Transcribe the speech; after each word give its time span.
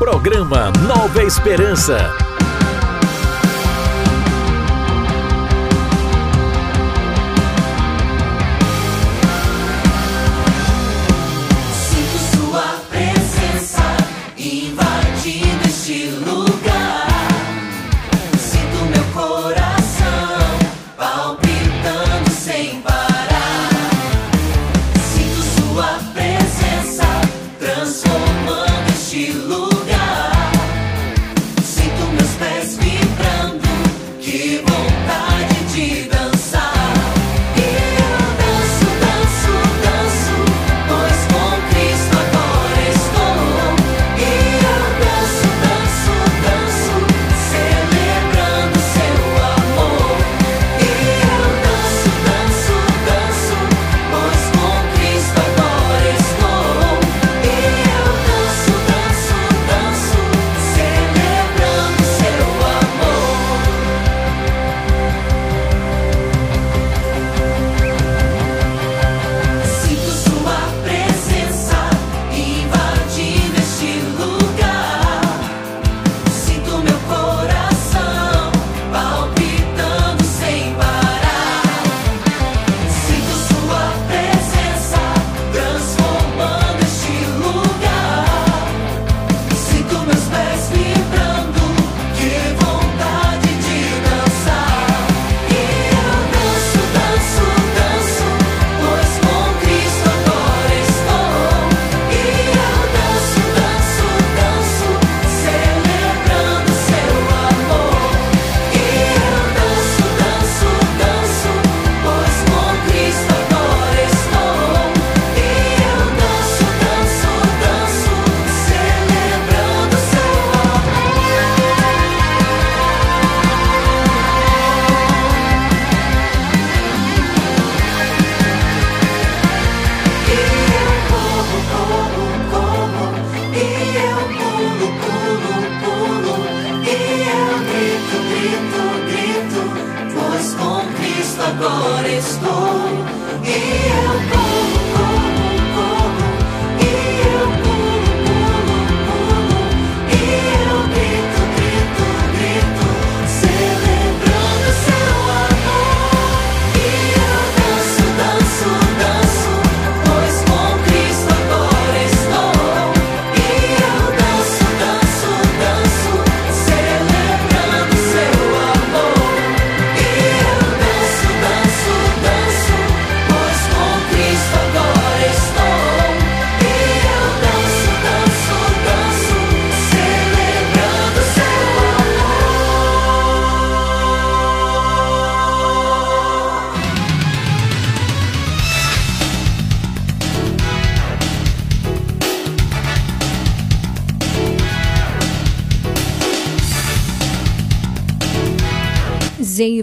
Programa 0.00 0.72
Nova 0.88 1.22
Esperança. 1.22 2.29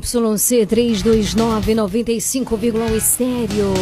ZYC 0.07 0.65
329 0.65 1.75
95,1 1.75 2.95
estéreo. 2.95 3.73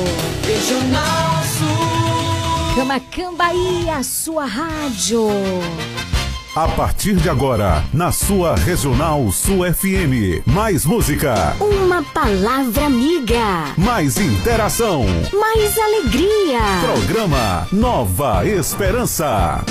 Regional 0.44 1.44
Sul. 1.44 2.76
Camacambaí, 2.76 3.90
a 3.90 4.02
sua 4.02 4.46
rádio. 4.46 5.28
A 6.56 6.68
partir 6.70 7.16
de 7.18 7.30
agora, 7.30 7.84
na 7.94 8.12
sua 8.12 8.56
Regional 8.56 9.32
Sul 9.32 9.72
FM. 9.72 10.42
Mais 10.46 10.86
música. 10.86 11.56
Uma 11.60 12.02
palavra 12.02 12.86
amiga. 12.86 13.74
Mais 13.78 14.18
interação. 14.18 15.06
Mais 15.32 15.78
alegria. 15.78 16.62
Programa 16.82 17.68
Nova 17.72 18.48
Esperança. 18.48 19.64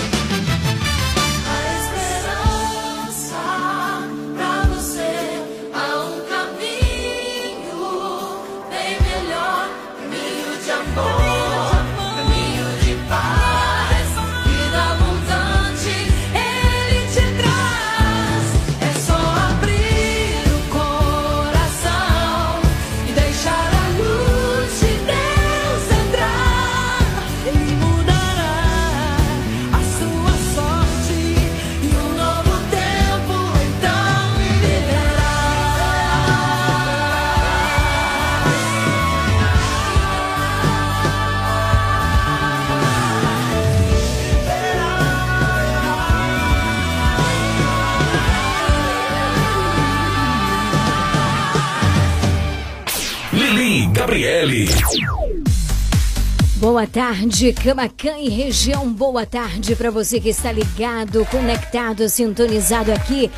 Boa 56.85 57.07
tarde, 57.07 57.51
Camacan 57.55 58.19
e 58.19 58.29
região. 58.29 58.93
Boa 58.93 59.25
tarde 59.25 59.75
para 59.75 59.91
você 59.91 60.21
que 60.21 60.29
está 60.29 60.53
ligado, 60.53 61.25
conectado, 61.31 62.07
sintonizado 62.11 62.93
aqui 62.93 63.31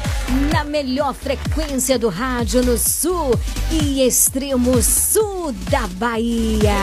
na 0.52 0.64
melhor 0.64 1.14
frequência 1.14 1.96
do 1.96 2.08
rádio 2.08 2.64
no 2.64 2.76
sul 2.76 3.30
e 3.70 4.02
extremo 4.02 4.82
sul 4.82 5.52
da 5.70 5.86
Bahia. 5.86 6.74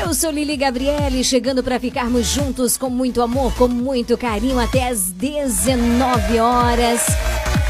Eu 0.00 0.14
sou 0.14 0.30
Lili 0.30 0.56
Gabriele, 0.56 1.22
chegando 1.22 1.62
para 1.62 1.78
ficarmos 1.78 2.28
juntos 2.28 2.78
com 2.78 2.88
muito 2.88 3.20
amor, 3.20 3.52
com 3.56 3.68
muito 3.68 4.16
carinho 4.16 4.58
até 4.58 4.88
as 4.88 5.10
19 5.10 6.38
horas. 6.38 7.02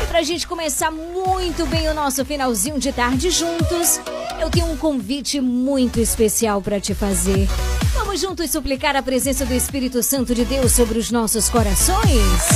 E 0.04 0.06
pra 0.06 0.22
gente 0.22 0.46
começar 0.46 0.92
muito 0.92 1.66
bem 1.66 1.88
o 1.88 1.94
nosso 1.94 2.24
finalzinho 2.24 2.78
de 2.78 2.92
tarde 2.92 3.28
juntos, 3.28 4.00
eu 4.40 4.50
tenho 4.50 4.66
um 4.66 4.76
convite 4.76 5.40
muito 5.40 6.00
especial 6.00 6.62
para 6.62 6.80
te 6.80 6.94
fazer. 6.94 7.46
Vamos 7.92 8.20
juntos 8.20 8.50
suplicar 8.50 8.96
a 8.96 9.02
presença 9.02 9.44
do 9.44 9.52
Espírito 9.52 10.02
Santo 10.02 10.34
de 10.34 10.44
Deus 10.44 10.72
sobre 10.72 10.98
os 10.98 11.10
nossos 11.10 11.48
corações? 11.48 12.48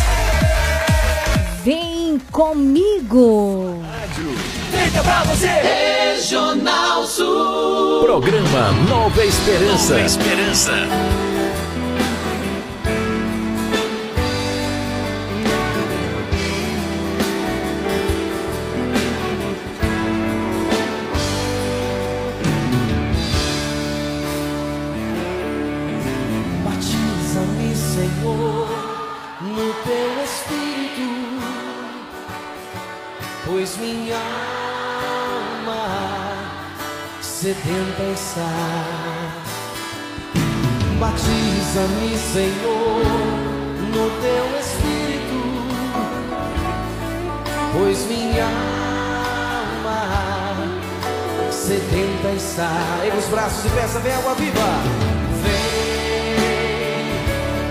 Vem 1.62 2.18
comigo! 2.32 3.82
Fica 4.70 5.02
pra 5.02 5.24
você! 5.24 5.46
Regional 5.46 7.06
Sul! 7.06 8.02
Programa 8.02 8.72
Nova 8.88 9.24
Esperança. 9.24 9.94
Nova 9.94 10.06
Esperança. 10.06 10.72
Sedenta 37.44 38.02
está. 38.14 38.50
Batiza-me, 40.98 42.16
Senhor, 42.32 43.04
no 43.92 44.10
teu 44.22 44.46
Espírito, 44.60 45.40
pois 47.72 48.06
minha 48.06 48.46
alma 49.66 50.00
sedenta 51.50 52.30
está. 52.36 52.70
Erga 53.04 53.18
os 53.18 53.26
braços 53.26 53.64
e 53.66 53.68
peça, 53.68 53.98
vem 54.00 54.14
água 54.14 54.34
viva. 54.36 54.82
Vem, 55.42 57.06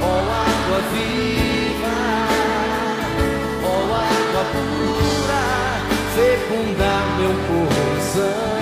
ó 0.01 0.19
água 0.19 0.79
viva, 0.93 1.95
ó 3.63 3.75
água 3.95 4.43
pura, 4.51 5.12
fecunda 6.15 6.91
meu 7.17 7.33
coração. 7.47 8.52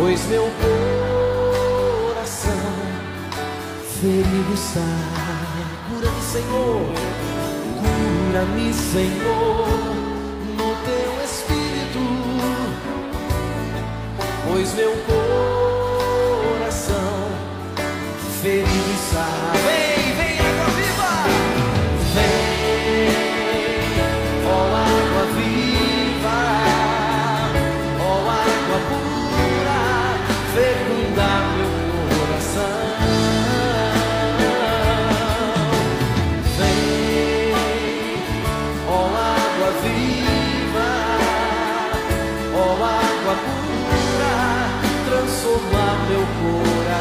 Pois 0.00 0.26
meu 0.28 0.50
coração 2.08 2.52
ferido 4.00 4.54
está. 4.54 4.80
Cura-me, 5.90 6.22
Senhor, 6.22 6.94
cura-me, 7.82 8.72
Senhor, 8.72 9.68
no 10.56 10.70
teu 10.86 11.12
espírito, 11.22 12.00
pois 14.48 14.72
meu 14.74 14.92
coração 14.92 15.19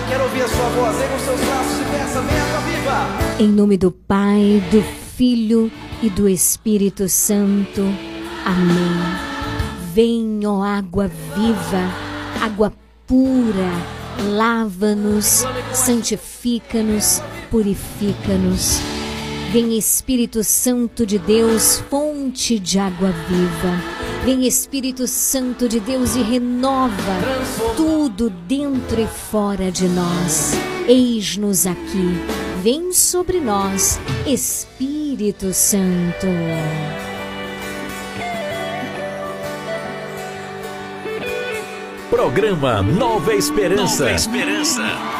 Quero 0.09 0.23
ouvir 0.23 0.41
a 0.41 0.47
sua 0.47 0.69
voz. 0.69 0.99
Erga 0.99 1.15
os 1.15 1.21
seus 1.21 1.39
braços 1.39 1.79
e 1.79 1.83
peça, 1.91 2.21
vem 2.21 2.39
água 2.39 2.59
viva. 2.61 3.07
Em 3.39 3.47
nome 3.47 3.77
do 3.77 3.91
Pai, 3.91 4.63
do 4.71 4.81
Filho 5.15 5.71
e 6.01 6.09
do 6.09 6.27
Espírito 6.27 7.07
Santo. 7.07 7.81
Amém. 8.45 9.29
Vem, 9.93 10.41
ó 10.45 10.63
água 10.63 11.09
viva, 11.35 11.93
água 12.41 12.73
pura, 13.05 13.71
lava-nos, 14.35 15.45
santifica-nos, 15.73 17.21
purifica-nos. 17.51 18.79
Vem 19.51 19.77
Espírito 19.77 20.43
Santo 20.43 21.05
de 21.05 21.17
Deus, 21.19 21.83
fonte 22.29 22.59
de 22.59 22.77
água 22.77 23.12
viva. 23.27 24.24
Vem 24.24 24.45
Espírito 24.45 25.07
Santo 25.07 25.67
de 25.67 25.79
Deus 25.79 26.15
e 26.15 26.21
renova 26.21 26.93
tudo 27.75 28.29
dentro 28.29 29.01
e 29.01 29.07
fora 29.07 29.71
de 29.71 29.88
nós. 29.88 30.53
Eis-nos 30.88 31.65
aqui. 31.65 32.13
Vem 32.62 32.93
sobre 32.93 33.39
nós, 33.39 34.00
Espírito 34.27 35.53
Santo. 35.53 36.27
Programa 42.09 42.81
Nova 42.83 43.33
Esperança. 43.33 44.03
Nova 44.03 44.15
Esperança. 44.15 45.18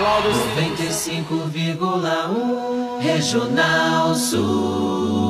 Aplausos 0.00 0.40
95,1 0.56 3.02
Regional 3.02 4.16
Sul. 4.16 5.29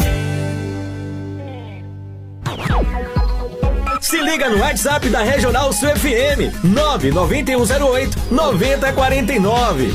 Se 4.11 4.21
liga 4.21 4.49
no 4.49 4.57
WhatsApp 4.57 5.07
da 5.09 5.21
Regional 5.21 5.71
Sul 5.71 5.87
FM 5.87 6.51
99108 6.65 8.17
9049. 8.29 9.93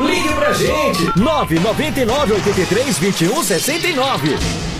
Ligue 0.00 0.28
pra 0.34 0.52
gente. 0.52 1.16
999 1.16 2.32
83 2.34 2.98
21 2.98 3.44
69. 3.44 4.73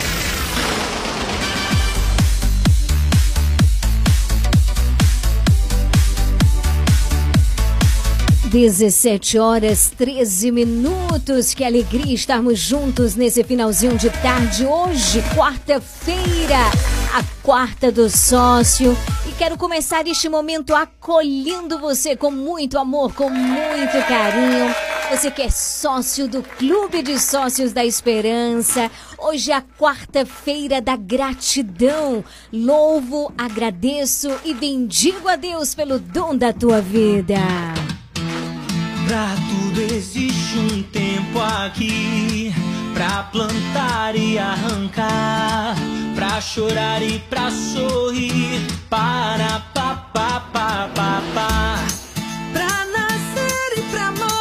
17 8.55 9.37
horas 9.37 9.91
13 9.99 10.53
minutos. 10.53 11.53
Que 11.53 11.65
alegria 11.65 12.15
estarmos 12.15 12.57
juntos 12.57 13.17
nesse 13.17 13.43
finalzinho 13.43 13.99
de 13.99 14.09
tarde. 14.11 14.65
Hoje, 14.65 15.21
quarta-feira, 15.35 16.61
a 17.13 17.25
quarta 17.43 17.91
do 17.91 18.09
sócio. 18.09 18.97
E 19.29 19.33
quero 19.33 19.59
começar 19.59 20.07
este 20.07 20.29
momento 20.29 20.73
acolhendo 20.73 21.81
você 21.81 22.15
com 22.15 22.31
muito 22.31 22.79
amor, 22.79 23.13
com 23.13 23.29
muito 23.29 24.07
carinho. 24.07 24.73
Você 25.11 25.33
que 25.33 25.43
é 25.43 25.51
sócio 25.51 26.29
do 26.29 26.41
Clube 26.41 27.03
de 27.03 27.19
Sócios 27.19 27.73
da 27.73 27.85
Esperança. 27.85 28.89
Hoje 29.19 29.51
é 29.51 29.57
a 29.57 29.65
quarta-feira 29.77 30.81
da 30.81 30.95
gratidão. 30.95 32.25
Louvo, 32.53 33.33
agradeço 33.37 34.31
e 34.45 34.55
bendigo 34.55 35.27
a 35.27 35.35
Deus 35.35 35.75
pelo 35.75 35.99
dom 35.99 36.37
da 36.37 36.53
tua 36.53 36.81
vida. 36.81 37.35
Pra 39.07 39.35
tudo 39.49 39.81
existe 39.81 40.59
um 40.59 40.83
tempo 40.83 41.41
aqui. 41.41 42.53
Pra 42.93 43.25
plantar 43.25 44.17
e 44.17 44.39
arrancar. 44.39 45.75
Pra 46.15 46.41
chorar 46.41 47.03
e 47.03 47.19
pra 47.31 47.51
sorrir. 47.51 48.67
Para 48.89 49.61
pa 49.75 49.97
pa 50.13 50.41
pa 50.53 50.89
pa 50.95 51.23
pa 51.35 51.85
Pra 52.53 52.85
nascer 52.87 53.79
e 53.79 53.83
pra 53.91 54.11
morrer 54.13 54.34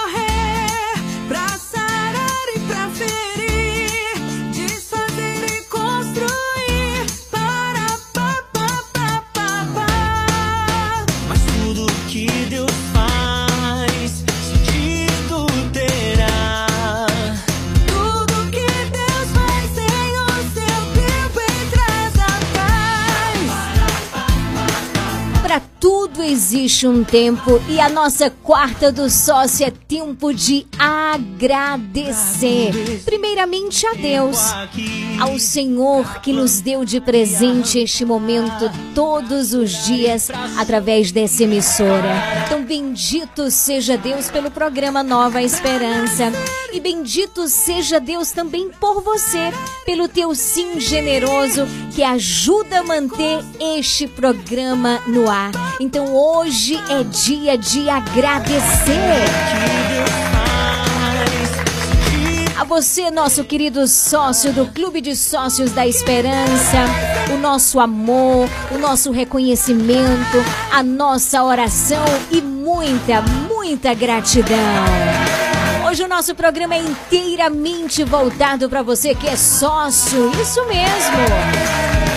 tudo 26.14 26.24
existe 26.24 26.88
um 26.88 27.04
tempo 27.04 27.60
e 27.68 27.80
a 27.80 27.90
nossa 27.90 28.30
quarta 28.30 28.92
do 28.92 29.10
sócio 29.10 29.66
é 29.66 29.72
tempo 29.72 30.32
de 30.32 30.68
agradecer. 30.78 32.72
Primeiramente 33.04 33.88
a 33.88 33.94
Deus, 33.94 34.38
ao 35.20 35.40
Senhor 35.40 36.22
que 36.22 36.32
nos 36.32 36.62
deu 36.62 36.86
de 36.86 37.02
presente 37.02 37.80
este 37.80 38.06
momento 38.06 38.70
todos 38.94 39.54
os 39.54 39.86
dias 39.86 40.30
através 40.58 41.12
dessa 41.12 41.44
emissora. 41.44 42.14
Então 42.46 42.64
bendito 42.64 43.50
seja 43.50 43.98
Deus 43.98 44.30
pelo 44.30 44.52
programa 44.52 45.02
Nova 45.02 45.42
Esperança 45.42 46.32
e 46.72 46.80
bendito 46.80 47.48
seja 47.48 48.00
Deus 48.00 48.32
também 48.32 48.70
por 48.70 49.02
você, 49.02 49.52
pelo 49.86 50.08
teu 50.08 50.36
sim 50.36 50.80
generoso 50.80 51.66
que 51.96 52.04
ajuda 52.04 52.80
a 52.80 52.84
manter 52.84 53.44
este 53.60 54.08
programa 54.08 55.00
no 55.08 55.30
ar. 55.30 55.52
Então 55.80 56.03
hoje 56.12 56.76
é 56.90 57.04
dia 57.04 57.58
de 57.58 57.90
agradecer. 57.90 59.24
A 62.60 62.64
você, 62.64 63.10
nosso 63.12 63.44
querido 63.44 63.88
sócio 63.88 64.54
do 64.54 64.66
Clube 64.68 65.02
de 65.02 65.16
Sócios 65.16 65.72
da 65.72 65.88
Esperança, 65.88 66.78
o 67.34 67.38
nosso 67.38 67.80
amor, 67.80 68.48
o 68.72 68.78
nosso 68.78 69.12
reconhecimento, 69.12 70.38
a 70.72 70.82
nossa 70.84 71.44
oração 71.44 72.06
e 72.32 72.42
muita, 72.42 73.22
muita 73.48 73.94
gratidão. 73.94 74.58
Hoje 75.88 76.04
o 76.04 76.08
nosso 76.08 76.34
programa 76.34 76.76
é 76.76 76.80
inteiramente 76.80 78.04
voltado 78.04 78.70
para 78.70 78.82
você 78.82 79.14
que 79.14 79.28
é 79.28 79.36
sócio, 79.36 80.32
isso 80.42 80.66
mesmo. 80.66 82.13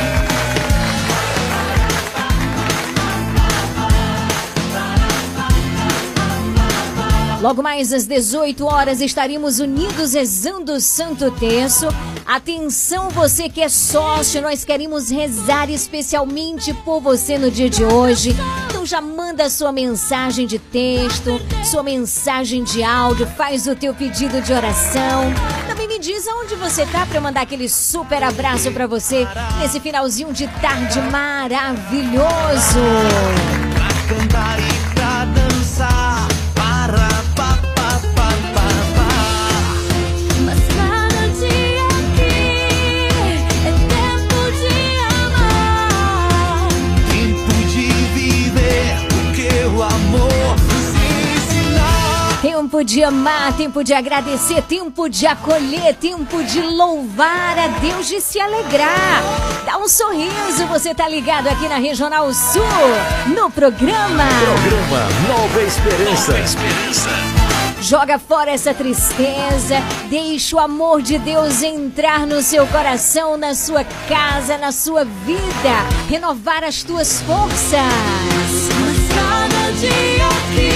Logo 7.41 7.63
mais 7.63 7.93
às 7.93 8.07
18 8.07 8.65
horas 8.65 9.01
estaremos 9.01 9.61
unidos 9.61 10.15
rezando 10.15 10.73
o 10.73 10.81
Santo 10.81 11.31
Terço. 11.33 11.87
Atenção, 12.25 13.11
você 13.11 13.49
que 13.49 13.61
é 13.61 13.69
sócio, 13.69 14.41
nós 14.41 14.65
queremos 14.65 15.11
rezar 15.11 15.69
especialmente 15.71 16.73
por 16.73 17.01
você 17.01 17.37
no 17.39 17.51
dia 17.51 17.69
de 17.69 17.85
hoje. 17.85 18.35
Então 18.69 18.87
já 18.87 19.03
manda 19.03 19.51
sua 19.51 19.71
mensagem 19.71 20.47
de 20.47 20.59
texto, 20.59 21.39
sua 21.65 21.83
mensagem 21.83 22.65
de 22.65 22.83
áudio, 22.83 23.27
faz 23.27 23.67
o 23.67 23.77
teu 23.77 23.95
pedido 23.95 24.41
de 24.41 24.53
oração. 24.53 25.25
Também 25.69 25.87
me 25.87 25.99
diz 25.99 26.27
aonde 26.27 26.55
você 26.55 26.87
tá 26.87 27.05
para 27.05 27.21
mandar 27.21 27.43
aquele 27.43 27.69
super 27.69 28.23
abraço 28.23 28.73
para 28.73 28.87
você 28.87 29.27
nesse 29.61 29.79
finalzinho 29.79 30.33
de 30.33 30.49
tarde 30.61 31.01
maravilhoso. 31.03 32.17
Tempo 52.77 52.85
de 52.85 53.03
amar, 53.03 53.57
tempo 53.57 53.83
de 53.83 53.95
agradecer, 53.95 54.61
tempo 54.61 55.09
de 55.09 55.27
acolher, 55.27 55.95
tempo 55.95 56.45
de 56.45 56.61
louvar 56.61 57.59
a 57.59 57.69
Deus, 57.69 58.07
de 58.07 58.21
se 58.21 58.39
alegrar. 58.39 59.23
Dá 59.65 59.79
um 59.79 59.89
sorriso, 59.89 60.67
você 60.69 60.95
tá 60.95 61.09
ligado 61.09 61.47
aqui 61.47 61.67
na 61.69 61.77
Regional 61.77 62.31
Sul, 62.35 62.63
no 63.35 63.51
programa. 63.51 64.25
Programa 64.61 65.09
Nova 65.27 65.63
Esperança. 65.63 66.35
Joga 67.81 68.19
fora 68.19 68.51
essa 68.51 68.75
tristeza, 68.75 69.81
deixa 70.11 70.57
o 70.57 70.59
amor 70.59 71.01
de 71.01 71.17
Deus 71.17 71.63
entrar 71.63 72.27
no 72.27 72.43
seu 72.43 72.67
coração, 72.67 73.39
na 73.39 73.55
sua 73.55 73.85
casa, 74.07 74.59
na 74.59 74.71
sua 74.71 75.03
vida, 75.03 76.11
renovar 76.11 76.63
as 76.63 76.83
tuas 76.83 77.23
forças. 77.23 77.73
Mas 77.73 78.99
cada 79.15 79.73
dia 79.81 80.76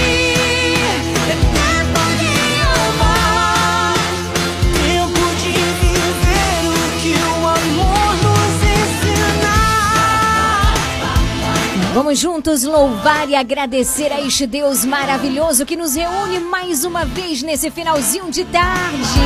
Vamos 12.03 12.17
juntos 12.17 12.63
louvar 12.63 13.29
e 13.29 13.35
agradecer 13.35 14.11
a 14.11 14.19
este 14.19 14.47
Deus 14.47 14.83
maravilhoso 14.83 15.67
que 15.67 15.77
nos 15.77 15.93
reúne 15.93 16.39
mais 16.39 16.83
uma 16.83 17.05
vez 17.05 17.43
nesse 17.43 17.69
finalzinho 17.69 18.31
de 18.31 18.43
tarde. 18.43 19.19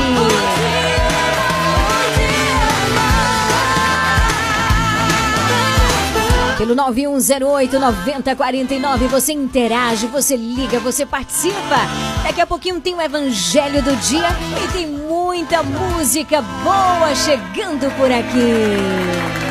Pelo 6.58 6.76
9108-9049 6.76 9.08
você 9.08 9.32
interage, 9.32 10.08
você 10.08 10.36
liga, 10.36 10.78
você 10.78 11.06
participa. 11.06 11.80
Daqui 12.26 12.42
a 12.42 12.46
pouquinho 12.46 12.82
tem 12.82 12.94
o 12.94 13.02
Evangelho 13.02 13.82
do 13.82 13.96
Dia 13.96 14.28
e 14.62 14.68
tem 14.74 14.86
muita 14.86 15.64
música 15.64 16.42
boa 16.42 17.16
chegando 17.16 17.90
por 17.96 18.12
aqui. 18.12 19.45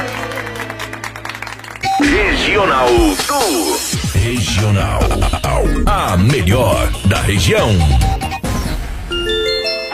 Regional 2.01 2.89
Sul. 3.25 3.79
Regional. 4.21 5.01
A 5.87 6.17
melhor 6.17 6.91
da 7.07 7.21
região. 7.21 7.69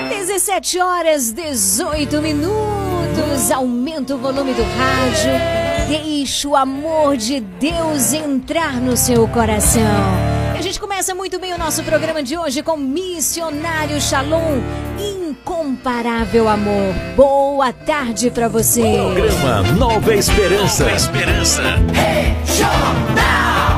17 0.09 0.81
horas 0.81 1.31
18 1.31 2.23
minutos. 2.23 3.51
Aumenta 3.51 4.15
o 4.15 4.19
volume 4.19 4.55
do 4.55 4.63
rádio. 4.63 5.33
Deixa 5.89 6.49
o 6.49 6.57
amor 6.57 7.19
de 7.19 7.41
Deus 7.41 8.15
entrar 8.15 8.81
no 8.81 8.97
seu 8.97 9.29
coração. 9.29 10.40
A 10.61 10.63
gente 10.63 10.79
começa 10.79 11.15
muito 11.15 11.39
bem 11.39 11.55
o 11.55 11.59
nosso 11.59 11.83
programa 11.83 12.23
de 12.23 12.37
hoje 12.37 12.63
com 12.63 12.77
Missionário 12.77 13.99
Shalom. 13.99 14.61
Incomparável 14.99 16.51
amor. 16.51 16.93
Boa 17.17 17.73
tarde 17.73 18.31
pra 18.31 18.47
você. 18.47 18.83
Programa 18.83 19.63
Nova 19.73 20.15
Esperança. 20.15 20.93
Esperança. 20.93 21.63
Liga 21.63 23.70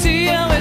se 0.00 0.51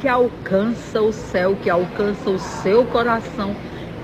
que 0.00 0.08
alcança 0.08 1.00
o 1.00 1.12
céu, 1.12 1.56
que 1.62 1.70
alcança 1.70 2.30
o 2.30 2.38
seu 2.38 2.84
coração, 2.86 3.54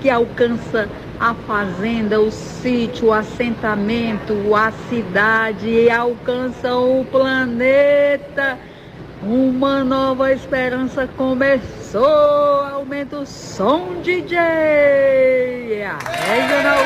que 0.01 0.09
alcança 0.09 0.89
a 1.19 1.33
fazenda, 1.33 2.19
o 2.19 2.31
sítio, 2.31 3.07
o 3.07 3.13
assentamento, 3.13 4.53
a 4.53 4.71
cidade 4.89 5.69
e 5.69 5.89
alcança 5.89 6.75
o 6.75 7.05
planeta. 7.05 8.57
Uma 9.23 9.83
nova 9.83 10.31
esperança 10.31 11.07
começou. 11.17 12.05
Aumenta 12.05 13.19
o 13.19 13.25
som, 13.25 14.01
DJ. 14.03 14.37
É 14.37 15.95
Regional 16.27 16.77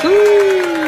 Sul. 0.00 0.80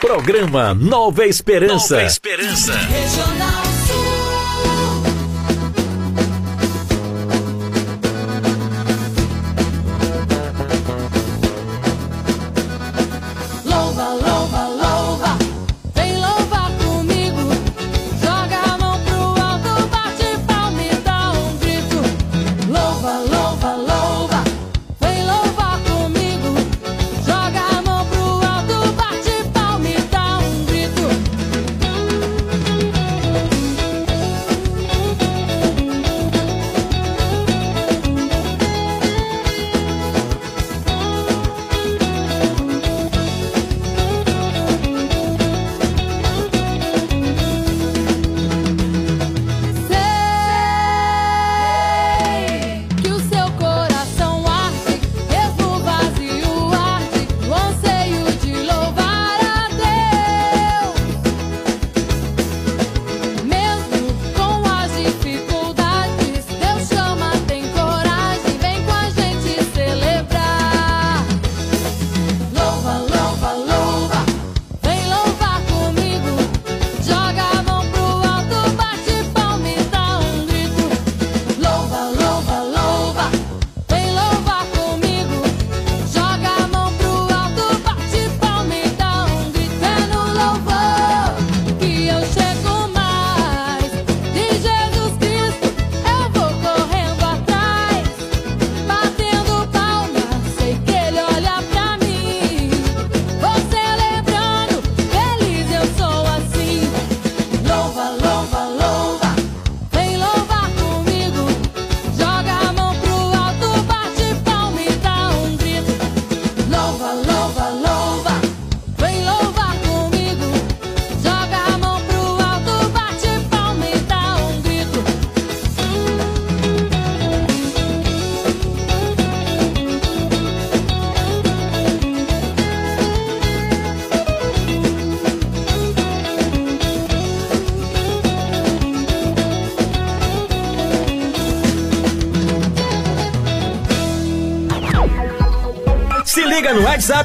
Programa 0.00 0.74
Nova 0.74 1.26
Esperança. 1.26 1.96
Nova 1.96 2.06
Esperança. 2.06 2.72
Regional. 2.72 3.65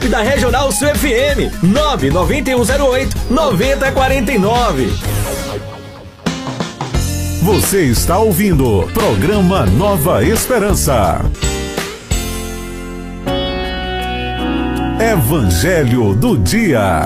WhatsApp 0.01 0.09
da 0.09 0.21
Regional 0.21 0.71
Sul 0.71 0.87
FM 0.89 1.63
99108 1.63 3.15
9049. 3.29 4.89
Você 7.43 7.83
está 7.83 8.17
ouvindo 8.19 8.87
programa 8.93 9.65
Nova 9.65 10.23
Esperança. 10.23 11.21
Evangelho 14.99 16.13
do 16.13 16.37
Dia. 16.37 17.05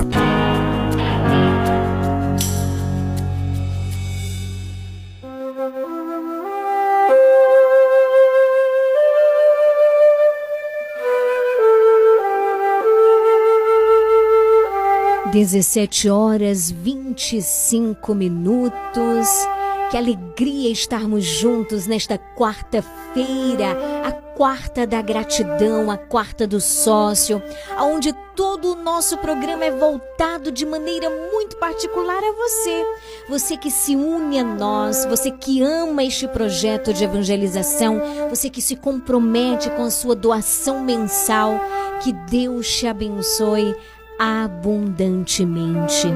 Dezessete 15.36 16.08
horas 16.08 16.70
vinte 16.70 17.36
e 17.36 17.42
cinco 17.42 18.14
minutos. 18.14 19.28
Que 19.90 19.96
alegria 19.98 20.70
estarmos 20.70 21.26
juntos 21.26 21.86
nesta 21.86 22.16
quarta-feira, 22.16 23.76
a 24.02 24.12
quarta 24.12 24.86
da 24.86 25.02
gratidão, 25.02 25.90
a 25.90 25.98
quarta 25.98 26.46
do 26.46 26.58
sócio, 26.58 27.42
aonde 27.76 28.14
todo 28.34 28.72
o 28.72 28.82
nosso 28.82 29.18
programa 29.18 29.66
é 29.66 29.70
voltado 29.70 30.50
de 30.50 30.64
maneira 30.64 31.10
muito 31.30 31.58
particular 31.58 32.16
a 32.16 32.32
você. 32.32 32.86
Você 33.28 33.58
que 33.58 33.70
se 33.70 33.94
une 33.94 34.38
a 34.38 34.44
nós, 34.44 35.04
você 35.04 35.30
que 35.30 35.60
ama 35.62 36.02
este 36.02 36.26
projeto 36.28 36.94
de 36.94 37.04
evangelização, 37.04 38.00
você 38.30 38.48
que 38.48 38.62
se 38.62 38.74
compromete 38.74 39.68
com 39.72 39.82
a 39.82 39.90
sua 39.90 40.16
doação 40.16 40.82
mensal. 40.82 41.60
Que 42.02 42.12
Deus 42.12 42.68
te 42.68 42.86
abençoe 42.86 43.74
abundantemente. 44.18 46.08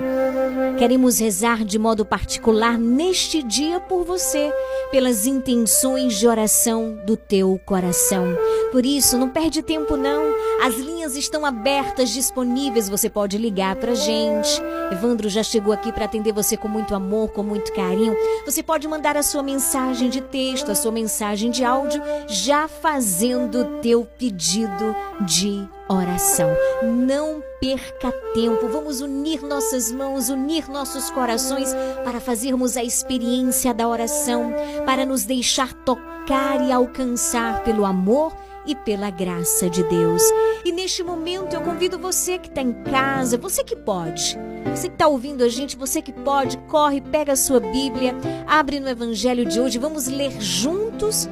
Queremos 0.78 1.18
rezar 1.18 1.64
de 1.64 1.78
modo 1.78 2.06
particular 2.06 2.78
neste 2.78 3.42
dia 3.42 3.78
por 3.80 4.04
você, 4.04 4.52
pelas 4.90 5.26
intenções 5.26 6.18
de 6.18 6.26
oração 6.26 6.98
do 7.04 7.16
teu 7.16 7.60
coração. 7.66 8.26
Por 8.72 8.86
isso, 8.86 9.18
não 9.18 9.28
perde 9.28 9.62
tempo 9.62 9.96
não. 9.96 10.22
As 10.62 10.76
linhas 10.76 11.16
estão 11.16 11.44
abertas, 11.44 12.10
disponíveis, 12.10 12.88
você 12.88 13.10
pode 13.10 13.36
ligar 13.36 13.76
pra 13.76 13.94
gente. 13.94 14.62
Evandro 14.90 15.28
já 15.28 15.42
chegou 15.42 15.72
aqui 15.72 15.92
para 15.92 16.06
atender 16.06 16.32
você 16.32 16.56
com 16.56 16.68
muito 16.68 16.94
amor, 16.94 17.30
com 17.30 17.42
muito 17.42 17.72
carinho. 17.72 18.16
Você 18.46 18.62
pode 18.62 18.88
mandar 18.88 19.16
a 19.16 19.22
sua 19.22 19.42
mensagem 19.42 20.08
de 20.08 20.20
texto, 20.20 20.70
a 20.70 20.74
sua 20.74 20.92
mensagem 20.92 21.50
de 21.50 21.64
áudio, 21.64 22.02
já 22.26 22.66
fazendo 22.66 23.60
o 23.60 23.64
teu 23.80 24.06
pedido 24.18 24.94
de 25.26 25.68
oração. 25.94 26.50
Não 26.83 27.42
perca 27.61 28.12
tempo. 28.33 28.68
Vamos 28.68 29.00
unir 29.00 29.42
nossas 29.42 29.90
mãos, 29.90 30.29
unir 30.29 30.68
nossos 30.68 31.11
corações 31.11 31.74
para 32.05 32.20
fazermos 32.20 32.76
a 32.76 32.85
experiência 32.85 33.74
da 33.74 33.88
oração, 33.88 34.53
para 34.87 35.05
nos 35.05 35.24
deixar 35.24 35.72
tocar 35.72 36.61
e 36.66 36.72
alcançar 36.72 37.62
pelo 37.62 37.85
amor 37.85 38.33
e 38.66 38.74
pela 38.74 39.11
graça 39.11 39.68
de 39.68 39.83
Deus. 39.85 40.22
E 40.64 40.72
neste 40.72 41.03
momento 41.03 41.55
eu 41.55 41.61
convido 41.62 41.98
você 41.98 42.38
que 42.38 42.48
está 42.48 42.62
em 42.62 42.72
casa, 42.85 43.38
você 43.38 43.64
que 43.64 43.74
pode, 43.74 44.38
você 44.74 44.88
que 44.88 44.94
está 44.94 45.09
ouvindo 45.09 45.42
a 45.42 45.48
gente, 45.48 45.76
você 45.76 46.03
que 46.03 46.12
pode, 46.12 46.57
corre, 46.68 47.00
pega 47.00 47.33
a 47.33 47.37
sua 47.37 47.61
Bíblia, 47.61 48.14
abre 48.46 48.79
no 48.79 48.88
Evangelho 48.88 49.46
de 49.46 49.61
hoje, 49.61 49.79
vamos 49.79 50.07
ler 50.07 50.40
juntos 50.40 51.29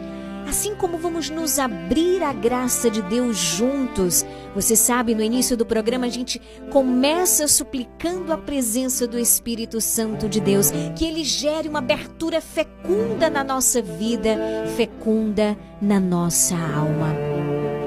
Assim 0.48 0.74
como 0.74 0.96
vamos 0.96 1.28
nos 1.28 1.58
abrir 1.58 2.22
à 2.22 2.32
graça 2.32 2.90
de 2.90 3.02
Deus 3.02 3.36
juntos. 3.36 4.24
Você 4.54 4.74
sabe, 4.74 5.14
no 5.14 5.22
início 5.22 5.58
do 5.58 5.66
programa 5.66 6.06
a 6.06 6.08
gente 6.08 6.40
começa 6.70 7.46
suplicando 7.46 8.32
a 8.32 8.38
presença 8.38 9.06
do 9.06 9.18
Espírito 9.18 9.78
Santo 9.78 10.26
de 10.26 10.40
Deus, 10.40 10.70
que 10.96 11.04
ele 11.04 11.22
gere 11.22 11.68
uma 11.68 11.80
abertura 11.80 12.40
fecunda 12.40 13.28
na 13.28 13.44
nossa 13.44 13.82
vida, 13.82 14.38
fecunda 14.74 15.54
na 15.82 16.00
nossa 16.00 16.54
alma. 16.54 17.14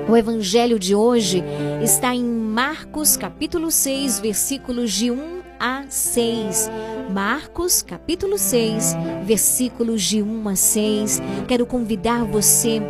O 0.08 0.16
evangelho 0.16 0.78
de 0.78 0.94
hoje 0.94 1.44
está 1.82 2.14
em 2.14 2.24
Marcos 2.24 3.18
capítulo 3.18 3.72
6, 3.72 4.20
versículos 4.20 4.92
de 4.92 5.10
1 5.10 5.41
a 5.62 5.86
6. 5.88 6.72
Marcos, 7.14 7.84
capítulo 7.84 8.36
6, 8.36 8.96
versículos 9.24 10.02
de 10.02 10.24
1 10.24 10.50
a 10.50 10.56
6. 10.56 11.22
Quero 11.48 11.68
convidar 11.68 12.26
você 12.26 12.82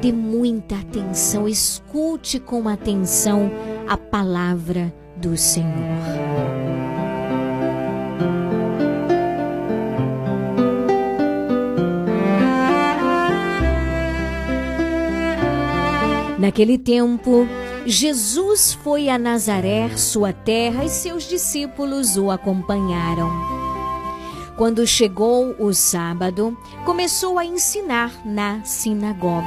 dê 0.00 0.10
muita 0.10 0.76
atenção, 0.76 1.46
escute 1.46 2.40
com 2.40 2.68
atenção 2.68 3.50
a 3.86 3.98
palavra 3.98 4.92
do 5.16 5.36
Senhor. 5.36 5.68
Naquele 16.38 16.76
tempo, 16.76 17.46
Jesus 17.84 18.74
foi 18.74 19.08
a 19.08 19.18
Nazaré, 19.18 19.96
sua 19.96 20.32
terra, 20.32 20.84
e 20.84 20.88
seus 20.88 21.24
discípulos 21.24 22.16
o 22.16 22.30
acompanharam. 22.30 23.28
Quando 24.56 24.86
chegou 24.86 25.56
o 25.58 25.74
sábado, 25.74 26.56
começou 26.84 27.38
a 27.38 27.44
ensinar 27.44 28.24
na 28.24 28.62
sinagoga. 28.62 29.42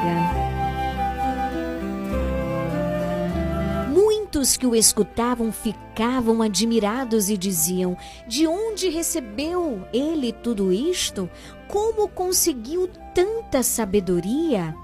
Muitos 3.94 4.58
que 4.58 4.68
o 4.68 4.76
escutavam 4.76 5.54
ficavam 5.54 6.42
admirados 6.42 7.30
e 7.30 7.38
diziam: 7.38 7.96
De 8.28 8.46
onde 8.46 8.90
recebeu 8.90 9.88
ele 9.94 10.34
tudo 10.34 10.74
isto? 10.74 11.30
Como 11.70 12.10
conseguiu 12.10 12.90
tanta 13.14 13.64
sabedoria? 13.64 14.76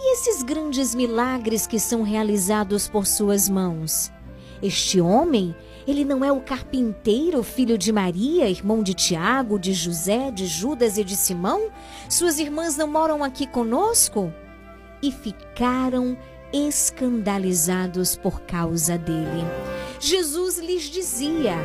E 0.00 0.12
esses 0.12 0.44
grandes 0.44 0.94
milagres 0.94 1.66
que 1.66 1.80
são 1.80 2.02
realizados 2.02 2.88
por 2.88 3.04
suas 3.04 3.48
mãos? 3.48 4.12
Este 4.62 5.00
homem, 5.00 5.54
ele 5.88 6.04
não 6.04 6.24
é 6.24 6.30
o 6.30 6.40
carpinteiro, 6.40 7.42
filho 7.42 7.76
de 7.76 7.92
Maria, 7.92 8.48
irmão 8.48 8.80
de 8.80 8.94
Tiago, 8.94 9.58
de 9.58 9.72
José, 9.72 10.30
de 10.30 10.46
Judas 10.46 10.98
e 10.98 11.04
de 11.04 11.16
Simão? 11.16 11.68
Suas 12.08 12.38
irmãs 12.38 12.76
não 12.76 12.86
moram 12.86 13.24
aqui 13.24 13.44
conosco? 13.44 14.32
E 15.02 15.10
ficaram 15.10 16.16
escandalizados 16.52 18.16
por 18.16 18.40
causa 18.42 18.96
dele. 18.96 19.44
Jesus 20.00 20.58
lhes 20.58 20.84
dizia: 20.84 21.56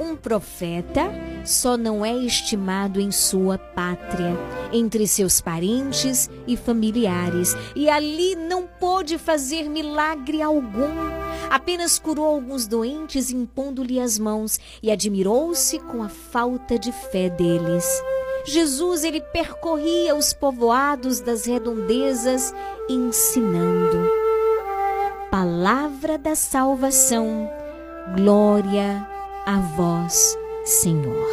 um 0.00 0.16
profeta 0.16 1.02
só 1.44 1.76
não 1.76 2.04
é 2.04 2.14
estimado 2.16 3.00
em 3.00 3.10
sua 3.10 3.58
pátria, 3.58 4.36
entre 4.72 5.06
seus 5.06 5.40
parentes 5.40 6.30
e 6.46 6.56
familiares, 6.56 7.54
e 7.76 7.88
ali 7.88 8.34
não 8.34 8.66
pôde 8.66 9.18
fazer 9.18 9.68
milagre 9.68 10.40
algum. 10.40 10.90
Apenas 11.50 11.98
curou 11.98 12.26
alguns 12.26 12.66
doentes 12.66 13.30
impondo-lhe 13.30 14.00
as 14.00 14.18
mãos 14.18 14.58
e 14.82 14.90
admirou-se 14.90 15.78
com 15.80 16.02
a 16.02 16.08
falta 16.08 16.78
de 16.78 16.90
fé 16.90 17.28
deles. 17.28 17.86
Jesus 18.46 19.04
ele 19.04 19.20
percorria 19.20 20.14
os 20.14 20.32
povoados 20.32 21.20
das 21.20 21.46
redondezas 21.46 22.54
ensinando. 22.88 24.08
Palavra 25.30 26.18
da 26.18 26.34
salvação. 26.34 27.63
Glória 28.12 29.08
a 29.46 29.60
vós, 29.60 30.36
Senhor. 30.62 31.26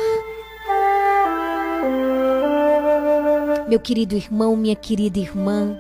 Meu 3.68 3.78
querido 3.78 4.16
irmão, 4.16 4.56
minha 4.56 4.76
querida 4.76 5.20
irmã, 5.20 5.78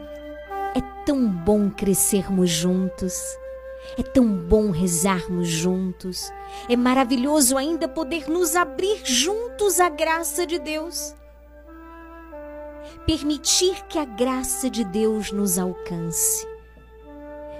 é 0.75 0.81
tão 1.05 1.25
bom 1.25 1.69
crescermos 1.69 2.49
juntos. 2.49 3.13
É 3.97 4.03
tão 4.03 4.27
bom 4.27 4.69
rezarmos 4.69 5.47
juntos. 5.47 6.29
É 6.67 6.75
maravilhoso 6.75 7.57
ainda 7.57 7.87
poder 7.87 8.29
nos 8.29 8.53
abrir 8.57 8.99
juntos 9.05 9.79
à 9.79 9.87
graça 9.87 10.45
de 10.45 10.59
Deus. 10.59 11.15
Permitir 13.07 13.81
que 13.85 13.97
a 13.97 14.03
graça 14.03 14.69
de 14.69 14.83
Deus 14.83 15.31
nos 15.31 15.57
alcance. 15.57 16.45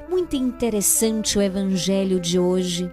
Muito 0.10 0.36
interessante 0.36 1.38
o 1.39 1.41
evangelho 1.41 2.20
de 2.20 2.38
hoje. 2.38 2.91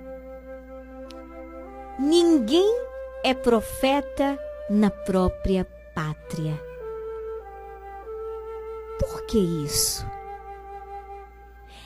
Ninguém 1.99 2.81
é 3.25 3.35
profeta 3.35 4.39
na 4.71 4.89
própria 4.89 5.67
pátria. 5.93 6.61
Por 9.01 9.23
que 9.27 9.39
isso? 9.39 10.07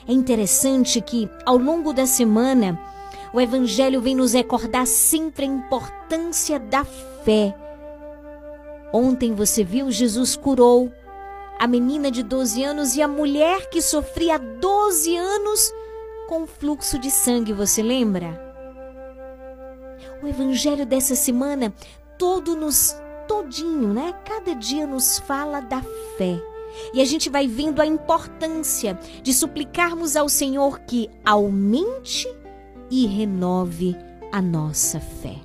É 0.07 0.13
interessante 0.13 1.01
que, 1.01 1.27
ao 1.45 1.57
longo 1.57 1.93
da 1.93 2.05
semana, 2.05 2.79
o 3.33 3.41
Evangelho 3.41 4.01
vem 4.01 4.15
nos 4.15 4.33
recordar 4.33 4.85
sempre 4.85 5.45
a 5.45 5.47
importância 5.47 6.59
da 6.59 6.85
fé. 6.85 7.55
Ontem 8.93 9.33
você 9.33 9.63
viu, 9.63 9.89
Jesus 9.89 10.35
curou 10.35 10.91
a 11.57 11.65
menina 11.65 12.11
de 12.11 12.21
12 12.21 12.63
anos 12.63 12.95
e 12.95 13.01
a 13.01 13.07
mulher 13.07 13.67
que 13.69 13.81
sofria 13.81 14.37
12 14.37 15.17
anos 15.17 15.73
com 16.27 16.45
fluxo 16.45 16.99
de 16.99 17.09
sangue, 17.09 17.53
você 17.53 17.81
lembra? 17.81 18.42
O 20.23 20.27
evangelho 20.27 20.85
dessa 20.85 21.15
semana 21.15 21.73
todo 22.17 22.55
nos 22.55 22.95
todinho, 23.27 23.93
né? 23.93 24.13
Cada 24.23 24.55
dia 24.55 24.87
nos 24.87 25.19
fala 25.19 25.59
da 25.59 25.81
fé. 26.17 26.39
E 26.93 27.01
a 27.01 27.05
gente 27.05 27.29
vai 27.29 27.45
vendo 27.45 27.81
a 27.81 27.85
importância 27.85 28.97
de 29.21 29.33
suplicarmos 29.33 30.15
ao 30.15 30.29
Senhor 30.29 30.79
que 30.79 31.09
aumente 31.25 32.25
e 32.89 33.05
renove 33.05 33.97
a 34.31 34.41
nossa 34.41 34.99
fé. 34.99 35.35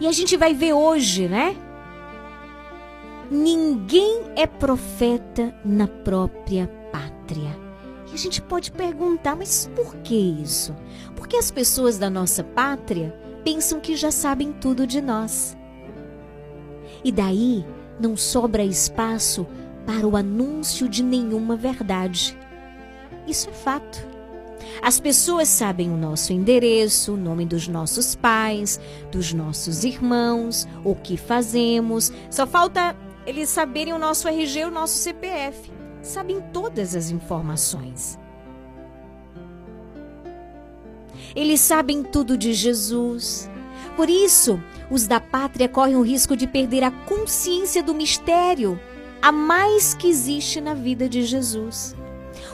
E 0.00 0.06
a 0.06 0.12
gente 0.12 0.36
vai 0.36 0.54
ver 0.54 0.72
hoje, 0.72 1.28
né? 1.28 1.54
Ninguém 3.30 4.22
é 4.36 4.46
profeta 4.46 5.54
na 5.64 5.86
própria 5.86 6.66
pátria. 6.90 7.61
E 8.12 8.14
a 8.14 8.18
gente 8.18 8.42
pode 8.42 8.70
perguntar, 8.70 9.34
mas 9.34 9.70
por 9.74 9.96
que 9.96 10.14
isso? 10.14 10.76
Porque 11.16 11.36
as 11.36 11.50
pessoas 11.50 11.98
da 11.98 12.10
nossa 12.10 12.44
pátria 12.44 13.18
pensam 13.42 13.80
que 13.80 13.96
já 13.96 14.10
sabem 14.10 14.52
tudo 14.52 14.86
de 14.86 15.00
nós. 15.00 15.56
E 17.02 17.10
daí 17.10 17.64
não 17.98 18.14
sobra 18.16 18.62
espaço 18.62 19.46
para 19.86 20.06
o 20.06 20.14
anúncio 20.14 20.88
de 20.88 21.02
nenhuma 21.02 21.56
verdade. 21.56 22.38
Isso 23.26 23.48
é 23.48 23.52
fato. 23.52 24.06
As 24.82 25.00
pessoas 25.00 25.48
sabem 25.48 25.90
o 25.90 25.96
nosso 25.96 26.32
endereço, 26.32 27.14
o 27.14 27.16
nome 27.16 27.46
dos 27.46 27.66
nossos 27.66 28.14
pais, 28.14 28.78
dos 29.10 29.32
nossos 29.32 29.84
irmãos, 29.84 30.68
o 30.84 30.94
que 30.94 31.16
fazemos. 31.16 32.12
Só 32.30 32.46
falta 32.46 32.94
eles 33.26 33.48
saberem 33.48 33.92
o 33.92 33.98
nosso 33.98 34.28
RG 34.28 34.64
o 34.64 34.70
nosso 34.70 34.98
CPF. 34.98 35.81
Sabem 36.02 36.40
todas 36.52 36.96
as 36.96 37.10
informações. 37.10 38.18
Eles 41.34 41.60
sabem 41.60 42.02
tudo 42.02 42.36
de 42.36 42.52
Jesus. 42.52 43.48
Por 43.96 44.10
isso, 44.10 44.60
os 44.90 45.06
da 45.06 45.20
pátria 45.20 45.68
correm 45.68 45.96
o 45.96 46.02
risco 46.02 46.36
de 46.36 46.46
perder 46.46 46.82
a 46.82 46.90
consciência 46.90 47.82
do 47.82 47.94
mistério, 47.94 48.78
a 49.20 49.30
mais 49.30 49.94
que 49.94 50.08
existe 50.08 50.60
na 50.60 50.74
vida 50.74 51.08
de 51.08 51.22
Jesus. 51.22 51.94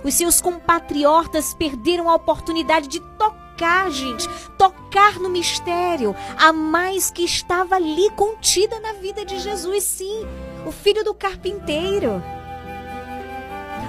Os 0.04 0.14
seus 0.14 0.40
compatriotas 0.40 1.54
perderam 1.54 2.08
a 2.08 2.14
oportunidade 2.14 2.88
de 2.88 3.00
tocar, 3.18 3.90
gente, 3.90 4.28
tocar 4.56 5.18
no 5.18 5.30
mistério, 5.30 6.14
a 6.36 6.52
mais 6.52 7.10
que 7.10 7.24
estava 7.24 7.76
ali 7.76 8.10
contida 8.10 8.78
na 8.78 8.92
vida 8.92 9.24
de 9.24 9.38
Jesus, 9.38 9.84
sim, 9.84 10.26
o 10.66 10.70
filho 10.70 11.02
do 11.02 11.14
carpinteiro. 11.14 12.22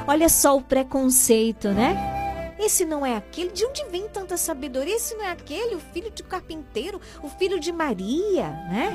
Olha 0.10 0.28
só 0.28 0.58
o 0.58 0.62
preconceito, 0.62 1.68
né? 1.70 2.56
Esse 2.60 2.84
não 2.84 3.06
é 3.06 3.16
aquele. 3.16 3.52
De 3.52 3.64
onde 3.64 3.86
vem 3.92 4.10
tanta 4.10 4.38
sabedoria? 4.38 4.96
Esse 4.96 5.14
não 5.14 5.24
é 5.24 5.30
aquele, 5.30 5.76
o 5.76 5.80
filho 5.80 6.10
de 6.10 6.24
carpinteiro, 6.24 7.00
o 7.22 7.30
filho 7.30 7.60
de 7.60 7.72
Maria, 7.72 8.50
né? 8.72 8.92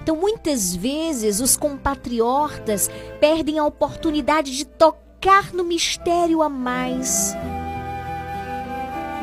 Então, 0.00 0.14
muitas 0.14 0.76
vezes, 0.76 1.40
os 1.40 1.56
compatriotas 1.56 2.88
perdem 3.18 3.58
a 3.58 3.66
oportunidade 3.66 4.56
de 4.56 4.64
tocar 4.64 5.52
no 5.52 5.64
mistério 5.64 6.40
a 6.40 6.48
mais. 6.48 7.34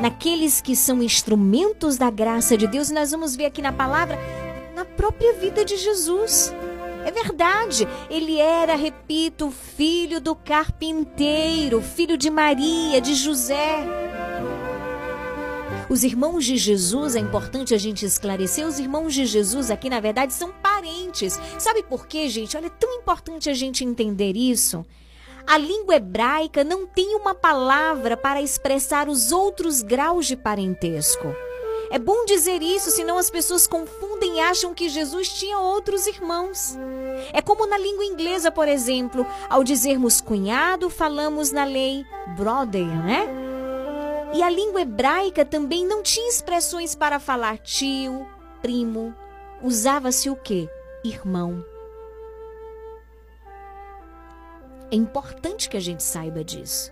Naqueles 0.02 0.60
que 0.60 0.76
são 0.76 1.02
instrumentos 1.02 1.98
da 1.98 2.10
graça 2.10 2.58
de 2.58 2.67
Deus, 2.67 2.91
nós 2.91 3.12
vamos 3.12 3.38
ver 3.38 3.45
aqui 3.45 3.62
na 3.62 3.72
palavra, 3.72 4.19
na 4.76 4.84
própria 4.84 5.32
vida 5.32 5.63
de 5.63 5.78
Jesus. 5.78 6.54
É 7.05 7.12
verdade, 7.12 7.88
ele 8.09 8.38
era, 8.38 8.75
repito, 8.75 9.51
filho 9.51 10.19
do 10.19 10.35
carpinteiro, 10.35 11.81
filho 11.81 12.17
de 12.17 12.29
Maria, 12.29 12.99
de 12.99 13.15
José. 13.15 13.85
Os 15.89 16.03
irmãos 16.03 16.45
de 16.45 16.55
Jesus, 16.55 17.15
é 17.15 17.19
importante 17.19 17.73
a 17.73 17.77
gente 17.77 18.05
esclarecer, 18.05 18.65
os 18.67 18.77
irmãos 18.77 19.13
de 19.13 19.25
Jesus 19.25 19.71
aqui, 19.71 19.89
na 19.89 19.99
verdade, 19.99 20.33
são 20.33 20.51
parentes. 20.51 21.39
Sabe 21.57 21.81
por 21.81 22.05
quê, 22.05 22.29
gente? 22.29 22.55
Olha, 22.55 22.67
é 22.67 22.69
tão 22.69 22.93
importante 22.93 23.49
a 23.49 23.53
gente 23.53 23.83
entender 23.83 24.38
isso. 24.38 24.85
A 25.47 25.57
língua 25.57 25.95
hebraica 25.95 26.63
não 26.63 26.85
tem 26.85 27.15
uma 27.15 27.33
palavra 27.33 28.15
para 28.15 28.39
expressar 28.39 29.09
os 29.09 29.31
outros 29.31 29.81
graus 29.81 30.27
de 30.27 30.35
parentesco. 30.35 31.35
É 31.91 31.97
bom 31.97 32.23
dizer 32.23 32.62
isso, 32.62 32.91
senão 32.91 33.17
as 33.17 33.31
pessoas 33.31 33.65
confundem 33.65 34.09
e 34.25 34.39
acham 34.39 34.73
que 34.73 34.89
Jesus 34.89 35.29
tinha 35.34 35.60
outros 35.60 36.08
irmãos. 36.08 36.77
É 37.34 37.41
como 37.41 37.65
na 37.65 37.77
língua 37.77 38.05
inglesa, 38.05 38.51
por 38.51 38.67
exemplo, 38.67 39.25
ao 39.49 39.63
dizermos 39.63 40.21
cunhado, 40.21 40.89
falamos 40.89 41.51
na 41.51 41.63
lei 41.63 42.05
brother, 42.36 42.86
né? 42.86 43.27
E 44.34 44.43
a 44.43 44.49
língua 44.49 44.82
hebraica 44.82 45.43
também 45.43 45.86
não 45.86 46.03
tinha 46.03 46.29
expressões 46.29 46.93
para 46.93 47.19
falar 47.19 47.58
tio, 47.58 48.27
primo. 48.62 49.13
Usava-se 49.62 50.29
o 50.29 50.36
quê? 50.36 50.69
Irmão. 51.03 51.65
É 54.91 54.95
importante 54.95 55.69
que 55.69 55.77
a 55.77 55.79
gente 55.79 56.03
saiba 56.03 56.43
disso. 56.43 56.91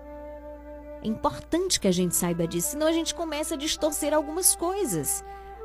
É 1.04 1.08
importante 1.08 1.80
que 1.80 1.88
a 1.88 1.92
gente 1.92 2.16
saiba 2.16 2.48
disso, 2.48 2.72
senão 2.72 2.88
a 2.88 2.92
gente 2.92 3.14
começa 3.14 3.54
a 3.54 3.58
distorcer 3.58 4.14
algumas 4.14 4.56
coisas, 4.56 5.24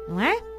não 0.08 0.20
é? 0.20 0.51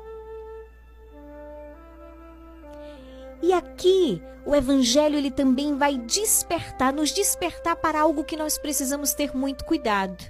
E 3.43 3.51
aqui 3.51 4.23
o 4.45 4.55
evangelho 4.55 5.17
ele 5.17 5.29
também 5.29 5.77
vai 5.77 5.97
despertar, 5.97 6.93
nos 6.93 7.11
despertar 7.11 7.75
para 7.75 7.99
algo 7.99 8.23
que 8.23 8.37
nós 8.37 8.57
precisamos 8.57 9.13
ter 9.13 9.35
muito 9.35 9.65
cuidado. 9.65 10.23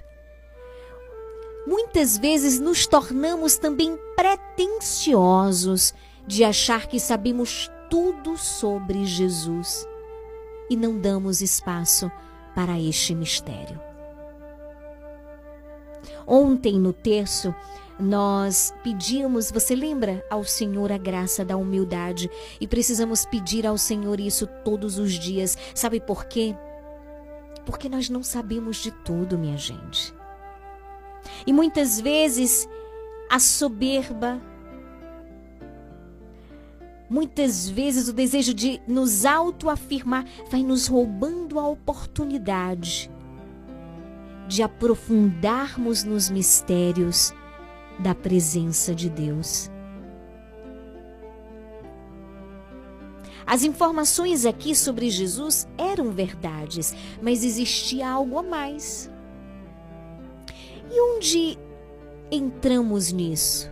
Muitas 1.64 2.18
vezes 2.18 2.58
nos 2.58 2.88
tornamos 2.88 3.56
também 3.56 3.96
pretensiosos 4.16 5.94
de 6.26 6.42
achar 6.42 6.88
que 6.88 6.98
sabemos 6.98 7.70
tudo 7.88 8.36
sobre 8.36 9.04
Jesus 9.04 9.86
e 10.68 10.76
não 10.76 10.98
damos 10.98 11.40
espaço 11.40 12.10
para 12.52 12.80
este 12.80 13.14
mistério. 13.14 13.80
Ontem 16.26 16.80
no 16.80 16.92
terço, 16.92 17.54
nós 17.98 18.74
pedimos, 18.82 19.50
você 19.50 19.74
lembra, 19.74 20.24
ao 20.28 20.42
Senhor 20.42 20.90
a 20.90 20.98
graça 20.98 21.44
da 21.44 21.56
humildade 21.56 22.28
e 22.60 22.66
precisamos 22.66 23.24
pedir 23.24 23.66
ao 23.66 23.78
Senhor 23.78 24.18
isso 24.18 24.46
todos 24.64 24.98
os 24.98 25.12
dias. 25.12 25.56
Sabe 25.74 26.00
por 26.00 26.24
quê? 26.24 26.56
Porque 27.64 27.88
nós 27.88 28.10
não 28.10 28.22
sabemos 28.22 28.78
de 28.78 28.90
tudo, 28.90 29.38
minha 29.38 29.56
gente. 29.56 30.12
E 31.46 31.52
muitas 31.52 32.00
vezes 32.00 32.68
a 33.30 33.38
soberba, 33.38 34.40
muitas 37.08 37.68
vezes 37.68 38.08
o 38.08 38.12
desejo 38.12 38.52
de 38.52 38.82
nos 38.88 39.24
autoafirmar 39.24 40.26
vai 40.50 40.62
nos 40.62 40.88
roubando 40.88 41.60
a 41.60 41.68
oportunidade 41.68 43.10
de 44.48 44.62
aprofundarmos 44.62 46.04
nos 46.04 46.28
mistérios 46.28 47.32
da 47.98 48.14
presença 48.14 48.94
de 48.94 49.08
Deus. 49.08 49.70
As 53.46 53.62
informações 53.62 54.46
aqui 54.46 54.74
sobre 54.74 55.10
Jesus 55.10 55.68
eram 55.76 56.10
verdades, 56.10 56.94
mas 57.22 57.44
existia 57.44 58.08
algo 58.08 58.38
a 58.38 58.42
mais. 58.42 59.10
E 60.90 61.00
onde 61.16 61.58
entramos 62.30 63.12
nisso? 63.12 63.70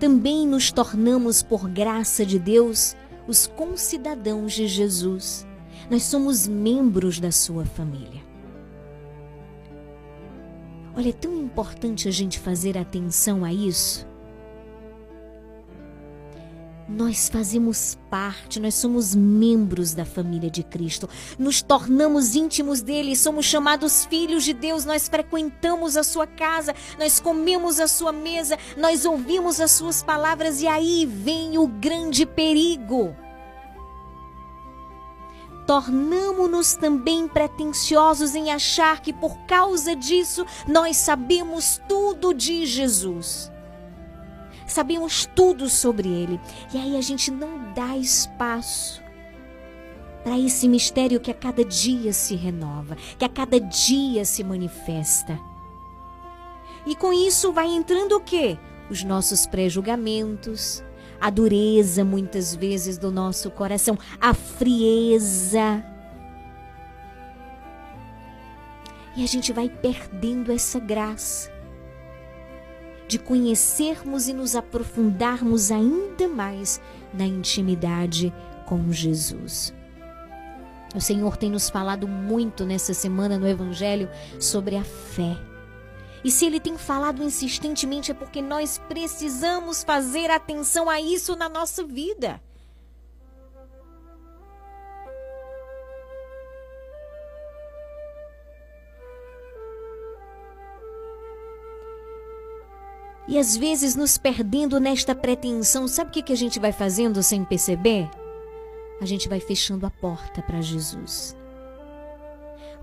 Também 0.00 0.46
nos 0.46 0.70
tornamos, 0.70 1.42
por 1.42 1.68
graça 1.68 2.24
de 2.24 2.38
Deus, 2.38 2.96
os 3.26 3.46
concidadãos 3.46 4.52
de 4.52 4.66
Jesus. 4.66 5.46
Nós 5.90 6.04
somos 6.04 6.46
membros 6.46 7.20
da 7.20 7.30
sua 7.30 7.64
família. 7.64 8.25
Olha, 10.96 11.10
é 11.10 11.12
tão 11.12 11.36
importante 11.36 12.08
a 12.08 12.10
gente 12.10 12.38
fazer 12.38 12.78
atenção 12.78 13.44
a 13.44 13.52
isso. 13.52 14.06
Nós 16.88 17.28
fazemos 17.28 17.98
parte, 18.08 18.58
nós 18.58 18.74
somos 18.74 19.14
membros 19.14 19.92
da 19.92 20.06
família 20.06 20.48
de 20.48 20.62
Cristo, 20.62 21.06
nos 21.36 21.60
tornamos 21.60 22.34
íntimos 22.34 22.80
dele, 22.80 23.14
somos 23.16 23.44
chamados 23.44 24.06
filhos 24.06 24.44
de 24.44 24.54
Deus, 24.54 24.84
nós 24.84 25.06
frequentamos 25.06 25.96
a 25.96 26.04
sua 26.04 26.26
casa, 26.28 26.74
nós 26.98 27.20
comemos 27.20 27.78
a 27.80 27.88
sua 27.88 28.12
mesa, 28.12 28.56
nós 28.76 29.04
ouvimos 29.04 29.60
as 29.60 29.72
suas 29.72 30.02
palavras 30.02 30.62
e 30.62 30.68
aí 30.68 31.04
vem 31.04 31.58
o 31.58 31.66
grande 31.66 32.24
perigo 32.24 33.14
tornamo-nos 35.66 36.74
também 36.74 37.26
pretensiosos 37.26 38.34
em 38.34 38.50
achar 38.50 39.00
que 39.00 39.12
por 39.12 39.36
causa 39.46 39.96
disso 39.96 40.46
nós 40.68 40.96
sabemos 40.96 41.80
tudo 41.88 42.32
de 42.32 42.64
Jesus. 42.64 43.50
Sabemos 44.66 45.28
tudo 45.34 45.68
sobre 45.68 46.08
ele. 46.08 46.40
E 46.72 46.78
aí 46.78 46.96
a 46.96 47.00
gente 47.00 47.30
não 47.30 47.72
dá 47.74 47.96
espaço 47.96 49.02
para 50.24 50.38
esse 50.38 50.68
mistério 50.68 51.20
que 51.20 51.30
a 51.30 51.34
cada 51.34 51.64
dia 51.64 52.12
se 52.12 52.34
renova, 52.34 52.96
que 53.16 53.24
a 53.24 53.28
cada 53.28 53.60
dia 53.60 54.24
se 54.24 54.42
manifesta. 54.42 55.38
E 56.84 56.94
com 56.96 57.12
isso 57.12 57.52
vai 57.52 57.68
entrando 57.68 58.16
o 58.16 58.20
quê? 58.20 58.58
Os 58.90 59.04
nossos 59.04 59.46
pré-julgamentos, 59.46 60.82
a 61.20 61.30
dureza 61.30 62.04
muitas 62.04 62.54
vezes 62.54 62.98
do 62.98 63.10
nosso 63.10 63.50
coração, 63.50 63.98
a 64.20 64.34
frieza. 64.34 65.84
E 69.16 69.24
a 69.24 69.26
gente 69.26 69.52
vai 69.52 69.68
perdendo 69.68 70.52
essa 70.52 70.78
graça 70.78 71.50
de 73.08 73.18
conhecermos 73.18 74.28
e 74.28 74.32
nos 74.32 74.56
aprofundarmos 74.56 75.70
ainda 75.70 76.28
mais 76.28 76.80
na 77.14 77.24
intimidade 77.24 78.32
com 78.66 78.90
Jesus. 78.92 79.72
O 80.94 81.00
Senhor 81.00 81.36
tem 81.36 81.50
nos 81.50 81.70
falado 81.70 82.08
muito 82.08 82.64
nessa 82.64 82.92
semana 82.94 83.38
no 83.38 83.46
Evangelho 83.46 84.08
sobre 84.40 84.76
a 84.76 84.84
fé. 84.84 85.36
E 86.26 86.30
se 86.32 86.44
Ele 86.44 86.58
tem 86.58 86.76
falado 86.76 87.22
insistentemente 87.22 88.10
é 88.10 88.14
porque 88.14 88.42
nós 88.42 88.78
precisamos 88.88 89.84
fazer 89.84 90.28
atenção 90.28 90.90
a 90.90 91.00
isso 91.00 91.36
na 91.36 91.48
nossa 91.48 91.84
vida. 91.84 92.42
E 103.28 103.38
às 103.38 103.56
vezes 103.56 103.94
nos 103.94 104.18
perdendo 104.18 104.80
nesta 104.80 105.14
pretensão, 105.14 105.86
sabe 105.86 106.10
o 106.10 106.12
que, 106.12 106.24
que 106.24 106.32
a 106.32 106.36
gente 106.36 106.58
vai 106.58 106.72
fazendo 106.72 107.22
sem 107.22 107.44
perceber? 107.44 108.10
A 109.00 109.06
gente 109.06 109.28
vai 109.28 109.38
fechando 109.38 109.86
a 109.86 109.90
porta 109.92 110.42
para 110.42 110.60
Jesus. 110.60 111.36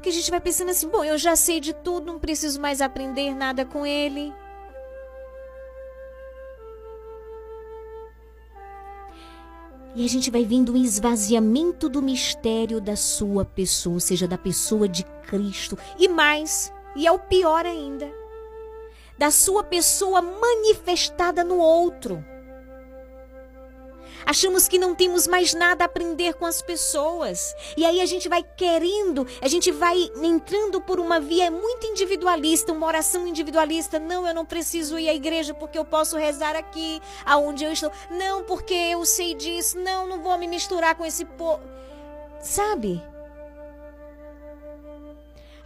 Porque 0.04 0.10
a 0.10 0.20
gente 0.20 0.30
vai 0.30 0.42
pensando 0.42 0.70
assim: 0.70 0.90
bom, 0.90 1.02
eu 1.02 1.18
já 1.18 1.34
sei 1.34 1.62
de 1.62 1.72
tudo, 1.72 2.08
não 2.08 2.20
preciso 2.20 2.60
mais 2.60 2.82
aprender 2.82 3.34
nada 3.34 3.64
com 3.64 3.86
ele. 3.86 4.34
E 9.96 10.04
a 10.04 10.10
gente 10.10 10.30
vai 10.30 10.44
vendo 10.44 10.74
o 10.74 10.78
esvaziamento 10.78 11.88
do 11.88 12.02
mistério 12.02 12.82
da 12.82 12.98
sua 12.98 13.46
pessoa, 13.46 13.94
ou 13.94 14.00
seja, 14.02 14.28
da 14.28 14.38
pessoa 14.38 14.90
de 14.90 15.06
Cristo. 15.26 15.78
E 15.98 16.10
mais, 16.10 16.74
e 16.98 17.08
é 17.08 17.12
o 17.12 17.20
pior 17.20 17.66
ainda 17.66 18.12
da 19.18 19.32
sua 19.32 19.64
pessoa 19.64 20.22
manifestada 20.22 21.46
no 21.46 21.60
outro. 21.60 22.26
Achamos 24.26 24.68
que 24.68 24.78
não 24.78 24.96
temos 24.96 25.28
mais 25.28 25.54
nada 25.54 25.84
a 25.84 25.86
aprender 25.86 26.34
com 26.36 26.46
as 26.46 26.62
pessoas. 26.62 27.56
E 27.76 27.86
aí 27.86 28.02
a 28.02 28.06
gente 28.06 28.30
vai 28.30 28.44
querendo, 28.44 29.28
a 29.42 29.48
gente 29.48 29.72
vai 29.72 30.10
entrando 30.22 30.82
por 30.82 31.00
uma 31.00 31.20
via 31.20 31.52
muito 31.52 31.86
individualista, 31.86 32.72
uma 32.72 32.88
oração 32.88 33.28
individualista. 33.28 34.00
Não, 34.00 34.28
eu 34.28 34.34
não 34.34 34.46
preciso 34.46 34.98
ir 34.98 35.10
à 35.10 35.14
igreja 35.14 35.54
porque 35.54 35.78
eu 35.78 35.86
posso 35.86 36.18
rezar 36.18 36.56
aqui, 36.56 37.02
aonde 37.26 37.64
eu 37.64 37.72
estou. 37.72 37.92
Não, 38.10 38.44
porque 38.44 38.74
eu 38.74 39.06
sei 39.06 39.34
disso. 39.34 39.80
Não, 39.80 40.08
não 40.08 40.22
vou 40.22 40.38
me 40.38 40.48
misturar 40.48 40.96
com 40.96 41.06
esse 41.06 41.26
povo. 41.26 41.64
Sabe? 42.40 43.02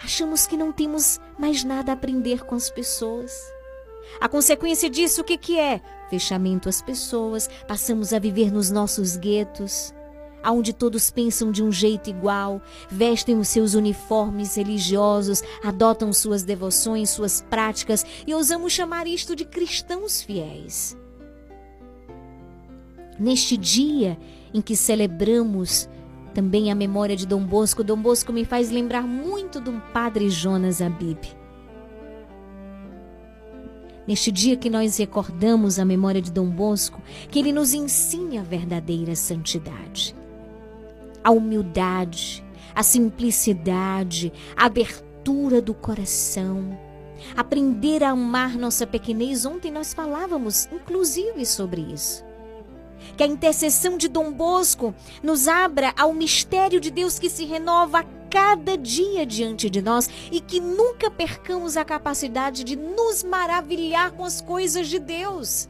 achamos 0.07 0.47
que 0.47 0.55
não 0.55 0.71
temos 0.71 1.19
mais 1.37 1.63
nada 1.63 1.91
a 1.91 1.93
aprender 1.93 2.45
com 2.45 2.55
as 2.55 2.69
pessoas. 2.69 3.31
A 4.21 4.29
consequência 4.29 4.89
disso, 4.89 5.21
o 5.21 5.23
que, 5.23 5.37
que 5.37 5.59
é? 5.59 5.81
Fechamento 6.09 6.69
às 6.69 6.81
pessoas, 6.81 7.49
passamos 7.67 8.13
a 8.13 8.19
viver 8.19 8.51
nos 8.51 8.71
nossos 8.71 9.17
guetos, 9.17 9.93
onde 10.45 10.71
todos 10.71 11.11
pensam 11.11 11.51
de 11.51 11.61
um 11.61 11.71
jeito 11.71 12.09
igual, 12.09 12.61
vestem 12.89 13.37
os 13.37 13.49
seus 13.49 13.73
uniformes 13.73 14.55
religiosos, 14.55 15.43
adotam 15.63 16.13
suas 16.13 16.43
devoções, 16.43 17.09
suas 17.09 17.41
práticas 17.41 18.05
e 18.25 18.33
ousamos 18.33 18.71
chamar 18.71 19.07
isto 19.07 19.35
de 19.35 19.43
cristãos 19.43 20.21
fiéis. 20.21 20.95
Neste 23.19 23.57
dia 23.57 24.17
em 24.53 24.61
que 24.61 24.75
celebramos 24.75 25.89
também 26.33 26.71
a 26.71 26.75
memória 26.75 27.15
de 27.15 27.25
Dom 27.25 27.43
Bosco. 27.43 27.83
Dom 27.83 27.99
Bosco 27.99 28.31
me 28.31 28.45
faz 28.45 28.69
lembrar 28.69 29.01
muito 29.01 29.59
de 29.59 29.71
um 29.71 29.79
padre 29.79 30.29
Jonas 30.29 30.81
Abib. 30.81 31.36
Neste 34.07 34.31
dia 34.31 34.55
que 34.55 34.69
nós 34.69 34.97
recordamos 34.97 35.77
a 35.77 35.83
memória 35.83 36.21
de 36.21 36.31
Dom 36.31 36.49
Bosco, 36.49 37.01
que 37.29 37.39
ele 37.39 37.51
nos 37.51 37.73
ensina 37.73 38.39
a 38.39 38.43
verdadeira 38.43 39.15
santidade, 39.17 40.15
a 41.21 41.29
humildade, 41.29 42.41
a 42.73 42.83
simplicidade, 42.83 44.31
a 44.55 44.67
abertura 44.67 45.61
do 45.61 45.73
coração, 45.73 46.79
aprender 47.35 48.01
a 48.01 48.11
amar 48.11 48.57
nossa 48.57 48.87
pequenez. 48.87 49.45
Ontem 49.45 49.71
nós 49.71 49.93
falávamos, 49.93 50.69
inclusive, 50.71 51.45
sobre 51.45 51.81
isso. 51.81 52.23
Que 53.17 53.23
a 53.23 53.27
intercessão 53.27 53.97
de 53.97 54.07
Dom 54.07 54.31
Bosco 54.31 54.95
nos 55.21 55.49
abra 55.49 55.93
ao 55.97 56.13
mistério 56.13 56.79
de 56.79 56.89
Deus 56.89 57.19
que 57.19 57.29
se 57.29 57.43
renova 57.43 57.99
a 57.99 58.03
cada 58.29 58.77
dia 58.77 59.25
diante 59.25 59.69
de 59.69 59.81
nós 59.81 60.09
e 60.31 60.39
que 60.39 60.59
nunca 60.59 61.09
percamos 61.09 61.77
a 61.77 61.85
capacidade 61.85 62.63
de 62.63 62.75
nos 62.75 63.23
maravilhar 63.23 64.11
com 64.11 64.23
as 64.23 64.41
coisas 64.41 64.87
de 64.87 64.99
Deus. 64.99 65.69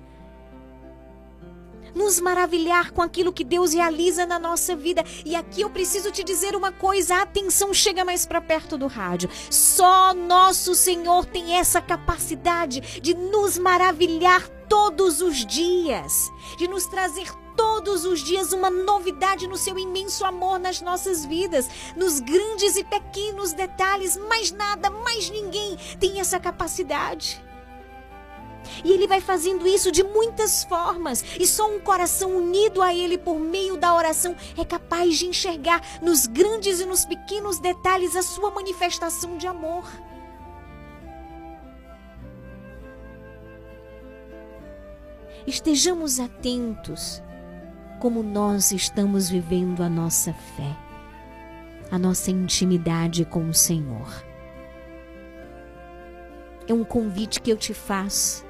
Nos 1.95 2.19
maravilhar 2.19 2.91
com 2.91 3.01
aquilo 3.01 3.33
que 3.33 3.43
Deus 3.43 3.73
realiza 3.73 4.25
na 4.25 4.37
nossa 4.37 4.75
vida. 4.75 5.03
E 5.25 5.35
aqui 5.35 5.61
eu 5.61 5.69
preciso 5.69 6.11
te 6.11 6.23
dizer 6.23 6.55
uma 6.55 6.71
coisa: 6.71 7.21
atenção, 7.21 7.73
chega 7.73 8.05
mais 8.05 8.23
para 8.25 8.39
perto 8.39 8.77
do 8.77 8.85
rádio. 8.85 9.29
Só 9.49 10.13
nosso 10.13 10.75
Senhor 10.75 11.25
tem 11.25 11.55
essa 11.55 11.81
capacidade 11.81 13.01
de 13.01 13.15
nos 13.15 13.57
maravilhar 13.57 14.47
todos 14.69 15.21
os 15.21 15.43
dias, 15.45 16.29
de 16.57 16.67
nos 16.67 16.85
trazer 16.85 17.31
todos 17.57 18.05
os 18.05 18.21
dias 18.21 18.53
uma 18.53 18.69
novidade 18.69 19.47
no 19.47 19.57
seu 19.57 19.77
imenso 19.77 20.23
amor 20.23 20.59
nas 20.59 20.79
nossas 20.79 21.25
vidas, 21.25 21.67
nos 21.95 22.19
grandes 22.19 22.77
e 22.77 22.83
pequenos 22.83 23.51
detalhes, 23.51 24.15
mais 24.15 24.51
nada, 24.51 24.89
mais 24.89 25.29
ninguém 25.29 25.75
tem 25.99 26.19
essa 26.19 26.39
capacidade. 26.39 27.43
E 28.83 28.91
ele 28.91 29.07
vai 29.07 29.19
fazendo 29.19 29.65
isso 29.65 29.91
de 29.91 30.03
muitas 30.03 30.63
formas, 30.65 31.23
e 31.39 31.47
só 31.47 31.69
um 31.69 31.79
coração 31.79 32.37
unido 32.37 32.81
a 32.81 32.93
ele 32.93 33.17
por 33.17 33.39
meio 33.39 33.77
da 33.77 33.93
oração 33.95 34.35
é 34.57 34.63
capaz 34.63 35.17
de 35.17 35.25
enxergar 35.25 35.81
nos 36.01 36.27
grandes 36.27 36.79
e 36.79 36.85
nos 36.85 37.05
pequenos 37.05 37.59
detalhes 37.59 38.15
a 38.15 38.21
sua 38.21 38.51
manifestação 38.51 39.37
de 39.37 39.47
amor. 39.47 39.85
estejamos 45.47 46.19
atentos 46.19 47.23
como 47.99 48.21
nós 48.21 48.71
estamos 48.71 49.29
vivendo 49.29 49.81
a 49.81 49.89
nossa 49.89 50.33
fé, 50.33 50.75
a 51.91 51.97
nossa 51.97 52.31
intimidade 52.31 53.25
com 53.25 53.49
o 53.49 53.53
Senhor. 53.53 54.07
É 56.67 56.73
um 56.73 56.83
convite 56.83 57.41
que 57.41 57.51
eu 57.51 57.57
te 57.57 57.73
faço. 57.73 58.45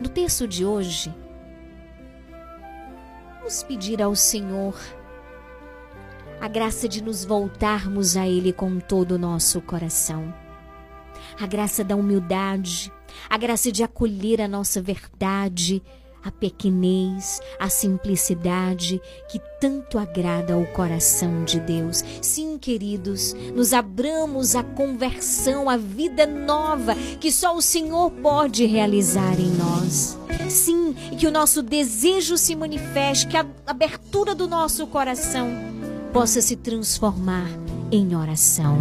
No 0.00 0.08
texto 0.08 0.46
de 0.46 0.64
hoje, 0.64 1.14
vamos 3.38 3.62
pedir 3.62 4.02
ao 4.02 4.14
Senhor 4.14 4.78
a 6.40 6.48
graça 6.48 6.88
de 6.88 7.02
nos 7.02 7.24
voltarmos 7.24 8.16
a 8.16 8.26
Ele 8.26 8.52
com 8.52 8.78
todo 8.78 9.12
o 9.12 9.18
nosso 9.18 9.60
coração, 9.60 10.34
a 11.40 11.46
graça 11.46 11.82
da 11.82 11.96
humildade, 11.96 12.92
a 13.28 13.38
graça 13.38 13.70
de 13.72 13.82
acolher 13.82 14.40
a 14.40 14.48
nossa 14.48 14.82
verdade, 14.82 15.82
a 16.24 16.30
pequenez, 16.30 17.40
a 17.58 17.68
simplicidade 17.68 19.00
que 19.28 19.40
tanto 19.60 19.98
agrada 19.98 20.54
ao 20.54 20.64
coração 20.66 21.44
de 21.44 21.60
Deus. 21.60 22.04
Sim, 22.20 22.58
queridos, 22.58 23.34
nos 23.54 23.72
abramos 23.72 24.54
à 24.56 24.62
conversão, 24.62 25.68
à 25.68 25.76
vida 25.76 26.26
nova 26.26 26.94
que 27.20 27.30
só 27.30 27.56
o 27.56 27.62
Senhor 27.62 28.10
pode 28.10 28.64
realizar 28.64 29.38
em 29.38 29.50
nós. 29.50 30.18
Sim, 30.48 30.94
que 31.18 31.26
o 31.26 31.30
nosso 31.30 31.62
desejo 31.62 32.36
se 32.36 32.54
manifeste, 32.54 33.26
que 33.26 33.36
a 33.36 33.46
abertura 33.66 34.34
do 34.34 34.46
nosso 34.46 34.86
coração 34.86 35.48
possa 36.12 36.40
se 36.40 36.56
transformar 36.56 37.48
em 37.90 38.14
oração 38.16 38.76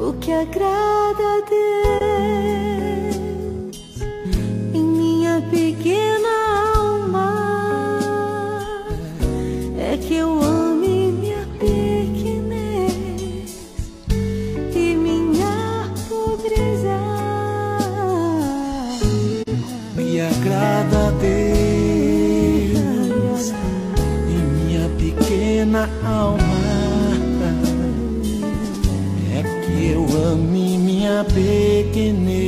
o 0.00 0.12
que 0.14 0.32
agrada 0.32 1.22
a 1.22 1.40
Deus 1.50 2.07
minha 5.38 5.50
pequena 5.50 6.28
alma 6.76 7.30
é 9.78 9.96
que 9.96 10.14
eu 10.14 10.42
ame 10.42 11.12
minha 11.12 11.46
pequenez 11.60 12.88
e 14.74 14.96
minha 14.96 15.88
pobreza. 16.08 16.98
Me 19.94 20.20
agrada 20.20 21.12
Deus 21.20 22.72
e 24.28 24.32
minha 24.32 24.88
pequena 24.98 25.88
alma 26.04 26.42
é 29.32 29.42
que 29.64 29.92
eu 29.92 30.04
ame 30.32 30.78
minha 30.78 31.24
pequenez. 31.24 32.47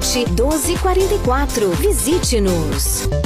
1244. 0.00 1.70
Visite-nos. 1.76 3.25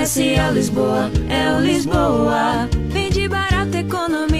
Comercial 0.00 0.54
Lisboa, 0.54 1.10
é 1.28 1.52
o 1.54 1.60
Lisboa. 1.60 2.66
Vende 2.88 3.28
barato, 3.28 3.76
economia. 3.76 4.39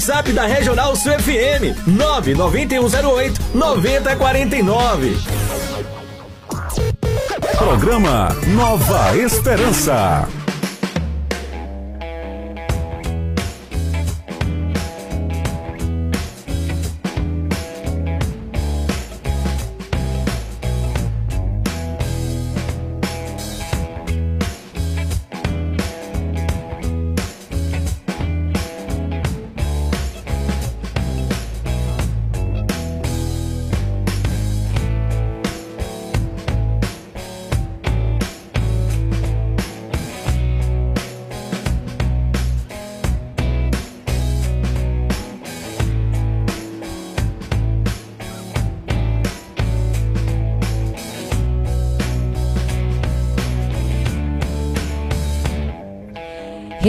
WhatsApp 0.00 0.32
da 0.32 0.46
Regional 0.46 0.96
Sul 0.96 1.12
FM 1.12 1.74
99108 1.86 3.38
9049. 3.52 5.16
Programa 7.58 8.34
Nova 8.46 9.14
Esperança. 9.18 10.39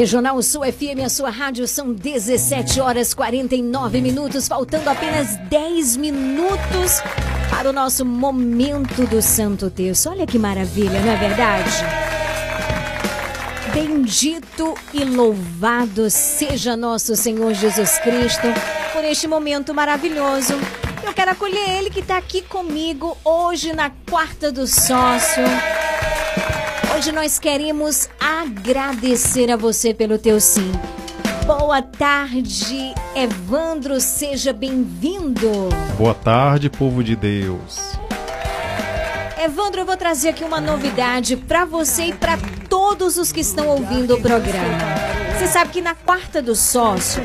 Regional 0.01 0.41
Sul 0.41 0.63
FM, 0.63 1.05
a 1.05 1.09
sua 1.09 1.29
rádio, 1.29 1.67
são 1.67 1.93
17 1.93 2.81
horas 2.81 3.13
49 3.13 4.01
minutos, 4.01 4.47
faltando 4.47 4.89
apenas 4.89 5.37
10 5.47 5.95
minutos 5.97 6.99
para 7.51 7.69
o 7.69 7.71
nosso 7.71 8.03
momento 8.03 9.05
do 9.05 9.21
Santo 9.21 9.69
Terço. 9.69 10.09
Olha 10.09 10.25
que 10.25 10.39
maravilha, 10.39 10.99
não 11.01 11.11
é 11.11 11.17
verdade? 11.17 11.71
Bendito 13.75 14.73
e 14.91 15.03
louvado 15.05 16.09
seja 16.09 16.75
nosso 16.75 17.15
Senhor 17.15 17.53
Jesus 17.53 17.99
Cristo 17.99 18.47
por 18.93 19.05
este 19.05 19.27
momento 19.27 19.71
maravilhoso. 19.71 20.55
Eu 21.05 21.13
quero 21.13 21.29
acolher 21.29 21.77
Ele 21.77 21.91
que 21.91 21.99
está 21.99 22.17
aqui 22.17 22.41
comigo 22.41 23.15
hoje 23.23 23.71
na 23.71 23.91
Quarta 24.09 24.51
do 24.51 24.65
Sócio. 24.65 25.43
Hoje 27.01 27.11
nós 27.11 27.39
queremos 27.39 28.07
agradecer 28.19 29.49
a 29.49 29.57
você 29.57 29.91
pelo 29.91 30.19
teu 30.19 30.39
sim. 30.39 30.71
Boa 31.47 31.81
tarde, 31.81 32.93
Evandro, 33.15 33.99
seja 33.99 34.53
bem-vindo. 34.53 35.49
Boa 35.97 36.13
tarde, 36.13 36.69
povo 36.69 37.03
de 37.03 37.15
Deus. 37.15 37.97
Evandro, 39.43 39.81
eu 39.81 39.85
vou 39.87 39.97
trazer 39.97 40.29
aqui 40.29 40.43
uma 40.43 40.61
novidade 40.61 41.35
para 41.35 41.65
você 41.65 42.03
e 42.03 42.13
para 42.13 42.37
todos 42.71 43.17
os 43.17 43.33
que 43.33 43.41
estão 43.41 43.67
ouvindo 43.67 44.15
o 44.15 44.21
programa. 44.21 44.77
Você 45.37 45.45
sabe 45.47 45.71
que 45.71 45.81
na 45.81 45.93
quarta 45.93 46.41
do 46.41 46.55
sócio, 46.55 47.21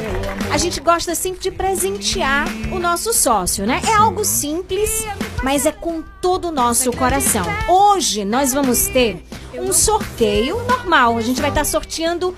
a 0.51 0.59
gente 0.59 0.80
gosta 0.80 1.14
sempre 1.14 1.40
de 1.40 1.53
presentear 1.53 2.49
o 2.72 2.80
nosso 2.80 3.12
sócio, 3.12 3.64
né? 3.64 3.80
É 3.88 3.94
algo 3.94 4.24
simples, 4.24 5.07
mas 5.44 5.64
é 5.64 5.70
com 5.70 6.03
todo 6.20 6.49
o 6.49 6.51
nosso 6.51 6.90
coração. 6.90 7.44
Hoje 7.68 8.24
nós 8.24 8.53
vamos 8.53 8.88
ter 8.88 9.24
um 9.55 9.72
sorteio 9.72 10.61
normal. 10.66 11.16
A 11.16 11.22
gente 11.22 11.40
vai 11.40 11.51
estar 11.51 11.64
sorteando 11.64 12.34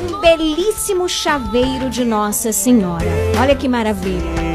um 0.00 0.20
belíssimo 0.20 1.08
chaveiro 1.08 1.90
de 1.90 2.04
Nossa 2.04 2.52
Senhora. 2.52 3.06
Olha 3.40 3.56
que 3.56 3.66
maravilha. 3.66 4.51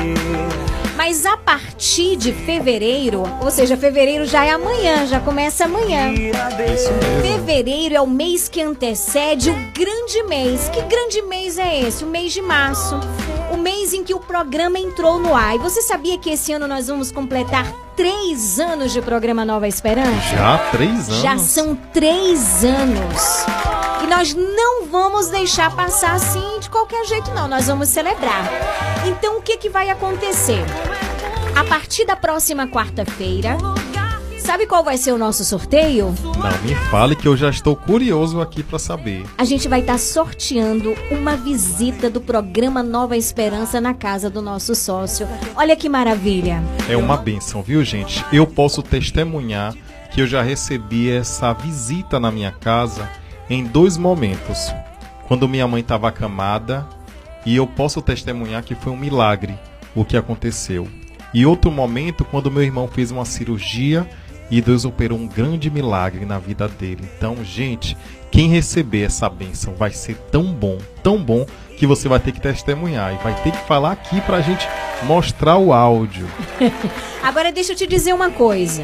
Mas 1.07 1.25
a 1.25 1.37
partir 1.37 2.17
de 2.17 2.33
fevereiro, 2.33 3.23
ou 3.41 3.49
seja, 3.49 3.77
fevereiro 3.77 4.25
já 4.25 4.43
é 4.43 4.51
amanhã, 4.51 5.07
já 5.07 5.21
começa 5.21 5.63
amanhã. 5.63 6.11
Fevereiro 7.21 7.95
é 7.95 8.01
o 8.01 8.05
mês 8.05 8.49
que 8.49 8.61
antecede 8.61 9.49
o 9.49 9.53
grande 9.73 10.21
mês. 10.23 10.67
Que 10.67 10.81
grande 10.81 11.21
mês 11.21 11.57
é 11.57 11.79
esse? 11.79 12.03
O 12.03 12.07
mês 12.07 12.33
de 12.33 12.41
março. 12.41 12.99
O 13.53 13.55
mês 13.55 13.93
em 13.93 14.03
que 14.03 14.13
o 14.13 14.19
programa 14.19 14.77
entrou 14.77 15.17
no 15.17 15.33
ar. 15.33 15.55
E 15.55 15.59
você 15.59 15.81
sabia 15.81 16.17
que 16.17 16.29
esse 16.29 16.51
ano 16.51 16.67
nós 16.67 16.89
vamos 16.89 17.09
completar 17.09 17.71
três 17.95 18.59
anos 18.59 18.91
de 18.91 19.01
programa 19.01 19.45
Nova 19.45 19.65
Esperança? 19.65 20.35
Já 20.35 20.57
três 20.71 21.07
anos? 21.07 21.21
Já 21.21 21.37
são 21.37 21.73
três 21.93 22.65
anos. 22.65 23.76
E 24.03 24.07
nós 24.07 24.33
não 24.33 24.85
vamos 24.87 25.27
deixar 25.27 25.75
passar 25.75 26.13
assim 26.13 26.59
de 26.59 26.69
qualquer 26.69 27.05
jeito, 27.05 27.31
não. 27.31 27.47
Nós 27.47 27.67
vamos 27.67 27.89
celebrar. 27.89 28.45
Então, 29.05 29.37
o 29.37 29.41
que, 29.41 29.57
que 29.57 29.69
vai 29.69 29.89
acontecer? 29.89 30.63
A 31.55 31.63
partir 31.63 32.05
da 32.05 32.15
próxima 32.15 32.67
quarta-feira, 32.67 33.57
sabe 34.37 34.67
qual 34.67 34.83
vai 34.83 34.97
ser 34.97 35.11
o 35.11 35.17
nosso 35.17 35.43
sorteio? 35.43 36.13
Não 36.23 36.63
me 36.63 36.75
fale 36.89 37.15
que 37.15 37.27
eu 37.27 37.35
já 37.35 37.49
estou 37.49 37.75
curioso 37.75 38.39
aqui 38.39 38.61
pra 38.61 38.77
saber. 38.77 39.25
A 39.37 39.43
gente 39.43 39.67
vai 39.67 39.79
estar 39.79 39.97
sorteando 39.97 40.95
uma 41.09 41.35
visita 41.35 42.09
do 42.09 42.21
programa 42.21 42.83
Nova 42.83 43.17
Esperança 43.17 43.81
na 43.81 43.93
casa 43.93 44.29
do 44.29 44.41
nosso 44.41 44.75
sócio. 44.75 45.27
Olha 45.55 45.75
que 45.75 45.89
maravilha. 45.89 46.63
É 46.87 46.95
uma 46.95 47.17
benção, 47.17 47.63
viu, 47.63 47.83
gente? 47.83 48.23
Eu 48.31 48.45
posso 48.45 48.83
testemunhar 48.83 49.73
que 50.11 50.21
eu 50.21 50.27
já 50.27 50.41
recebi 50.41 51.11
essa 51.11 51.53
visita 51.53 52.19
na 52.19 52.31
minha 52.31 52.51
casa 52.51 53.09
em 53.49 53.63
dois 53.63 53.97
momentos. 53.97 54.73
Quando 55.27 55.47
minha 55.47 55.67
mãe 55.67 55.81
estava 55.81 56.07
acamada, 56.07 56.87
e 57.45 57.55
eu 57.55 57.65
posso 57.65 58.01
testemunhar 58.01 58.63
que 58.63 58.75
foi 58.75 58.91
um 58.91 58.97
milagre 58.97 59.57
o 59.95 60.03
que 60.03 60.17
aconteceu. 60.17 60.87
E 61.33 61.45
outro 61.45 61.71
momento, 61.71 62.25
quando 62.25 62.51
meu 62.51 62.63
irmão 62.63 62.87
fez 62.87 63.11
uma 63.11 63.25
cirurgia 63.25 64.07
e 64.49 64.61
Deus 64.61 64.85
operou 64.85 65.17
um 65.17 65.27
grande 65.27 65.69
milagre 65.69 66.25
na 66.25 66.39
vida 66.39 66.67
dele. 66.67 67.07
Então, 67.17 67.43
gente, 67.43 67.97
quem 68.31 68.49
receber 68.49 69.03
essa 69.03 69.29
bênção 69.29 69.73
vai 69.75 69.91
ser 69.91 70.15
tão 70.31 70.45
bom, 70.45 70.77
tão 71.03 71.21
bom, 71.21 71.45
que 71.77 71.85
você 71.85 72.07
vai 72.07 72.19
ter 72.19 72.31
que 72.31 72.41
testemunhar 72.41 73.13
e 73.13 73.23
vai 73.23 73.33
ter 73.43 73.51
que 73.51 73.67
falar 73.67 73.91
aqui 73.91 74.19
pra 74.21 74.41
gente 74.41 74.67
mostrar 75.03 75.57
o 75.57 75.71
áudio. 75.71 76.27
Agora 77.21 77.51
deixa 77.51 77.73
eu 77.73 77.75
te 77.75 77.85
dizer 77.85 78.13
uma 78.13 78.31
coisa. 78.31 78.83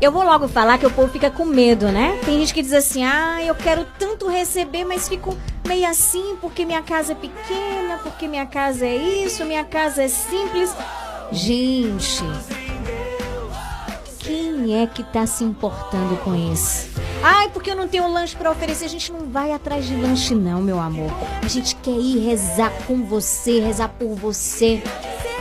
Eu 0.00 0.12
vou 0.12 0.22
logo 0.22 0.48
falar 0.48 0.78
que 0.78 0.86
o 0.86 0.90
povo 0.90 1.08
fica 1.08 1.30
com 1.30 1.44
medo, 1.44 1.90
né? 1.90 2.18
Tem 2.24 2.38
gente 2.38 2.52
que 2.52 2.62
diz 2.62 2.72
assim: 2.72 3.04
ah, 3.04 3.42
eu 3.42 3.54
quero 3.54 3.86
tanto 3.98 4.28
receber, 4.28 4.84
mas 4.84 5.08
fico 5.08 5.36
meio 5.66 5.88
assim 5.88 6.36
porque 6.40 6.64
minha 6.64 6.82
casa 6.82 7.12
é 7.12 7.14
pequena, 7.14 7.98
porque 8.02 8.26
minha 8.28 8.46
casa 8.46 8.86
é 8.86 8.96
isso, 8.96 9.44
minha 9.44 9.64
casa 9.64 10.02
é 10.02 10.08
simples. 10.08 10.74
Gente, 11.32 12.22
quem 14.18 14.82
é 14.82 14.86
que 14.86 15.02
tá 15.02 15.26
se 15.26 15.44
importando 15.44 16.16
com 16.18 16.34
isso? 16.52 16.88
Ai, 17.22 17.48
porque 17.48 17.70
eu 17.70 17.76
não 17.76 17.88
tenho 17.88 18.06
lanche 18.12 18.36
para 18.36 18.50
oferecer. 18.50 18.84
A 18.84 18.88
gente 18.88 19.10
não 19.10 19.30
vai 19.30 19.52
atrás 19.52 19.86
de 19.86 19.96
lanche, 19.96 20.34
não, 20.34 20.60
meu 20.60 20.78
amor. 20.78 21.10
A 21.42 21.48
gente 21.48 21.74
quer 21.76 21.96
ir 21.96 22.18
rezar 22.18 22.70
com 22.86 23.02
você, 23.04 23.60
rezar 23.60 23.88
por 23.88 24.14
você. 24.14 24.82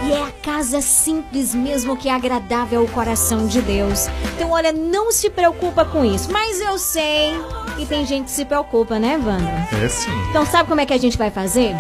E 0.01 0.11
é 0.11 0.21
a 0.21 0.31
casa 0.41 0.81
simples 0.81 1.53
mesmo 1.53 1.95
que 1.95 2.09
é 2.09 2.11
agradável 2.13 2.81
ao 2.81 2.87
coração 2.87 3.47
de 3.47 3.61
Deus. 3.61 4.07
Então, 4.35 4.51
olha, 4.51 4.71
não 4.71 5.11
se 5.11 5.29
preocupa 5.29 5.85
com 5.85 6.03
isso. 6.03 6.31
Mas 6.31 6.59
eu 6.59 6.77
sei 6.77 7.33
que 7.77 7.85
tem 7.85 8.05
gente 8.05 8.25
que 8.25 8.31
se 8.31 8.45
preocupa, 8.45 8.99
né, 8.99 9.17
Wanda? 9.17 9.67
É 9.83 9.87
sim. 9.87 10.11
Então, 10.29 10.45
sabe 10.45 10.67
como 10.67 10.81
é 10.81 10.85
que 10.85 10.93
a 10.93 10.97
gente 10.97 11.17
vai 11.17 11.29
fazer? 11.29 11.75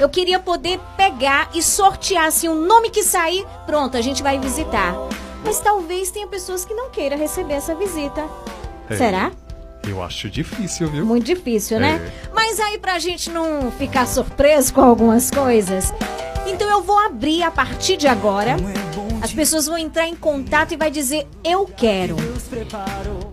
Eu 0.00 0.08
queria 0.08 0.38
poder 0.38 0.78
pegar 0.96 1.50
e 1.54 1.62
sortear 1.62 2.26
assim 2.26 2.48
o 2.48 2.54
nome 2.54 2.90
que 2.90 3.02
sair, 3.02 3.44
pronto, 3.66 3.96
a 3.96 4.00
gente 4.00 4.22
vai 4.22 4.38
visitar. 4.38 4.94
Mas 5.44 5.58
talvez 5.60 6.10
tenha 6.10 6.26
pessoas 6.26 6.64
que 6.64 6.74
não 6.74 6.90
queiram 6.90 7.18
receber 7.18 7.54
essa 7.54 7.74
visita. 7.74 8.24
É. 8.88 8.96
Será? 8.96 9.32
Eu 9.88 10.02
acho 10.02 10.28
difícil, 10.28 10.90
viu? 10.90 11.04
Muito 11.04 11.24
difícil, 11.24 11.80
né? 11.80 12.00
É. 12.04 12.30
Mas 12.34 12.60
aí 12.60 12.78
pra 12.78 12.98
gente 12.98 13.30
não 13.30 13.70
ficar 13.72 14.06
surpreso 14.06 14.74
com 14.74 14.82
algumas 14.82 15.30
coisas, 15.30 15.92
então 16.46 16.70
eu 16.70 16.82
vou 16.82 16.98
abrir 16.98 17.42
a 17.42 17.50
partir 17.50 17.96
de 17.96 18.06
agora. 18.06 18.56
As 19.20 19.32
pessoas 19.32 19.66
vão 19.66 19.76
entrar 19.76 20.06
em 20.06 20.14
contato 20.14 20.72
e 20.72 20.76
vai 20.76 20.90
dizer 20.90 21.26
eu 21.44 21.66
quero. 21.66 22.16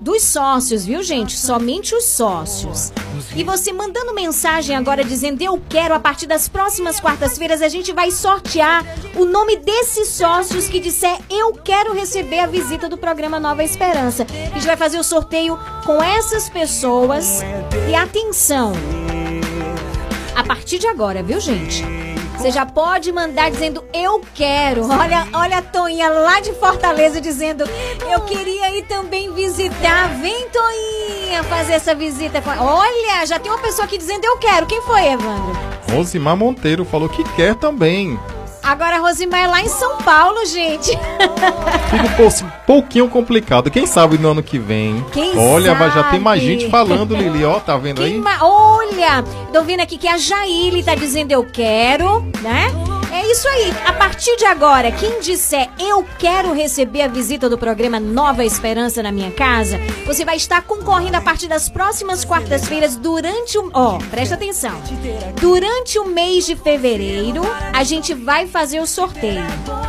Dos 0.02 0.24
sócios, 0.24 0.86
viu, 0.86 1.04
gente? 1.04 1.38
Somente 1.38 1.96
os 1.96 2.06
sócios. 2.06 2.92
E 3.36 3.44
você 3.44 3.72
mandando 3.72 4.14
mensagem 4.14 4.76
agora 4.76 5.04
dizendo 5.04 5.42
eu 5.42 5.62
quero, 5.70 5.94
a 5.94 6.00
partir 6.00 6.28
das 6.28 6.48
próximas 6.48 7.00
quartas-feiras 7.00 7.62
a 7.62 7.70
gente 7.70 7.92
vai 7.92 8.12
sortear 8.12 8.84
o 9.16 9.26
nome 9.26 9.58
desses 9.58 10.10
sócios 10.10 10.68
que 10.68 10.80
disser 10.80 11.18
eu 11.30 11.54
quero 11.54 11.94
receber 11.94 12.40
a 12.40 12.48
visita 12.48 12.90
do 12.90 12.98
programa 12.98 13.40
Nova 13.40 13.64
Esperança. 13.64 14.26
A 14.52 14.56
gente 14.56 14.68
vai 14.68 14.78
fazer 14.78 15.00
o 15.00 15.04
sorteio 15.04 15.58
com 15.86 16.02
essas 16.02 16.50
pessoas. 16.50 17.42
E 17.90 17.96
atenção, 17.96 18.74
a 20.36 20.44
partir 20.44 20.80
de 20.80 20.88
agora, 20.88 21.24
viu, 21.24 21.40
gente? 21.40 21.84
Você 22.46 22.52
já 22.52 22.64
pode 22.64 23.12
mandar 23.12 23.50
dizendo 23.50 23.84
eu 23.92 24.22
quero. 24.36 24.88
Olha, 24.88 25.28
olha 25.34 25.58
a 25.58 25.62
Toinha 25.64 26.08
lá 26.10 26.40
de 26.40 26.54
Fortaleza 26.54 27.20
dizendo 27.20 27.64
eu 28.08 28.22
queria 28.22 28.78
ir 28.78 28.84
também 28.84 29.34
visitar. 29.34 30.10
Vem, 30.22 30.48
Toinha, 30.50 31.42
fazer 31.46 31.74
essa 31.74 31.96
visita. 31.96 32.44
com 32.44 32.52
a-" 32.52 32.62
Olha, 32.62 33.26
já 33.26 33.40
tem 33.40 33.52
uma 33.52 33.60
pessoa 33.60 33.86
aqui 33.86 33.98
dizendo 33.98 34.26
eu 34.26 34.38
quero. 34.38 34.68
Quem 34.68 34.80
foi, 34.84 35.08
Evandro? 35.08 35.58
Rosimar 35.92 36.38
Monteiro 36.38 36.86
falou 36.86 37.10
que 37.10 37.24
quer 37.36 37.56
também. 37.56 38.20
Agora 38.66 38.96
a 38.98 39.00
Rosimar 39.00 39.42
é 39.42 39.48
lá 39.48 39.62
em 39.62 39.68
São 39.70 39.98
Paulo, 39.98 40.44
gente. 40.46 40.90
Fica 41.90 42.04
um 42.04 42.16
pou- 42.18 42.50
pouquinho 42.66 43.08
complicado. 43.08 43.70
Quem 43.70 43.86
sabe 43.86 44.18
no 44.18 44.32
ano 44.32 44.42
que 44.44 44.58
vem. 44.58 45.06
Quem 45.12 45.38
Olha, 45.38 45.76
mas 45.76 45.94
já 45.94 46.04
tem 46.06 46.20
mais 46.20 46.42
sabe? 46.42 46.52
gente 46.60 46.70
falando, 46.72 47.16
Lili. 47.16 47.46
Ó, 47.46 47.60
tá 47.60 47.78
vendo 47.78 48.02
Quem 48.02 48.14
aí? 48.14 48.18
ma- 48.20 48.40
Olha, 48.42 49.24
tô 49.54 49.62
vendo 49.64 49.82
aqui 49.82 49.98
que 49.98 50.08
a 50.08 50.18
Jaile 50.18 50.84
tá 50.84 50.96
dizendo 50.96 51.32
eu 51.32 51.44
quero, 51.46 52.22
né? 52.42 52.72
É 53.16 53.32
isso 53.32 53.48
aí. 53.48 53.74
A 53.86 53.94
partir 53.94 54.36
de 54.36 54.46
agora, 54.46 54.92
quem 54.92 55.20
disser 55.22 55.70
eu 55.80 56.06
quero 56.20 56.52
receber 56.54 57.02
a 57.04 57.08
visita 57.08 57.50
do 57.50 57.58
programa 57.58 58.00
Nova 58.00 58.44
Esperança 58.44 59.02
na 59.02 59.12
minha 59.12 59.32
casa, 59.32 59.80
você 60.06 60.26
vai 60.26 60.36
estar 60.36 60.62
concorrendo 60.64 61.16
a 61.16 61.22
partir 61.22 61.48
das 61.48 61.70
próximas 61.70 62.26
quartas-feiras 62.26 62.96
durante 62.98 63.58
o. 63.58 63.70
Ó, 63.74 63.98
presta 64.12 64.36
atenção. 64.36 64.82
Durante 65.40 65.98
o 65.98 66.06
mês 66.06 66.46
de 66.46 66.56
fevereiro, 66.58 67.42
a 67.74 67.84
gente 67.84 68.14
vai 68.14 68.48
fazer 68.48 68.80
o 68.82 68.86
sorteio. 68.88 69.44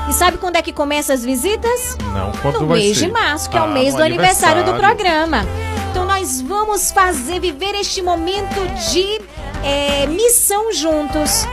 E 0.09 0.13
sabe 0.13 0.39
quando 0.39 0.57
é 0.57 0.63
que 0.63 0.73
começa 0.73 1.13
as 1.13 1.25
visitas? 1.25 1.97
Não, 2.15 2.31
quanto 2.41 2.61
no 2.61 2.67
vai 2.69 2.79
mês 2.79 2.97
ser? 2.97 3.07
de 3.07 3.13
março, 3.13 3.51
que 3.51 3.57
é 3.57 3.61
Ah, 3.61 3.65
o 3.65 3.73
mês 3.73 3.93
no 3.93 3.99
do 3.99 4.05
aniversário 4.05 4.63
do 4.65 4.71
aniversário. 4.71 4.97
programa. 4.97 5.45
Então 5.91 6.05
nós 6.05 6.41
vamos 6.41 6.93
fazer, 6.93 7.41
viver 7.41 7.75
este 7.75 8.03
momento 8.03 8.61
de 8.93 9.21
é, 9.65 10.07
missão 10.07 10.73
juntos. 10.73 11.45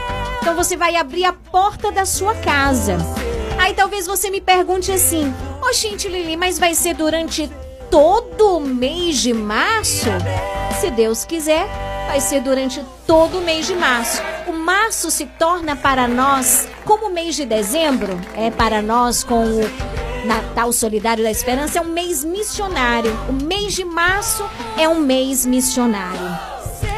Então 0.44 0.54
você 0.54 0.76
vai 0.76 0.94
abrir 0.94 1.24
a 1.24 1.32
porta 1.32 1.90
da 1.90 2.04
sua 2.04 2.34
casa. 2.34 2.98
Aí 3.58 3.72
talvez 3.72 4.06
você 4.06 4.28
me 4.28 4.42
pergunte 4.42 4.92
assim: 4.92 5.32
Ô, 5.66 5.72
gente, 5.72 6.06
Lili, 6.06 6.36
mas 6.36 6.58
vai 6.58 6.74
ser 6.74 6.94
durante 6.94 7.50
todo 7.90 8.58
o 8.58 8.60
mês 8.60 9.22
de 9.22 9.32
março? 9.32 10.04
Se 10.78 10.90
Deus 10.90 11.24
quiser, 11.24 11.66
vai 12.08 12.20
ser 12.20 12.42
durante 12.42 12.84
todo 13.06 13.38
o 13.38 13.40
mês 13.40 13.66
de 13.66 13.74
março. 13.74 14.20
O 14.46 14.52
março 14.52 15.10
se 15.10 15.24
torna 15.24 15.74
para 15.74 16.06
nós, 16.06 16.68
como 16.84 17.06
o 17.06 17.10
mês 17.10 17.36
de 17.36 17.46
dezembro, 17.46 18.20
é 18.36 18.50
para 18.50 18.82
nós 18.82 19.24
com 19.24 19.46
o 19.46 20.26
Natal 20.26 20.70
Solidário 20.74 21.24
da 21.24 21.30
Esperança, 21.30 21.78
é 21.78 21.80
um 21.80 21.86
mês 21.86 22.22
missionário. 22.22 23.18
O 23.30 23.32
mês 23.32 23.72
de 23.72 23.82
março 23.86 24.44
é 24.76 24.86
um 24.86 25.00
mês 25.00 25.46
missionário. 25.46 26.54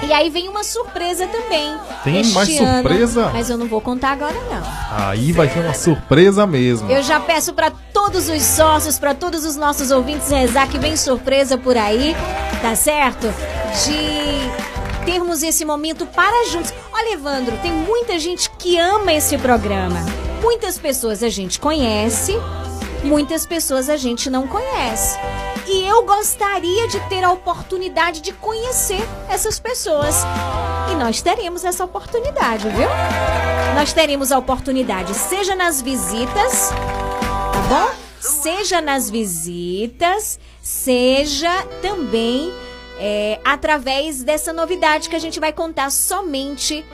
E 0.07 0.13
aí 0.13 0.31
vem 0.31 0.49
uma 0.49 0.63
surpresa 0.63 1.27
também. 1.27 1.77
Tem 2.05 2.25
mais 2.27 2.49
ano, 2.61 2.83
surpresa? 2.83 3.31
Mas 3.33 3.51
eu 3.51 3.59
não 3.59 3.67
vou 3.67 3.81
contar 3.81 4.13
agora, 4.13 4.37
não. 4.49 4.63
Aí 5.09 5.33
vai 5.33 5.49
ser 5.49 5.59
uma 5.59 5.75
surpresa 5.75 6.47
mesmo. 6.47 6.89
Eu 6.89 7.03
já 7.03 7.19
peço 7.19 7.53
para 7.53 7.73
todos 7.93 8.29
os 8.29 8.43
sócios, 8.43 9.01
para 9.01 9.15
todos 9.15 9.45
os 9.45 9.57
nossos 9.57 9.91
ouvintes 9.91 10.31
rezar 10.31 10.69
que 10.69 10.79
vem 10.79 10.97
surpresa 10.97 11.59
por 11.59 11.77
aí, 11.77 12.15
tá 12.63 12.77
certo? 12.77 13.27
De 13.85 15.05
termos 15.05 15.43
esse 15.43 15.65
momento 15.65 16.07
para 16.07 16.49
juntos. 16.51 16.73
Olha, 16.93 17.15
Evandro, 17.15 17.57
tem 17.59 17.73
muita 17.73 18.17
gente 18.21 18.49
que 18.51 18.79
ama 18.79 19.13
esse 19.13 19.37
programa. 19.37 19.99
Muitas 20.41 20.79
pessoas 20.79 21.21
a 21.25 21.29
gente 21.29 21.59
conhece, 21.59 22.33
muitas 23.03 23.45
pessoas 23.45 23.89
a 23.89 23.97
gente 23.97 24.31
não 24.31 24.47
conhece. 24.47 25.19
E 25.69 25.85
eu 25.85 26.05
gostaria 26.05 26.87
de 26.87 27.01
ter 27.09 27.25
a 27.25 27.33
oportunidade 27.33 28.21
de 28.21 28.33
conhecer 28.33 29.03
essas 29.29 29.59
pessoas. 29.59 30.25
E 30.91 30.95
nós 30.95 31.21
teremos 31.21 31.64
essa 31.64 31.85
oportunidade, 31.85 32.69
viu? 32.69 32.89
Nós 33.75 33.93
teremos 33.93 34.31
a 34.31 34.39
oportunidade, 34.39 35.12
seja 35.14 35.57
nas 35.57 35.83
visitas, 35.83 36.71
tá 36.71 37.61
bom? 37.69 37.95
Seja 38.21 38.81
nas 38.81 39.11
visitas, 39.11 40.39
seja 40.62 41.62
também 41.83 42.53
é, 42.99 43.41
através 43.45 44.23
dessa 44.23 44.53
novidade 44.53 45.09
que 45.09 45.17
a 45.17 45.19
gente 45.19 45.39
vai 45.39 45.53
contar 45.53 45.91
somente. 45.91 46.85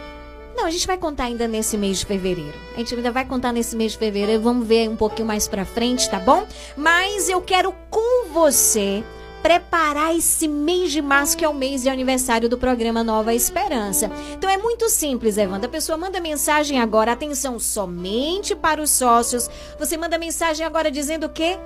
Não, 0.54 0.66
a 0.66 0.70
gente 0.70 0.86
vai 0.86 0.96
contar 0.96 1.24
ainda 1.24 1.48
nesse 1.48 1.76
mês 1.76 1.98
de 1.98 2.06
fevereiro. 2.06 2.54
A 2.74 2.78
gente 2.78 2.94
ainda 2.94 3.10
vai 3.10 3.24
contar 3.24 3.52
nesse 3.52 3.74
mês 3.76 3.92
de 3.92 3.98
fevereiro. 3.98 4.42
Vamos 4.42 4.66
ver 4.66 4.88
um 4.88 4.96
pouquinho 4.96 5.26
mais 5.26 5.48
pra 5.48 5.64
frente, 5.64 6.08
tá 6.08 6.18
bom? 6.18 6.46
Mas 6.76 7.28
eu 7.28 7.40
quero 7.40 7.74
com 7.90 8.28
você 8.32 9.02
preparar 9.42 10.16
esse 10.16 10.46
mês 10.46 10.92
de 10.92 11.02
março, 11.02 11.36
que 11.36 11.44
é 11.44 11.48
o 11.48 11.54
mês 11.54 11.82
de 11.82 11.88
aniversário 11.88 12.48
do 12.48 12.56
programa 12.56 13.02
Nova 13.02 13.34
Esperança. 13.34 14.10
Então 14.32 14.48
é 14.48 14.56
muito 14.56 14.88
simples, 14.88 15.36
Evandro. 15.36 15.66
A 15.66 15.72
pessoa 15.72 15.98
manda 15.98 16.20
mensagem 16.20 16.80
agora, 16.80 17.12
atenção, 17.12 17.58
somente 17.58 18.54
para 18.54 18.80
os 18.80 18.90
sócios. 18.90 19.50
Você 19.78 19.96
manda 19.96 20.16
mensagem 20.16 20.64
agora 20.64 20.90
dizendo 20.90 21.28
que 21.28 21.58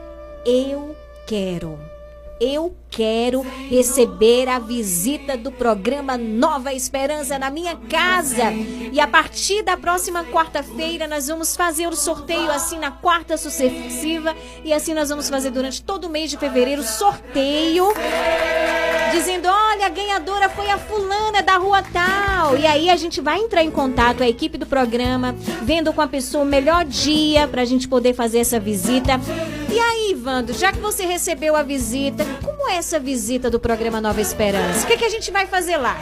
eu 0.47 0.97
quero. 1.27 1.96
Eu 2.39 2.77
quero 2.91 3.41
receber 3.71 4.47
a 4.47 4.59
visita 4.59 5.39
do 5.39 5.51
programa 5.51 6.19
Nova 6.19 6.75
Esperança 6.75 7.39
na 7.39 7.51
minha 7.51 7.77
casa. 7.77 8.53
E 8.93 9.01
a 9.01 9.07
partir 9.07 9.63
da 9.63 9.75
próxima 9.75 10.23
quarta-feira, 10.25 11.09
nós 11.09 11.29
vamos 11.29 11.57
fazer 11.57 11.87
o 11.87 11.97
sorteio 11.97 12.51
assim 12.51 12.79
na 12.79 12.91
quarta 12.91 13.39
sucessiva. 13.39 14.35
E 14.63 14.73
assim 14.73 14.93
nós 14.93 15.09
vamos 15.09 15.31
fazer 15.31 15.51
durante 15.51 15.83
todo 15.83 16.05
o 16.05 16.11
mês 16.11 16.31
de 16.31 16.37
fevereiro 16.37 16.83
sorteio. 16.83 17.87
Dizendo, 19.13 19.49
olha, 19.49 19.87
a 19.87 19.91
ganhadora 19.91 20.51
foi 20.51 20.69
a 20.69 20.77
fulana 20.77 21.43
da 21.43 21.57
rua 21.57 21.83
tal. 21.91 22.59
E 22.59 22.67
aí 22.67 22.91
a 22.91 22.97
gente 22.97 23.21
vai 23.23 23.41
entrar 23.41 23.63
em 23.63 23.71
contato, 23.71 24.23
a 24.23 24.29
equipe 24.29 24.59
do 24.59 24.67
programa, 24.67 25.35
vendo 25.63 25.91
com 25.91 26.03
a 26.03 26.07
pessoa 26.07 26.45
o 26.45 26.47
melhor 26.47 26.85
dia 26.85 27.49
pra 27.49 27.65
gente 27.65 27.89
poder 27.89 28.13
fazer 28.13 28.41
essa 28.41 28.61
visita. 28.61 29.19
E 29.77 29.79
aí, 29.79 30.13
Ivando, 30.13 30.55
já 30.55 30.73
que 30.73 30.79
você 30.79 31.05
recebeu 31.05 31.55
a 31.55 31.63
visita, 31.63 32.25
como 32.43 32.67
é 32.67 32.77
essa 32.77 32.99
visita 32.99 33.51
do 33.51 33.61
programa 33.61 34.01
Nova 34.01 34.23
Esperança? 34.23 34.87
O 34.87 34.87
que, 34.87 34.97
que 34.97 35.05
a 35.05 35.11
gente 35.11 35.31
vai 35.31 35.47
fazer 35.47 35.77
lá? 35.77 35.99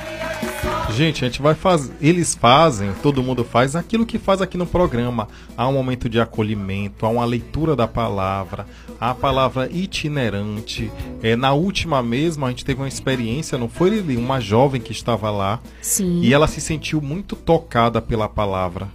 Gente, 0.92 1.24
a 1.24 1.28
gente 1.28 1.42
vai 1.42 1.56
fazer. 1.56 1.92
Eles 2.00 2.36
fazem, 2.36 2.94
todo 3.02 3.20
mundo 3.20 3.42
faz 3.42 3.74
aquilo 3.74 4.06
que 4.06 4.16
faz 4.16 4.40
aqui 4.40 4.56
no 4.56 4.64
programa. 4.64 5.26
Há 5.56 5.66
um 5.66 5.72
momento 5.72 6.08
de 6.08 6.20
acolhimento, 6.20 7.04
há 7.04 7.08
uma 7.08 7.24
leitura 7.24 7.74
da 7.74 7.88
palavra, 7.88 8.64
há 9.00 9.10
a 9.10 9.14
palavra 9.16 9.68
itinerante. 9.68 10.88
É, 11.20 11.34
na 11.34 11.52
última 11.52 12.00
mesmo, 12.00 12.46
a 12.46 12.50
gente 12.50 12.64
teve 12.64 12.80
uma 12.80 12.86
experiência, 12.86 13.58
não 13.58 13.68
foi 13.68 13.90
Lili? 13.90 14.16
Uma 14.16 14.38
jovem 14.38 14.80
que 14.80 14.92
estava 14.92 15.32
lá 15.32 15.58
Sim. 15.82 16.20
e 16.20 16.32
ela 16.32 16.46
se 16.46 16.60
sentiu 16.60 17.00
muito 17.00 17.34
tocada 17.34 18.00
pela 18.00 18.28
palavra 18.28 18.88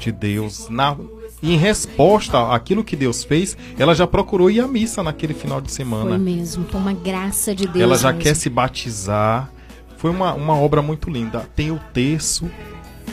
de 0.00 0.10
Deus. 0.10 0.68
Na, 0.68 0.96
em 1.42 1.56
resposta 1.56 2.52
àquilo 2.52 2.82
que 2.82 2.96
Deus 2.96 3.22
fez, 3.22 3.56
ela 3.78 3.94
já 3.94 4.06
procurou 4.06 4.50
ir 4.50 4.60
à 4.60 4.66
missa 4.66 5.02
naquele 5.02 5.34
final 5.34 5.60
de 5.60 5.70
semana. 5.70 6.10
Foi 6.10 6.18
mesmo, 6.18 6.64
foi 6.64 6.80
uma 6.80 6.92
graça 6.92 7.54
de 7.54 7.66
Deus. 7.66 7.82
Ela 7.82 7.96
já 7.96 8.12
mesmo. 8.12 8.22
quer 8.22 8.34
se 8.34 8.48
batizar. 8.48 9.50
Foi 9.98 10.10
uma, 10.10 10.34
uma 10.34 10.54
obra 10.54 10.82
muito 10.82 11.10
linda. 11.10 11.48
Tem 11.54 11.70
o 11.70 11.80
terço, 11.92 12.50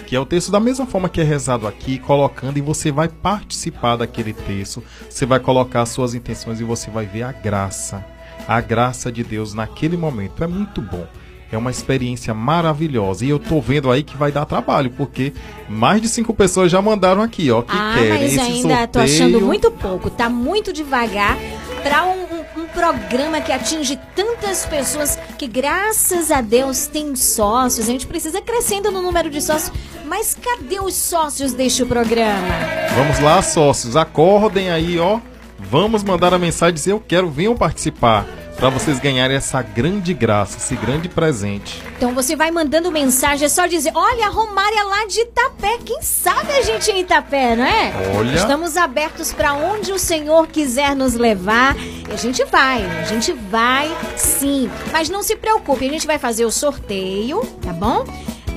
que 0.06 0.16
é 0.16 0.20
o 0.20 0.26
texto 0.26 0.52
da 0.52 0.60
mesma 0.60 0.86
forma 0.86 1.10
que 1.10 1.22
é 1.22 1.24
rezado 1.24 1.68
aqui, 1.68 1.98
colocando 1.98 2.58
e 2.58 2.62
você 2.62 2.92
vai 2.92 3.08
participar 3.08 3.98
daquele 3.98 4.34
texto. 4.34 4.84
Você 5.10 5.26
vai 5.26 5.40
colocar 5.40 5.86
suas 5.86 6.14
intenções 6.14 6.60
e 6.60 6.64
você 6.64 6.90
vai 6.90 7.06
ver 7.06 7.24
a 7.24 7.32
graça. 7.32 8.06
A 8.48 8.60
graça 8.60 9.12
de 9.12 9.24
Deus 9.24 9.54
naquele 9.54 9.96
momento. 9.96 10.44
É 10.44 10.48
muito 10.48 10.82
bom. 10.82 11.08
É 11.54 11.58
uma 11.58 11.70
experiência 11.70 12.34
maravilhosa. 12.34 13.24
E 13.26 13.30
eu 13.30 13.38
tô 13.38 13.62
vendo 13.62 13.92
aí 13.92 14.02
que 14.04 14.18
vai 14.18 14.32
dar 14.32 14.44
trabalho, 14.46 14.90
porque 14.98 15.32
mais 15.70 16.02
de 16.02 16.08
cinco 16.10 16.34
pessoas 16.34 16.72
já 16.72 16.82
mandaram 16.82 17.22
aqui, 17.22 17.52
ó, 17.52 17.62
que 17.62 17.76
ah, 17.78 17.94
querem 17.96 18.10
mas 18.10 18.22
esse 18.34 18.40
ainda 18.40 18.88
tô 18.88 19.00
sorteio. 19.00 19.06
achando 19.06 19.42
muito 19.42 19.70
pouco. 19.72 20.10
Tá 20.10 20.28
muito 20.30 20.74
devagar 20.74 21.38
para 21.84 22.06
um, 22.06 22.10
um- 22.24 22.44
um 22.64 22.68
programa 22.68 23.40
que 23.42 23.52
atinge 23.52 24.00
tantas 24.16 24.66
pessoas 24.66 25.18
que, 25.38 25.48
graças 25.48 26.32
a 26.32 26.42
Deus, 26.42 26.88
tem 26.88 27.16
sócios. 27.16 27.88
A 27.88 27.92
gente 27.92 28.08
precisa 28.08 28.42
crescendo 28.42 28.90
no 28.92 29.02
número 29.02 29.30
de 29.30 29.42
sócios. 29.42 29.72
Mas 30.06 30.36
cadê 30.40 30.80
os 30.80 30.94
sócios 30.96 31.54
deste 31.54 31.86
programa? 31.86 32.48
Vamos 32.96 33.20
lá, 33.20 33.42
sócios, 33.42 33.96
acordem 33.96 34.70
aí, 34.72 34.98
ó. 35.00 35.20
Vamos 35.60 36.04
mandar 36.04 36.34
a 36.34 36.40
mensagem 36.40 36.72
e 36.72 36.76
dizer 36.76 36.92
eu 36.92 37.00
quero, 37.00 37.30
venham 37.30 37.56
participar. 37.56 38.26
Pra 38.64 38.70
vocês 38.70 38.98
ganharem 38.98 39.36
essa 39.36 39.62
grande 39.62 40.14
graça, 40.14 40.56
esse 40.56 40.74
grande 40.78 41.10
presente. 41.10 41.84
Então 41.98 42.14
você 42.14 42.34
vai 42.34 42.50
mandando 42.50 42.90
mensagem, 42.94 43.46
é 43.46 43.50
só 43.50 43.66
dizer: 43.68 43.92
olha, 43.94 44.28
a 44.28 44.30
Romária 44.30 44.82
lá 44.86 45.06
de 45.06 45.20
Itapé. 45.20 45.80
Quem 45.84 46.02
sabe 46.02 46.50
a 46.50 46.62
gente 46.62 46.90
em 46.90 47.02
Itapé, 47.02 47.58
não 47.58 47.66
é? 47.66 47.94
Olha. 48.18 48.34
Estamos 48.34 48.78
abertos 48.78 49.34
para 49.34 49.54
onde 49.54 49.92
o 49.92 50.00
Senhor 50.00 50.48
quiser 50.48 50.96
nos 50.96 51.14
levar. 51.14 51.76
E 51.78 52.14
a 52.14 52.16
gente 52.16 52.46
vai, 52.46 52.86
a 53.02 53.04
gente 53.04 53.34
vai 53.34 53.92
sim. 54.16 54.72
Mas 54.94 55.10
não 55.10 55.22
se 55.24 55.36
preocupe, 55.36 55.86
a 55.86 55.92
gente 55.92 56.08
vai 56.08 56.18
fazer 56.18 56.46
o 56.46 56.52
sorteio, 56.52 57.42
tá 57.62 57.74
bom? 57.74 58.06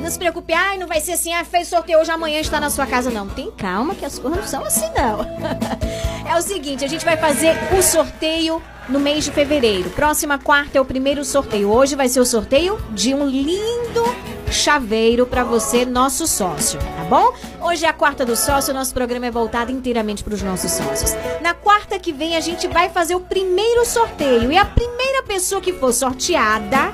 Não 0.00 0.10
se 0.10 0.18
preocupe, 0.18 0.52
ai, 0.52 0.78
não 0.78 0.86
vai 0.86 1.00
ser 1.00 1.12
assim, 1.12 1.32
ah, 1.32 1.44
fez 1.44 1.68
sorteio 1.68 1.98
hoje, 1.98 2.10
amanhã 2.10 2.38
está 2.40 2.60
na 2.60 2.70
sua 2.70 2.86
casa. 2.86 3.10
Não, 3.10 3.28
tem 3.28 3.50
calma 3.50 3.94
que 3.94 4.04
as 4.04 4.18
coisas 4.18 4.40
não 4.40 4.46
são 4.46 4.64
assim, 4.64 4.86
não. 4.96 5.26
é 6.30 6.36
o 6.36 6.42
seguinte, 6.42 6.84
a 6.84 6.88
gente 6.88 7.04
vai 7.04 7.16
fazer 7.16 7.56
o 7.76 7.82
sorteio 7.82 8.62
no 8.88 9.00
mês 9.00 9.24
de 9.24 9.30
fevereiro. 9.30 9.90
Próxima 9.90 10.38
quarta 10.38 10.78
é 10.78 10.80
o 10.80 10.84
primeiro 10.84 11.24
sorteio. 11.24 11.70
Hoje 11.70 11.96
vai 11.96 12.08
ser 12.08 12.20
o 12.20 12.26
sorteio 12.26 12.78
de 12.90 13.14
um 13.14 13.26
lindo 13.26 14.04
chaveiro 14.50 15.26
para 15.26 15.42
você, 15.42 15.84
nosso 15.84 16.26
sócio, 16.26 16.78
tá 16.78 17.04
bom? 17.08 17.32
Hoje 17.60 17.84
é 17.84 17.88
a 17.88 17.92
quarta 17.92 18.24
do 18.24 18.36
sócio, 18.36 18.72
nosso 18.72 18.94
programa 18.94 19.26
é 19.26 19.30
voltado 19.30 19.72
inteiramente 19.72 20.22
para 20.22 20.34
os 20.34 20.42
nossos 20.42 20.70
sócios. 20.70 21.14
Na 21.42 21.52
quarta 21.52 21.98
que 21.98 22.12
vem 22.12 22.36
a 22.36 22.40
gente 22.40 22.68
vai 22.68 22.88
fazer 22.88 23.14
o 23.14 23.20
primeiro 23.20 23.84
sorteio 23.84 24.52
e 24.52 24.56
a 24.56 24.64
primeira 24.64 25.22
pessoa 25.24 25.60
que 25.60 25.72
for 25.72 25.92
sorteada, 25.92 26.92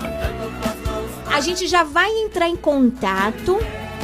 a 1.33 1.41
gente 1.41 1.67
já 1.67 1.83
vai 1.83 2.09
entrar 2.19 2.49
em 2.49 2.57
contato 2.57 3.59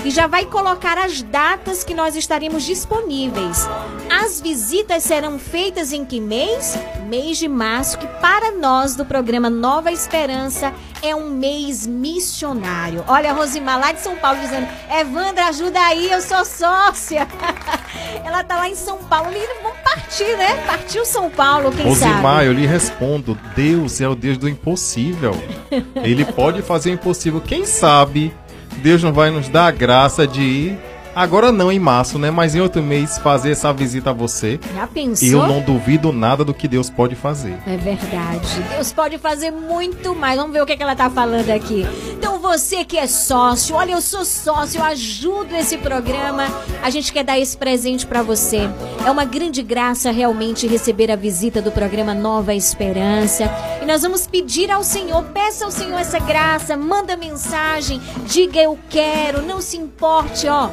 e 0.05 0.11
já 0.11 0.27
vai 0.27 0.45
colocar 0.45 0.97
as 0.99 1.23
datas 1.23 1.83
que 1.85 1.95
nós 1.95 2.17
estaremos 2.17 2.63
disponíveis. 2.65 3.69
As 4.11 4.41
visitas 4.41 5.03
serão 5.03 5.39
feitas 5.39 5.93
em 5.93 6.05
que 6.05 6.21
mês? 6.21 6.79
Mês 7.09 7.39
de 7.39 7.49
março, 7.49 7.99
que 7.99 8.07
para 8.07 8.53
nós 8.53 8.95
do 8.95 9.05
programa 9.05 9.51
Nova 9.51 9.91
Esperança 9.91 10.73
é 11.03 11.15
um 11.15 11.31
mês 11.31 11.87
missionário. 11.87 13.05
Olha 13.07 13.31
a 13.31 13.35
Rosimar 13.35 13.79
lá 13.79 13.93
de 13.93 14.01
São 14.01 14.17
Paulo 14.17 14.41
dizendo: 14.41 14.67
Evandra, 14.91 15.47
ajuda 15.47 15.81
aí, 15.81 16.11
eu 16.11 16.21
sou 16.21 16.45
sócia. 16.45 17.27
Ela 18.25 18.43
tá 18.45 18.57
lá 18.57 18.69
em 18.69 18.75
São 18.75 18.99
Paulo 19.05 19.31
e 19.33 19.63
vamos 19.63 19.79
partir, 19.83 20.37
né? 20.37 20.65
Partiu 20.67 21.05
São 21.05 21.31
Paulo, 21.31 21.71
quem 21.71 21.87
Rosimar, 21.87 22.23
sabe? 22.23 22.47
eu 22.47 22.53
lhe 22.53 22.67
respondo: 22.67 23.39
Deus 23.55 24.01
é 24.01 24.09
o 24.09 24.15
Deus 24.15 24.39
do 24.39 24.49
impossível. 24.49 25.33
Ele 25.97 26.25
pode 26.25 26.63
fazer 26.63 26.91
o 26.91 26.95
impossível. 26.95 27.41
Quem 27.41 27.65
sabe 27.65 28.35
Deus 28.79 29.03
não 29.03 29.13
vai 29.13 29.31
nos 29.31 29.49
dar 29.49 29.67
a 29.67 29.71
graça 29.71 30.27
de 30.27 30.43
ir. 30.43 30.79
Agora 31.19 31.51
não 31.51 31.73
em 31.73 31.81
março, 31.81 32.17
né? 32.17 32.31
Mas 32.31 32.55
em 32.55 32.61
outro 32.61 32.81
mês 32.81 33.19
fazer 33.19 33.51
essa 33.51 33.73
visita 33.73 34.11
a 34.11 34.13
você. 34.13 34.61
Já 34.73 34.87
pensou? 34.87 35.27
E 35.27 35.33
eu 35.33 35.49
não 35.49 35.61
duvido 35.61 36.13
nada 36.13 36.45
do 36.45 36.55
que 36.55 36.69
Deus 36.69 36.89
pode 36.89 37.17
fazer. 37.17 37.59
É 37.67 37.77
verdade. 37.77 38.63
Deus 38.71 38.93
pode 38.93 39.19
fazer 39.19 39.51
muito 39.51 40.15
mais. 40.15 40.39
Vamos 40.39 40.53
ver 40.53 40.63
o 40.63 40.67
que, 40.67 40.77
que 40.77 40.83
ela 40.85 40.95
tá 40.95 41.11
falando 41.11 41.51
aqui. 41.51 41.85
Então, 42.13 42.39
você 42.39 42.85
que 42.85 42.97
é 42.97 43.09
sócio, 43.09 43.75
olha, 43.75 43.95
eu 43.95 44.01
sou 44.01 44.25
sócio, 44.25 44.79
eu 44.79 44.85
ajudo 44.85 45.57
esse 45.57 45.77
programa. 45.79 46.47
A 46.85 46.89
gente 46.89 47.13
quer 47.13 47.25
dar 47.25 47.37
esse 47.37 47.57
presente 47.57 48.07
pra 48.07 48.23
você. 48.23 48.71
É 49.05 49.11
uma 49.11 49.25
grande 49.25 49.61
graça 49.61 50.13
realmente 50.13 50.69
receber 50.69 51.11
a 51.11 51.17
visita 51.17 51.61
do 51.61 51.73
programa 51.73 52.15
Nova 52.15 52.55
Esperança. 52.55 53.51
E 53.83 53.85
nós 53.85 54.03
vamos 54.03 54.29
pedir 54.29 54.71
ao 54.71 54.85
Senhor, 54.85 55.25
peça 55.25 55.65
ao 55.65 55.73
Senhor 55.73 55.99
essa 55.99 56.21
graça, 56.21 56.77
manda 56.77 57.17
mensagem, 57.17 58.01
diga 58.25 58.61
eu 58.61 58.79
quero, 58.89 59.43
não 59.43 59.61
se 59.61 59.77
importe, 59.77 60.47
ó 60.47 60.71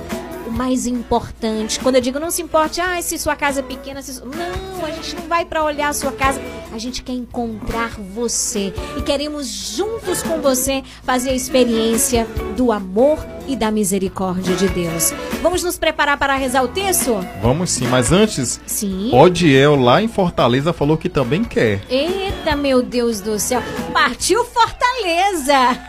mais 0.56 0.88
importante. 0.88 1.80
Quando 1.80 1.96
eu 1.96 2.02
digo 2.02 2.20
não 2.20 2.32
se 2.32 2.42
importe, 2.42 2.80
ah, 2.80 3.02
se 3.02 3.18
sua 3.18 3.36
casa 3.36 3.60
é 3.60 3.64
pequena, 3.64 4.02
se... 4.02 4.22
não, 4.22 4.86
a 4.86 4.92
gente 4.92 5.16
não 5.16 5.28
vai 5.28 5.46
para 5.46 5.64
olhar 5.64 5.90
a 5.90 5.94
sua 5.94 6.12
casa, 6.12 6.42
a 6.74 6.78
gente 6.78 7.04
quer 7.04 7.14
encontrar 7.14 7.92
você 8.14 8.74
e 8.98 9.02
queremos 9.02 9.48
juntos 9.48 10.24
com 10.24 10.42
você 10.42 10.84
fazer 11.04 11.32
a 11.32 11.34
experiência 11.34 12.26
do 12.56 12.72
amor 12.72 13.20
e 13.48 13.56
da 13.56 13.70
misericórdia 13.70 14.56
de 14.56 14.68
Deus. 14.70 15.14
Vamos 15.42 15.64
nos 15.64 15.78
preparar 15.78 16.18
para 16.18 16.36
rezar 16.36 16.64
o 16.64 16.68
texto? 16.68 17.26
Vamos 17.42 17.70
sim, 17.70 17.88
mas 17.88 18.12
antes, 18.12 18.60
Sim. 18.66 19.12
Odiel 19.14 19.76
lá 19.76 20.02
em 20.02 20.08
Fortaleza 20.08 20.74
falou 20.74 20.98
que 20.98 21.10
também 21.10 21.44
quer. 21.44 21.82
Eita, 21.90 22.56
meu 22.56 22.82
Deus 22.82 23.22
do 23.22 23.40
céu. 23.40 23.62
Partiu 23.94 24.44
Fortaleza. 24.46 24.86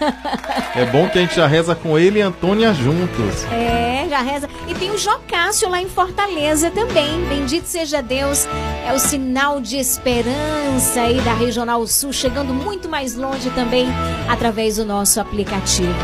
É 0.74 0.84
bom 0.84 1.08
que 1.08 1.18
a 1.18 1.22
gente 1.22 1.34
já 1.34 1.46
reza 1.46 1.74
com 1.74 1.98
ele 1.98 2.18
e 2.18 2.22
Antônia 2.22 2.74
juntos. 2.74 3.44
É, 3.50 4.06
já 4.10 4.20
reza. 4.20 4.46
E 4.68 4.74
tem 4.74 4.90
o 4.90 4.98
Jocássio 4.98 5.68
lá 5.68 5.80
em 5.80 5.88
Fortaleza 5.88 6.70
também. 6.70 7.24
Bendito 7.26 7.66
seja 7.66 8.02
Deus. 8.02 8.46
É 8.86 8.92
o 8.92 8.98
sinal 8.98 9.60
de 9.60 9.76
esperança 9.76 11.00
aí 11.00 11.20
da 11.20 11.34
Regional 11.34 11.86
Sul, 11.86 12.12
chegando 12.12 12.52
muito 12.52 12.88
mais 12.88 13.14
longe 13.14 13.50
também 13.50 13.86
através 14.28 14.76
do 14.76 14.84
nosso 14.84 15.20
aplicativo. 15.20 15.94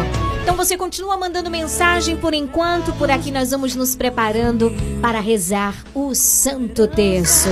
Então 0.43 0.57
você 0.57 0.77
continua 0.77 1.17
mandando 1.17 1.51
mensagem 1.51 2.17
por 2.17 2.35
enquanto. 2.35 2.93
Por 2.95 3.11
aqui 3.11 3.31
nós 3.31 3.51
vamos 3.51 3.77
nos 3.77 3.95
preparando 3.95 4.73
para 5.01 5.21
rezar 5.21 5.75
o 5.95 6.15
Santo 6.15 6.87
Terço. 6.89 7.49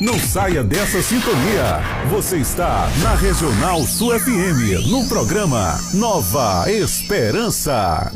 Não 0.00 0.18
saia 0.18 0.64
dessa 0.64 1.02
sintonia. 1.02 1.80
Você 2.10 2.38
está 2.38 2.88
na 3.02 3.14
Regional 3.14 3.80
Sul 3.82 4.18
FM, 4.18 4.88
no 4.88 5.08
programa 5.08 5.78
Nova 5.94 6.70
Esperança. 6.70 8.12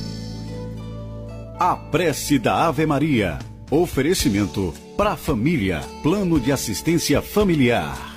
A 1.59 1.74
prece 1.74 2.38
da 2.38 2.66
Ave 2.66 2.84
Maria. 2.84 3.38
Oferecimento 3.70 4.74
para 4.94 5.12
a 5.12 5.16
família. 5.16 5.80
Plano 6.02 6.38
de 6.38 6.52
assistência 6.52 7.22
familiar. 7.22 8.16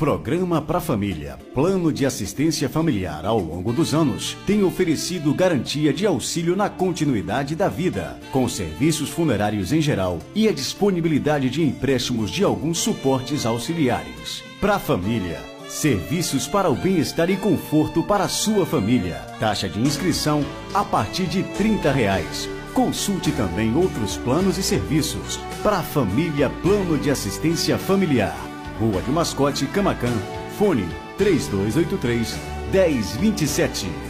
Programa 0.00 0.62
Pra 0.62 0.80
Família, 0.80 1.38
Plano 1.52 1.92
de 1.92 2.06
Assistência 2.06 2.70
Familiar 2.70 3.26
ao 3.26 3.38
longo 3.38 3.70
dos 3.70 3.92
anos, 3.92 4.34
tem 4.46 4.64
oferecido 4.64 5.34
garantia 5.34 5.92
de 5.92 6.06
auxílio 6.06 6.56
na 6.56 6.70
continuidade 6.70 7.54
da 7.54 7.68
vida, 7.68 8.18
com 8.32 8.48
serviços 8.48 9.10
funerários 9.10 9.74
em 9.74 9.80
geral 9.82 10.18
e 10.34 10.48
a 10.48 10.52
disponibilidade 10.52 11.50
de 11.50 11.62
empréstimos 11.62 12.30
de 12.30 12.42
alguns 12.42 12.78
suportes 12.78 13.44
auxiliares. 13.44 14.42
Pra 14.58 14.78
Família, 14.78 15.38
serviços 15.68 16.48
para 16.48 16.70
o 16.70 16.74
bem-estar 16.74 17.28
e 17.28 17.36
conforto 17.36 18.02
para 18.02 18.24
a 18.24 18.28
sua 18.28 18.64
família. 18.64 19.16
Taxa 19.38 19.68
de 19.68 19.80
inscrição 19.80 20.42
a 20.72 20.82
partir 20.82 21.26
de 21.26 21.42
30 21.42 21.92
reais. 21.92 22.48
Consulte 22.72 23.32
também 23.32 23.76
outros 23.76 24.16
planos 24.16 24.56
e 24.56 24.62
serviços. 24.62 25.38
Pra 25.62 25.82
Família 25.82 26.48
Plano 26.62 26.96
de 26.96 27.10
Assistência 27.10 27.76
Familiar. 27.76 28.49
Rua 28.80 29.02
de 29.02 29.12
Mascote, 29.12 29.66
Camacan. 29.66 30.14
Fone 30.58 30.88
3283 31.18 32.34
1027. 32.72 34.09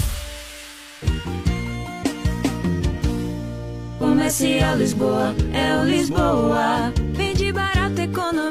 Comercial 4.31 4.77
Lisboa, 4.77 5.35
é 5.53 5.81
o 5.81 5.83
Lisboa. 5.83 6.93
Vende 7.11 7.51
barato, 7.51 7.99
economia. 7.99 8.50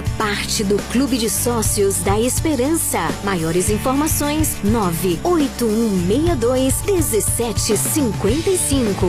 Faça 0.00 0.02
parte 0.16 0.64
do 0.64 0.76
Clube 0.90 1.18
de 1.18 1.28
Sócios 1.28 2.02
da 2.02 2.18
Esperança. 2.18 3.00
Maiores 3.22 3.68
informações: 3.68 4.56
98162 4.64 6.82
1755. 6.86 9.06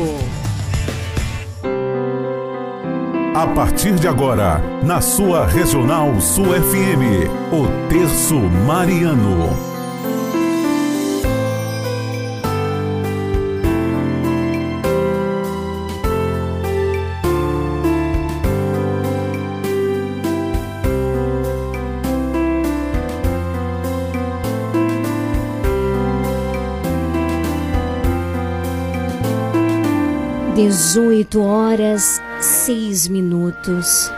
A 3.33 3.47
partir 3.47 3.95
de 3.95 4.05
agora, 4.07 4.61
na 4.83 4.99
sua 4.99 5.47
Regional 5.47 6.19
Sul 6.19 6.47
FM, 6.47 7.29
o 7.51 7.67
Terço 7.87 8.35
Mariano. 8.35 9.70
Dezoito 30.63 31.41
horas, 31.41 32.21
seis 32.39 33.07
minutos. 33.07 34.11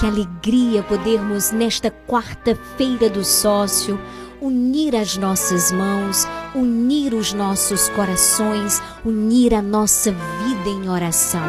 Que 0.00 0.04
alegria 0.04 0.82
podermos, 0.82 1.52
nesta 1.52 1.92
quarta-feira 1.92 3.08
do 3.08 3.24
sócio, 3.24 4.00
unir 4.40 4.96
as 4.96 5.16
nossas 5.16 5.70
mãos, 5.70 6.26
unir 6.56 7.14
os 7.14 7.32
nossos 7.32 7.88
corações, 7.90 8.82
unir 9.04 9.54
a 9.54 9.62
nossa 9.62 10.10
vida 10.10 10.68
em 10.70 10.90
oração. 10.90 11.46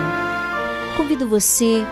Convido 0.96 1.28
você, 1.28 1.84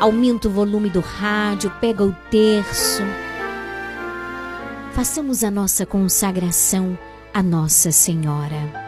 aumenta 0.00 0.48
o 0.48 0.50
volume 0.50 0.88
do 0.88 1.00
rádio, 1.00 1.70
pega 1.78 2.02
o 2.02 2.16
terço. 2.30 3.02
Façamos 4.94 5.44
a 5.44 5.50
nossa 5.50 5.84
consagração 5.84 6.98
à 7.34 7.42
Nossa 7.42 7.92
Senhora. 7.92 8.87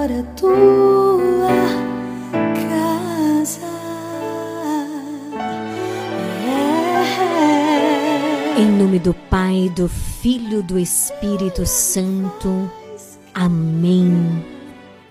agora 0.00 0.22
tua 0.34 1.50
casa. 2.70 3.66
É. 8.56 8.62
Em 8.62 8.66
nome 8.78 8.98
do 8.98 9.12
Pai, 9.12 9.70
do 9.76 9.88
Filho, 9.88 10.62
do 10.62 10.78
Espírito 10.78 11.66
Santo. 11.66 12.70
Amém. 13.34 14.42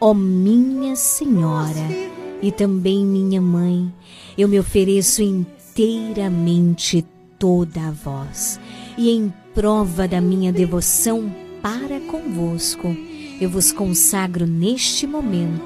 Ó 0.02 0.16
minha 0.16 0.96
Senhora 0.96 2.10
e 2.42 2.52
também 2.52 3.06
minha 3.06 3.42
mãe, 3.42 3.94
eu 4.36 4.48
me 4.48 4.60
ofereço 4.60 5.22
inteiramente 5.22 7.06
toda 7.38 7.90
a 7.90 7.92
vós 7.92 8.60
e 8.98 9.12
em 9.12 9.32
prova 9.54 10.08
da 10.08 10.20
minha 10.20 10.52
devoção 10.52 11.32
para 11.62 12.00
convosco, 12.00 12.96
eu 13.40 13.50
vos 13.50 13.72
consagro 13.72 14.46
neste 14.46 15.08
momento 15.08 15.64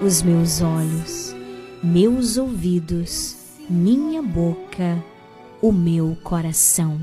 os 0.00 0.22
meus 0.22 0.62
olhos, 0.62 1.34
meus 1.82 2.36
ouvidos, 2.36 3.36
minha 3.68 4.22
boca, 4.22 5.02
o 5.60 5.70
meu 5.70 6.16
coração, 6.22 6.98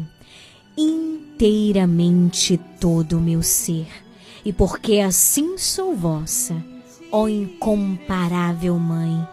inteiramente 0.76 2.60
todo 2.80 3.18
o 3.18 3.22
meu 3.22 3.44
ser. 3.44 3.88
E 4.44 4.52
porque 4.52 5.00
assim 5.00 5.58
sou 5.58 5.96
vossa, 5.96 6.56
ó 7.12 7.28
incomparável 7.28 8.78
Mãe, 8.80 9.28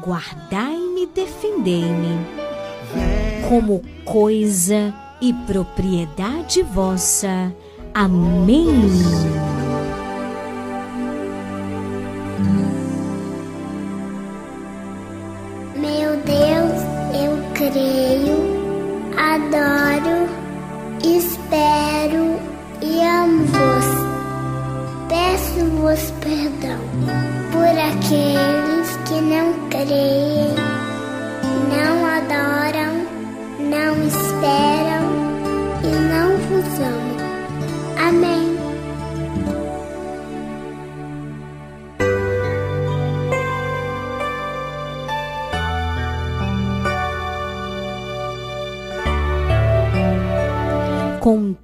guardai-me 0.00 1.06
defendei-me 1.06 2.18
como 3.48 3.82
coisa 4.04 4.94
e 5.20 5.32
propriedade 5.32 6.62
vossa. 6.62 7.52
Amém. 7.92 8.70
Espero 21.08 22.38
e 22.80 23.00
amo-vos. 23.00 23.86
Peço-vos 25.08 26.10
perdão 26.20 26.78
por 27.52 27.66
aqueles 27.66 28.96
que 29.08 29.20
não 29.20 29.68
creem, 29.68 30.61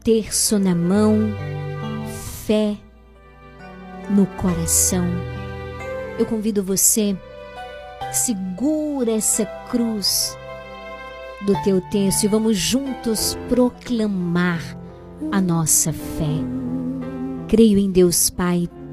terço 0.09 0.59
na 0.59 0.75
mão, 0.75 1.19
fé 2.47 2.79
no 4.09 4.25
coração. 4.25 5.05
Eu 6.19 6.25
convido 6.25 6.65
você, 6.65 7.15
segura 8.11 9.13
essa 9.13 9.45
cruz 9.69 10.35
do 11.45 11.53
teu 11.63 11.83
terço 11.91 12.25
e 12.25 12.29
vamos 12.29 12.57
juntos 12.57 13.37
proclamar 13.51 14.63
a 15.31 15.43
nossa 15.43 15.93
fé. 15.93 16.39
Creio 17.47 17.79
em 17.79 17.91
Deus 17.91 18.31
Pai 18.31 18.67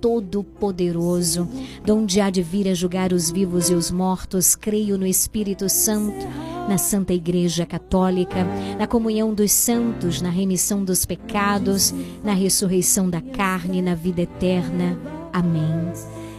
Todo-Poderoso, 0.00 1.48
donde 1.84 2.20
há 2.20 2.30
de 2.30 2.42
vir 2.42 2.68
a 2.68 2.74
julgar 2.74 3.12
os 3.12 3.30
vivos 3.30 3.70
e 3.70 3.74
os 3.74 3.90
mortos, 3.90 4.54
creio 4.54 4.96
no 4.98 5.06
Espírito 5.06 5.68
Santo, 5.68 6.26
na 6.68 6.78
Santa 6.78 7.12
Igreja 7.12 7.64
Católica, 7.64 8.46
na 8.78 8.86
comunhão 8.86 9.32
dos 9.32 9.52
santos, 9.52 10.20
na 10.20 10.30
remissão 10.30 10.84
dos 10.84 11.06
pecados, 11.06 11.94
na 12.22 12.34
ressurreição 12.34 13.08
da 13.08 13.20
carne, 13.20 13.80
na 13.80 13.94
vida 13.94 14.22
eterna. 14.22 14.98
Amém. 15.32 16.17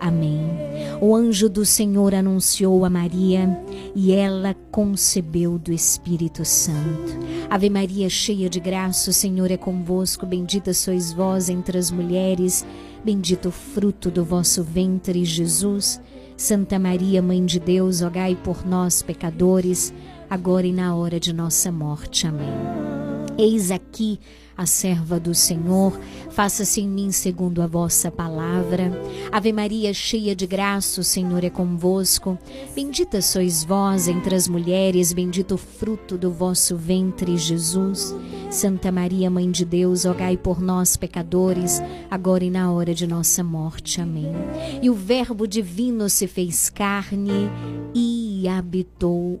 Amém. 0.00 0.40
O 0.98 1.14
anjo 1.14 1.46
do 1.48 1.64
Senhor 1.66 2.14
anunciou 2.14 2.86
a 2.86 2.90
Maria 2.90 3.62
e 3.94 4.12
ela 4.12 4.54
concebeu 4.70 5.58
do 5.58 5.72
Espírito 5.72 6.42
Santo. 6.42 7.18
Ave 7.50 7.68
Maria, 7.68 8.08
cheia 8.08 8.48
de 8.48 8.58
graça, 8.58 9.10
o 9.10 9.12
Senhor 9.12 9.50
é 9.50 9.58
convosco. 9.58 10.24
Bendita 10.24 10.72
sois 10.72 11.12
vós 11.12 11.50
entre 11.50 11.76
as 11.76 11.90
mulheres, 11.90 12.64
bendito 13.04 13.50
o 13.50 13.52
fruto 13.52 14.10
do 14.10 14.24
vosso 14.24 14.64
ventre, 14.64 15.22
Jesus. 15.22 16.00
Santa 16.34 16.78
Maria, 16.78 17.20
Mãe 17.20 17.44
de 17.44 17.60
Deus, 17.60 18.00
rogai 18.00 18.34
por 18.34 18.66
nós, 18.66 19.02
pecadores, 19.02 19.92
agora 20.30 20.66
e 20.66 20.72
na 20.72 20.94
hora 20.96 21.20
de 21.20 21.34
nossa 21.34 21.70
morte. 21.70 22.26
Amém. 22.26 22.48
Eis 23.36 23.70
aqui 23.70 24.18
a 24.60 24.66
serva 24.66 25.18
do 25.18 25.34
Senhor, 25.34 25.98
faça-se 26.28 26.82
em 26.82 26.88
mim 26.88 27.10
segundo 27.10 27.62
a 27.62 27.66
vossa 27.66 28.10
palavra. 28.10 28.92
Ave 29.32 29.54
Maria, 29.54 29.94
cheia 29.94 30.36
de 30.36 30.46
graça, 30.46 31.00
o 31.00 31.04
Senhor 31.04 31.42
é 31.42 31.48
convosco. 31.48 32.38
Bendita 32.74 33.22
sois 33.22 33.64
vós 33.64 34.06
entre 34.06 34.34
as 34.34 34.46
mulheres, 34.46 35.14
bendito 35.14 35.54
o 35.54 35.56
fruto 35.56 36.18
do 36.18 36.30
vosso 36.30 36.76
ventre, 36.76 37.38
Jesus. 37.38 38.14
Santa 38.50 38.92
Maria, 38.92 39.30
Mãe 39.30 39.50
de 39.50 39.64
Deus, 39.64 40.04
rogai 40.04 40.36
por 40.36 40.60
nós, 40.60 40.94
pecadores, 40.94 41.80
agora 42.10 42.44
e 42.44 42.50
na 42.50 42.70
hora 42.70 42.92
de 42.92 43.06
nossa 43.06 43.42
morte. 43.42 43.98
Amém. 43.98 44.34
E 44.82 44.90
o 44.90 44.94
Verbo 44.94 45.48
divino 45.48 46.10
se 46.10 46.26
fez 46.26 46.68
carne 46.68 47.48
e 47.94 48.46
habitou 48.46 49.40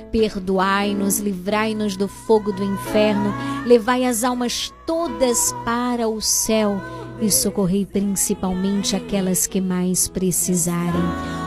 perdoai-nos, 0.11 1.19
livrai-nos 1.19 1.95
do 1.95 2.07
fogo 2.07 2.51
do 2.51 2.63
inferno, 2.63 3.33
levai 3.65 4.05
as 4.05 4.23
almas 4.23 4.73
todas 4.85 5.53
para 5.63 6.07
o 6.07 6.21
céu 6.21 6.79
e 7.21 7.31
socorrei 7.31 7.85
principalmente 7.85 8.95
aquelas 8.95 9.45
que 9.47 9.61
mais 9.61 10.07
precisarem. 10.07 11.03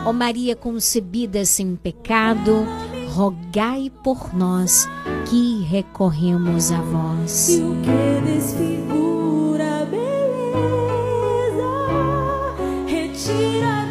Ó 0.06 0.12
Maria 0.12 0.54
concebida 0.54 1.44
sem 1.44 1.74
pecado, 1.76 2.66
rogai 3.10 3.90
por 4.02 4.34
nós 4.34 4.88
que 5.28 5.62
recorremos 5.64 6.70
a 6.70 6.80
vós. 6.80 7.48
E 7.50 7.62
o 7.62 7.76
que 7.82 8.20
desfigura 8.32 9.82
a 9.82 9.84
beleza, 9.84 10.04
retira 12.86 13.83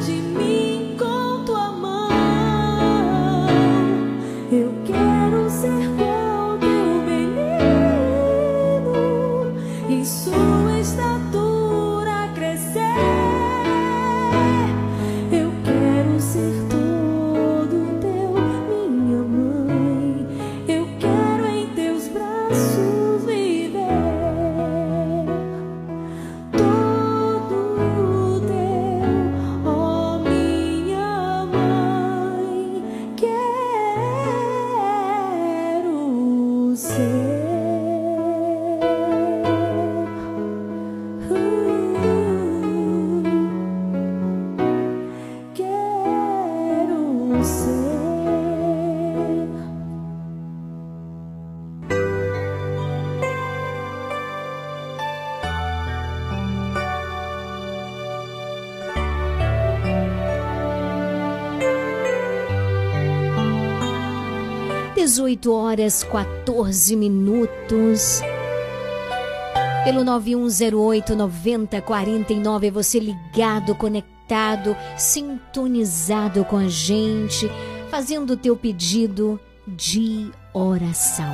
18 65.14 65.54
horas 65.54 66.04
14 66.04 66.96
minutos. 66.96 68.20
Pelo 69.84 70.04
9108 70.04 71.16
9049, 71.16 72.72
você 72.72 72.98
ligado, 72.98 73.76
conectado, 73.76 74.76
sintonizado 74.98 76.44
com 76.44 76.58
a 76.58 76.68
gente, 76.68 77.48
fazendo 77.92 78.32
o 78.32 78.38
teu 78.38 78.58
pedido 78.58 79.40
de 79.68 80.32
oração. 80.52 81.32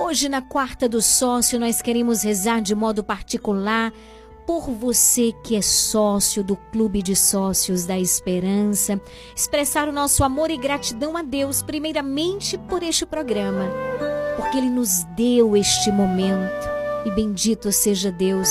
Hoje, 0.00 0.28
na 0.28 0.42
quarta 0.42 0.88
do 0.88 1.02
sócio, 1.02 1.58
nós 1.58 1.82
queremos 1.82 2.22
rezar 2.22 2.62
de 2.62 2.76
modo 2.76 3.02
particular 3.02 3.92
por 4.50 4.68
você 4.68 5.32
que 5.44 5.54
é 5.54 5.62
sócio 5.62 6.42
do 6.42 6.56
Clube 6.56 7.02
de 7.02 7.14
Sócios 7.14 7.86
da 7.86 7.96
Esperança, 7.96 9.00
expressar 9.32 9.88
o 9.88 9.92
nosso 9.92 10.24
amor 10.24 10.50
e 10.50 10.56
gratidão 10.56 11.16
a 11.16 11.22
Deus, 11.22 11.62
primeiramente 11.62 12.58
por 12.58 12.82
este 12.82 13.06
programa, 13.06 13.70
porque 14.36 14.58
Ele 14.58 14.68
nos 14.68 15.04
deu 15.16 15.56
este 15.56 15.92
momento. 15.92 16.68
E 17.06 17.12
bendito 17.12 17.70
seja 17.70 18.10
Deus 18.10 18.48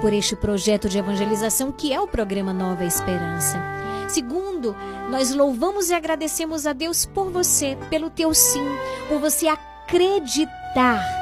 por 0.00 0.12
este 0.12 0.36
projeto 0.36 0.88
de 0.88 0.98
evangelização 0.98 1.72
que 1.72 1.92
é 1.92 2.00
o 2.00 2.06
programa 2.06 2.52
Nova 2.52 2.84
Esperança. 2.84 3.60
Segundo, 4.08 4.76
nós 5.10 5.34
louvamos 5.34 5.90
e 5.90 5.94
agradecemos 5.94 6.64
a 6.64 6.72
Deus 6.72 7.04
por 7.06 7.28
você, 7.28 7.76
pelo 7.90 8.08
teu 8.08 8.32
sim, 8.32 8.64
por 9.08 9.18
você 9.18 9.48
acreditar 9.48 11.19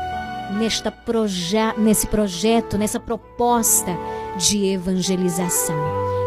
nesta 0.50 0.90
proje 0.90 1.56
nesse 1.76 2.06
projeto, 2.06 2.78
nessa 2.78 3.00
proposta 3.00 3.96
de 4.36 4.66
evangelização. 4.66 5.76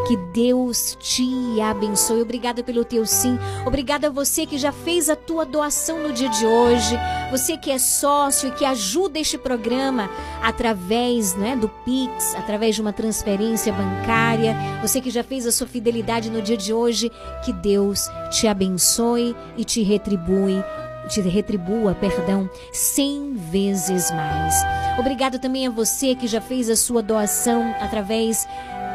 Que 0.07 0.17
Deus 0.17 0.97
te 0.99 1.61
abençoe. 1.61 2.21
Obrigada 2.21 2.63
pelo 2.63 2.83
teu 2.83 3.05
sim. 3.05 3.37
Obrigada 3.65 4.07
a 4.07 4.09
você 4.09 4.45
que 4.45 4.57
já 4.57 4.71
fez 4.71 5.09
a 5.09 5.15
tua 5.15 5.45
doação 5.45 5.99
no 5.99 6.11
dia 6.11 6.27
de 6.27 6.45
hoje. 6.45 6.97
Você 7.29 7.55
que 7.55 7.71
é 7.71 7.77
sócio 7.77 8.49
e 8.49 8.51
que 8.51 8.65
ajuda 8.65 9.19
este 9.19 9.37
programa 9.37 10.09
através 10.41 11.33
né, 11.35 11.55
do 11.55 11.69
Pix, 11.85 12.35
através 12.35 12.75
de 12.75 12.81
uma 12.81 12.91
transferência 12.91 13.71
bancária. 13.71 14.55
Você 14.81 14.99
que 14.99 15.09
já 15.09 15.23
fez 15.23 15.45
a 15.47 15.51
sua 15.51 15.67
fidelidade 15.67 16.29
no 16.29 16.41
dia 16.41 16.57
de 16.57 16.73
hoje. 16.73 17.09
Que 17.45 17.53
Deus 17.53 18.09
te 18.31 18.47
abençoe 18.47 19.35
e 19.55 19.63
te 19.63 19.81
retribui 19.81 20.61
te 21.09 21.21
retribua, 21.21 21.95
perdão, 21.95 22.49
cem 22.71 23.33
vezes 23.35 24.11
mais. 24.11 24.55
Obrigado 24.99 25.39
também 25.39 25.67
a 25.67 25.69
você 25.69 26.15
que 26.15 26.27
já 26.27 26.39
fez 26.41 26.69
a 26.69 26.75
sua 26.75 27.01
doação 27.01 27.73
através 27.81 28.47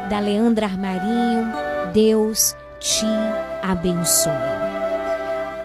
da 0.09 0.19
Leandra 0.19 0.65
Armarinho. 0.65 1.51
Deus 1.93 2.55
te 2.79 3.05
abençoe. 3.61 4.31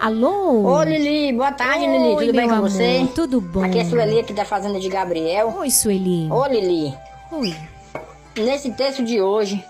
Alô? 0.01 0.65
Ô 0.65 0.83
Lili, 0.83 1.31
boa 1.31 1.51
tarde 1.53 1.85
Lili, 1.85 2.13
Oi, 2.15 2.25
tudo 2.25 2.35
bem 2.35 2.49
com 2.49 2.59
você? 2.59 2.97
amor, 2.97 3.13
Tudo 3.13 3.39
bom. 3.39 3.63
Aqui 3.63 3.79
é 3.79 3.85
Sueli, 3.85 4.19
aqui 4.19 4.33
da 4.33 4.43
Fazenda 4.43 4.77
de 4.79 4.89
Gabriel. 4.89 5.53
Oi, 5.59 5.69
Sueli. 5.71 6.29
Ô 6.29 6.45
Lili. 6.45 6.93
Oi. 7.31 7.55
Nesse 8.35 8.71
texto 8.73 9.01
de 9.03 9.21
hoje, 9.21 9.63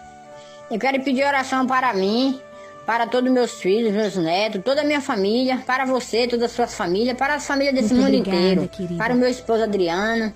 eu 0.72 0.80
quero 0.80 1.00
pedir 1.04 1.24
oração 1.24 1.68
para 1.68 1.94
mim, 1.94 2.40
para 2.86 3.08
todos 3.08 3.32
meus 3.32 3.54
filhos, 3.54 3.94
meus 3.94 4.16
netos, 4.16 4.62
toda 4.64 4.82
a 4.82 4.84
minha 4.84 5.02
família, 5.02 5.62
para 5.66 5.86
você, 5.86 6.28
todas 6.28 6.46
as 6.46 6.52
suas 6.52 6.74
famílias, 6.74 7.18
para 7.18 7.36
as 7.36 7.46
famílias 7.46 7.74
desse 7.76 7.94
Muito 7.94 8.06
mundo 8.06 8.20
obrigada, 8.20 8.38
inteiro. 8.44 8.70
querida. 8.70 8.96
Para 8.96 9.14
o 9.14 9.18
meu 9.18 9.30
esposo 9.30 9.64
Adriano. 9.64 10.34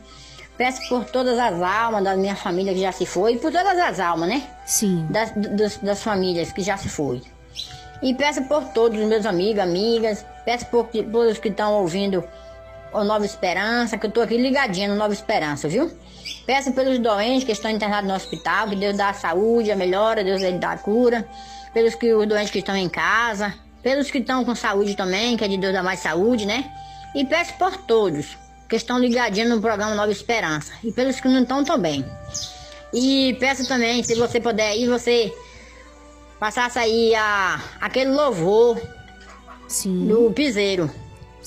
Peço 0.57 0.89
por 0.89 1.05
todas 1.05 1.37
as 1.37 1.61
almas 1.61 2.03
da 2.03 2.15
minha 2.15 2.35
família 2.35 2.73
que 2.73 2.79
já 2.79 2.91
se 2.91 3.05
foi, 3.05 3.33
e 3.33 3.37
por 3.37 3.51
todas 3.51 3.77
as 3.77 3.99
almas, 3.99 4.27
né? 4.27 4.41
Sim. 4.65 5.05
Das, 5.07 5.31
das, 5.35 5.77
das 5.77 6.01
famílias 6.01 6.51
que 6.51 6.63
já 6.63 6.75
se 6.77 6.89
foi. 6.89 7.21
E 8.01 8.13
peço 8.15 8.41
por 8.45 8.63
todos 8.69 8.99
os 8.99 9.05
meus 9.05 9.25
amigos, 9.27 9.61
amigas, 9.61 10.25
peço 10.45 10.65
por, 10.67 10.85
por 10.85 11.27
os 11.27 11.37
que 11.37 11.49
estão 11.49 11.73
ouvindo 11.73 12.23
o 12.91 13.03
Nova 13.03 13.23
Esperança, 13.23 13.99
que 13.99 14.07
eu 14.07 14.11
tô 14.11 14.21
aqui 14.21 14.35
ligadinha 14.35 14.87
no 14.87 14.95
Nova 14.95 15.13
Esperança, 15.13 15.67
viu? 15.67 15.91
Peço 16.47 16.71
pelos 16.71 16.97
doentes 16.97 17.43
que 17.43 17.51
estão 17.51 17.69
internados 17.69 18.09
no 18.09 18.15
hospital, 18.15 18.67
que 18.67 18.75
Deus 18.75 18.97
dá 18.97 19.09
a 19.09 19.13
saúde, 19.13 19.71
a 19.71 19.75
melhora, 19.75 20.23
Deus 20.23 20.41
dá 20.59 20.71
a 20.71 20.77
cura. 20.77 21.27
Pelos 21.77 21.93
que 21.93 22.11
os 22.11 22.27
doentes 22.27 22.49
que 22.49 22.57
estão 22.57 22.75
em 22.75 22.89
casa, 22.89 23.53
pelos 23.83 24.09
que 24.09 24.17
estão 24.17 24.43
com 24.43 24.55
saúde 24.55 24.95
também, 24.95 25.37
que 25.37 25.45
é 25.45 25.47
de 25.47 25.57
Deus 25.57 25.71
dar 25.71 25.83
mais 25.83 25.99
saúde, 25.99 26.43
né? 26.43 26.71
E 27.13 27.23
peço 27.23 27.53
por 27.53 27.77
todos 27.77 28.35
que 28.67 28.75
estão 28.75 28.97
ligadinhos 28.97 29.51
no 29.51 29.61
programa 29.61 29.93
Nova 29.93 30.11
Esperança. 30.11 30.73
E 30.83 30.91
pelos 30.91 31.19
que 31.19 31.27
não 31.27 31.43
estão 31.43 31.63
também. 31.63 32.03
E 32.91 33.37
peço 33.39 33.67
também, 33.67 34.01
se 34.01 34.15
você 34.15 34.41
puder 34.41 34.71
aí, 34.71 34.87
você 34.87 35.31
passasse 36.39 36.79
aí 36.79 37.13
a, 37.13 37.61
aquele 37.79 38.09
louvor 38.09 38.81
do 39.85 40.31
piseiro. 40.31 40.89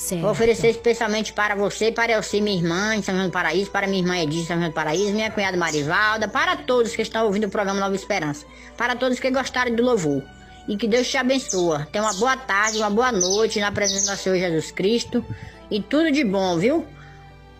Certo. 0.00 0.22
Vou 0.22 0.30
oferecer 0.30 0.70
especialmente 0.70 1.30
para 1.34 1.54
você, 1.54 1.92
para 1.92 2.12
Elci, 2.12 2.40
minha 2.40 2.56
irmã, 2.56 2.94
em 2.94 3.02
São 3.02 3.14
João 3.14 3.26
do 3.26 3.32
Paraíso, 3.32 3.70
para 3.70 3.86
minha 3.86 4.00
irmã 4.00 4.16
Edith, 4.16 4.40
em 4.40 4.46
São 4.46 4.56
João 4.56 4.70
do 4.70 4.74
Paraíso, 4.74 5.12
minha 5.12 5.30
cunhada 5.30 5.58
Marivalda, 5.58 6.26
para 6.26 6.56
todos 6.56 6.96
que 6.96 7.02
estão 7.02 7.26
ouvindo 7.26 7.44
o 7.46 7.50
programa 7.50 7.78
Nova 7.78 7.94
Esperança, 7.94 8.46
para 8.78 8.96
todos 8.96 9.20
que 9.20 9.30
gostaram 9.30 9.74
do 9.76 9.82
louvor. 9.82 10.22
E 10.66 10.74
que 10.78 10.88
Deus 10.88 11.06
te 11.06 11.18
abençoe. 11.18 11.84
Tenha 11.92 12.02
uma 12.02 12.14
boa 12.14 12.34
tarde, 12.34 12.78
uma 12.78 12.88
boa 12.88 13.12
noite 13.12 13.60
na 13.60 13.70
presença 13.70 14.12
do 14.12 14.18
Senhor 14.18 14.38
Jesus 14.38 14.70
Cristo. 14.70 15.22
E 15.70 15.82
tudo 15.82 16.10
de 16.10 16.24
bom, 16.24 16.56
viu? 16.56 16.86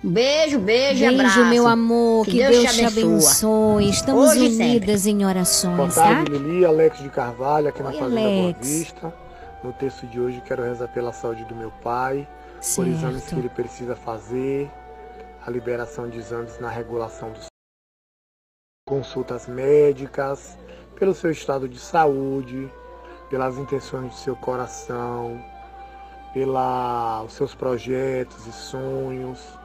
Beijo, 0.03 0.59
beijo, 0.59 1.05
e 1.05 1.09
Beijo, 1.09 1.21
abraço. 1.21 1.45
meu 1.45 1.67
amor. 1.69 2.25
Que, 2.25 2.39
Deus, 2.39 2.75
te 2.75 2.85
abençoe. 2.87 3.91
Estamos 3.91 4.31
Hoje 4.31 4.47
e 4.47 4.51
sempre. 4.51 4.65
unidas 4.67 5.07
em 5.07 5.19
Boa 5.19 5.29
orações, 5.31 5.95
tá? 5.95 6.03
tarde, 6.05 6.31
Lili. 6.39 6.65
Alex 6.65 6.99
de 7.03 7.09
Carvalho, 7.11 7.69
aqui 7.69 7.83
na 7.83 7.91
Oi, 7.91 7.99
Fazenda 7.99 8.21
Boa 8.21 8.43
Alex. 8.45 8.67
Vista. 8.67 9.15
No 9.63 9.73
texto 9.73 10.07
de 10.07 10.19
hoje, 10.19 10.41
quero 10.41 10.63
rezar 10.63 10.89
pela 10.89 11.13
saúde 11.13 11.45
do 11.45 11.55
meu 11.55 11.71
pai, 11.83 12.27
por 12.75 12.87
exames 12.87 13.23
Certo. 13.23 13.35
que 13.35 13.41
ele 13.41 13.49
precisa 13.51 13.95
fazer, 13.95 14.71
a 15.47 15.51
liberação 15.51 16.09
de 16.09 16.19
exames 16.19 16.59
na 16.59 16.69
regulação 16.69 17.33
dos 17.33 17.47
consultas 18.89 19.47
médicas, 19.47 20.59
pelo 20.97 21.15
seu 21.15 21.31
estado 21.31 21.69
de 21.69 21.79
saúde, 21.79 22.73
pelas 23.29 23.57
intenções 23.57 24.11
do 24.11 24.17
seu 24.17 24.35
coração, 24.35 25.43
pelos 26.33 27.33
seus 27.33 27.55
projetos 27.55 28.47
e 28.47 28.53
sonhos 28.53 29.60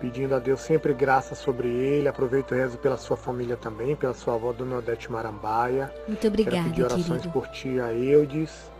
pedindo 0.00 0.34
a 0.34 0.38
Deus 0.38 0.60
sempre 0.60 0.92
graça 0.92 1.34
sobre 1.34 1.68
ele. 1.68 2.08
Aproveito 2.08 2.54
e 2.54 2.58
rezo 2.58 2.78
pela 2.78 2.96
sua 2.96 3.16
família 3.16 3.56
também, 3.56 3.96
pela 3.96 4.14
sua 4.14 4.34
avó 4.34 4.52
Dona 4.52 4.78
Odete 4.78 5.10
Marambaia. 5.10 5.92
Muito 6.06 6.26
obrigada, 6.26 6.56
Quero 6.56 6.68
pedir 6.68 6.82
orações 6.84 7.22
querido. 7.22 7.30
por 7.30 7.48
tia 7.48 7.92
Eudes, 7.92 8.70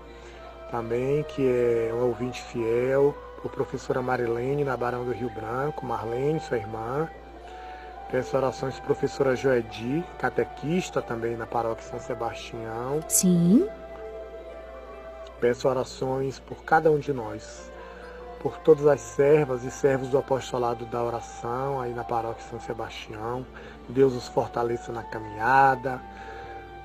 também, 0.70 1.22
que 1.24 1.42
é 1.46 1.90
um 1.92 2.06
ouvinte 2.06 2.42
fiel, 2.42 3.16
por 3.42 3.50
professora 3.50 4.02
Marilene, 4.02 4.64
na 4.64 4.76
Barão 4.76 5.04
do 5.04 5.12
Rio 5.12 5.30
Branco, 5.30 5.86
Marlene, 5.86 6.40
sua 6.40 6.56
irmã. 6.56 7.08
Peço 8.10 8.36
orações 8.36 8.76
por 8.76 8.86
professora 8.86 9.34
Joedi, 9.34 10.04
catequista 10.18 11.02
também 11.02 11.36
na 11.36 11.46
paróquia 11.46 11.84
São 11.84 11.98
Sebastião. 11.98 13.00
Sim. 13.08 13.68
Peço 15.40 15.68
orações 15.68 16.38
por 16.38 16.64
cada 16.64 16.90
um 16.90 16.98
de 16.98 17.12
nós, 17.12 17.70
por 18.46 18.58
todas 18.58 18.86
as 18.86 19.00
servas 19.00 19.64
e 19.64 19.72
servos 19.72 20.08
do 20.08 20.18
apostolado 20.18 20.86
da 20.86 21.02
oração 21.02 21.80
aí 21.80 21.92
na 21.92 22.04
paróquia 22.04 22.46
São 22.48 22.60
Sebastião. 22.60 23.44
Deus 23.88 24.14
os 24.14 24.28
fortaleça 24.28 24.92
na 24.92 25.02
caminhada, 25.02 26.00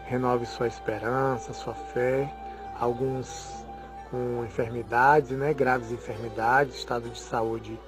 renove 0.05 0.47
sua 0.47 0.67
esperança, 0.67 1.53
sua 1.53 1.75
fé. 1.75 2.33
Alguns 2.79 3.63
com 4.09 4.43
enfermidades, 4.43 5.29
né, 5.29 5.53
graves 5.53 5.91
enfermidades, 5.91 6.77
estado 6.77 7.07
de 7.11 7.19
saúde 7.19 7.79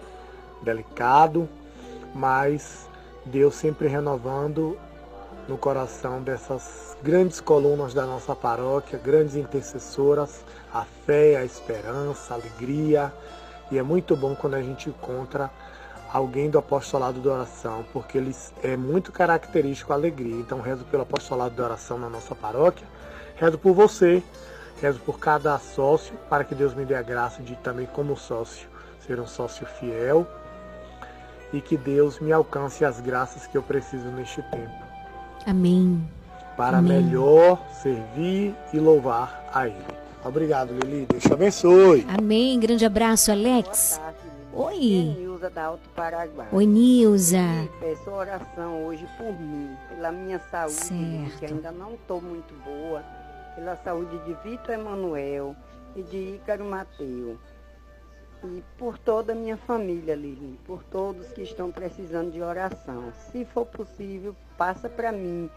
delicado, 0.62 1.50
mas 2.14 2.88
Deus 3.26 3.56
sempre 3.56 3.88
renovando 3.88 4.78
no 5.48 5.58
coração 5.58 6.22
dessas 6.22 6.96
grandes 7.02 7.42
colunas 7.42 7.92
da 7.92 8.06
nossa 8.06 8.36
paróquia, 8.36 9.00
grandes 9.00 9.36
intercessoras, 9.36 10.46
a 10.72 10.86
fé, 11.08 11.38
a 11.38 11.44
esperança, 11.44 12.36
a 12.36 12.38
alegria. 12.38 13.12
E 13.74 13.78
é 13.80 13.82
muito 13.82 14.16
bom 14.16 14.36
quando 14.36 14.54
a 14.54 14.62
gente 14.62 14.88
encontra 14.88 15.50
alguém 16.14 16.48
do 16.48 16.60
apostolado 16.60 17.20
da 17.20 17.32
oração, 17.32 17.84
porque 17.92 18.20
eles 18.20 18.54
é 18.62 18.78
muito 18.78 19.12
característico 19.12 19.92
a 19.92 19.96
alegria. 19.96 20.36
Então 20.36 20.62
rezo 20.62 20.86
pelo 20.86 21.02
apostolado 21.02 21.56
da 21.56 21.64
oração 21.64 21.98
na 21.98 22.08
nossa 22.08 22.36
paróquia, 22.36 22.86
rezo 23.36 23.58
por 23.58 23.74
você, 23.74 24.22
rezo 24.80 25.00
por 25.00 25.18
cada 25.18 25.58
sócio, 25.58 26.14
para 26.30 26.44
que 26.44 26.54
Deus 26.54 26.76
me 26.76 26.86
dê 26.86 26.94
a 26.94 27.02
graça 27.02 27.42
de 27.42 27.56
também 27.56 27.88
como 27.88 28.16
sócio 28.16 28.70
ser 29.08 29.20
um 29.20 29.26
sócio 29.26 29.66
fiel 29.66 30.28
e 31.52 31.60
que 31.60 31.76
Deus 31.76 32.20
me 32.20 32.32
alcance 32.32 32.86
as 32.86 33.00
graças 33.00 33.48
que 33.48 33.58
eu 33.58 33.64
preciso 33.64 34.06
neste 34.10 34.44
tempo 34.44 34.84
Amém. 35.48 36.08
para 36.56 36.78
Amém. 36.78 37.02
melhor 37.02 37.60
servir 37.82 38.56
e 38.72 38.80
louvar 38.80 39.44
a 39.52 39.68
Ele. 39.68 40.03
Obrigado, 40.26 40.74
Lili. 40.74 41.06
Deus 41.06 41.24
te 41.24 41.34
abençoe. 41.34 42.06
Amém. 42.18 42.60
Grande 42.60 42.86
abraço, 42.86 43.32
Alex. 43.32 44.00
Oi. 44.54 44.78
Nilza 45.18 45.50
da 45.50 45.66
Alto 45.66 45.90
Paraguai. 45.96 46.48
Oi, 46.52 46.66
Nilza. 46.66 47.38
E 47.38 47.70
peço 47.80 48.10
oração 48.10 48.86
hoje 48.86 49.06
por 49.18 49.34
mim, 49.40 49.76
pela 49.90 50.12
minha 50.12 50.40
saúde, 50.52 50.74
Certo. 50.76 51.40
que 51.40 51.46
ainda 51.48 51.72
não 51.72 51.94
estou 51.96 52.22
muito 52.22 52.54
boa, 52.64 53.04
pela 53.56 53.76
saúde 53.78 54.18
de 54.26 54.34
Vitor 54.48 54.72
Emanuel 54.76 55.56
e 55.96 56.04
de 56.04 56.36
Ícaro 56.36 56.64
Mateu. 56.66 57.38
E 58.46 58.62
por 58.78 58.98
toda 58.98 59.32
a 59.32 59.36
minha 59.36 59.56
família, 59.58 60.16
Lili, 60.16 60.60
por 60.66 60.84
todos 60.84 61.28
que 61.30 61.42
estão 61.42 61.72
precisando 61.72 62.32
de 62.32 62.42
oração. 62.42 63.06
Se 63.32 63.46
for 63.46 63.66
possível, 63.66 64.36
passa 64.58 64.88
para 64.90 65.12
mim 65.12 65.50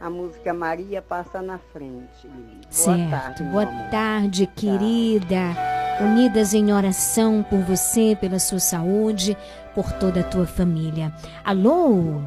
a 0.00 0.08
música 0.08 0.54
Maria 0.54 1.02
Passa 1.02 1.42
na 1.42 1.58
Frente, 1.72 2.24
Lili. 2.24 2.60
Boa 2.62 2.70
Certo. 2.70 3.10
tarde, 3.10 3.42
Boa 3.44 3.62
amor. 3.64 3.90
tarde, 3.90 4.46
querida. 4.46 5.54
Unidas 6.00 6.54
em 6.54 6.72
oração 6.72 7.44
por 7.48 7.58
você, 7.60 8.16
pela 8.18 8.38
sua 8.38 8.58
saúde, 8.58 9.36
por 9.74 9.92
toda 9.92 10.20
a 10.20 10.24
tua 10.24 10.46
família. 10.46 11.12
Alô? 11.44 12.22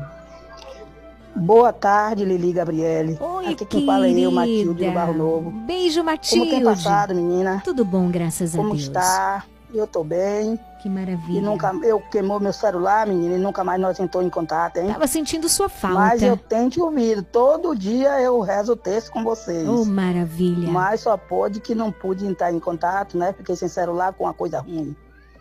Boa 1.35 1.73
tarde, 1.73 2.23
Lili 2.23 2.53
Gabriele. 2.53 3.17
Oi, 3.19 3.47
Aqui 3.47 3.65
quem 3.65 3.85
fala 3.87 4.05
é 4.07 4.11
eu. 4.11 4.31
Matilde 4.31 4.85
do 4.85 4.91
Barro 4.91 5.13
Novo. 5.15 5.49
Beijo, 5.49 6.03
Matilde. 6.03 6.51
Como 6.51 6.51
tem 6.51 6.63
passado, 6.63 7.15
menina? 7.15 7.59
Tudo 7.65 7.83
bom, 7.83 8.07
graças 8.11 8.53
a 8.53 8.57
Como 8.57 8.69
Deus. 8.69 8.83
está? 8.83 9.43
Eu 9.73 9.87
tô 9.87 10.03
bem. 10.03 10.59
Que 10.84 10.89
maravilha. 10.89 11.39
E 11.39 11.41
nunca, 11.41 11.73
eu 11.81 12.01
queimou 12.11 12.41
meu 12.41 12.51
celular, 12.51 13.07
menina, 13.07 13.35
e 13.35 13.39
nunca 13.39 13.64
mais 13.64 13.80
nós 13.80 13.97
entrou 14.01 14.22
em 14.22 14.30
contato, 14.30 14.80
hein? 14.80 14.91
Tava 14.91 15.07
sentindo 15.07 15.47
sua 15.47 15.69
falta. 15.69 15.97
Mas 15.97 16.22
eu 16.22 16.35
tenho 16.35 16.69
te 16.69 16.81
ouvido. 16.81 17.23
Todo 17.23 17.73
dia 17.73 18.19
eu 18.19 18.41
rezo 18.41 18.73
o 18.73 18.76
texto 18.76 19.10
com 19.10 19.23
vocês. 19.23 19.65
Oh, 19.65 19.85
maravilha. 19.85 20.69
Mas 20.69 20.99
só 20.99 21.15
pode 21.15 21.61
que 21.61 21.73
não 21.73 21.89
pude 21.89 22.26
entrar 22.26 22.51
em 22.51 22.60
contato, 22.60 23.18
né? 23.18 23.31
Fiquei 23.31 23.55
sem 23.55 23.69
celular 23.69 24.11
com 24.11 24.26
uma 24.26 24.34
coisa 24.34 24.60
ruim. 24.60 24.93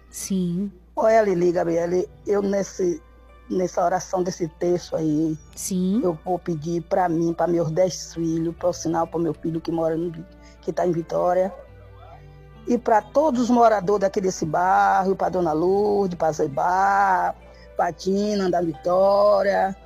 Sim. 0.08 0.70
Olha, 0.94 1.22
Lili, 1.22 1.50
Gabriele, 1.50 2.08
eu 2.24 2.40
nesse, 2.40 3.02
nessa 3.50 3.84
oração 3.84 4.22
desse 4.22 4.46
texto 4.46 4.94
aí, 4.94 5.36
Sim. 5.56 6.02
eu 6.04 6.16
vou 6.24 6.38
pedir 6.38 6.82
para 6.82 7.08
mim, 7.08 7.32
para 7.32 7.50
meus 7.50 7.68
dez 7.72 8.14
filhos, 8.14 8.54
para 8.54 8.68
o 8.68 8.72
sinal 8.72 9.08
para 9.08 9.18
meu 9.18 9.34
filho 9.34 9.60
que 9.60 9.72
mora 9.72 9.96
no, 9.96 10.12
que 10.60 10.70
está 10.70 10.86
em 10.86 10.92
Vitória, 10.92 11.52
e 12.66 12.78
para 12.78 13.02
todos 13.02 13.42
os 13.42 13.50
moradores 13.50 14.02
daqui 14.02 14.20
desse 14.20 14.46
bairro, 14.46 15.16
para 15.16 15.30
Dona 15.30 15.52
Lourdes, 15.52 16.16
para 16.16 16.32
Zebar, 16.32 17.34
para 17.76 17.92
Tina 17.92 18.50
da 18.50 18.60
Vitória, 18.60 19.76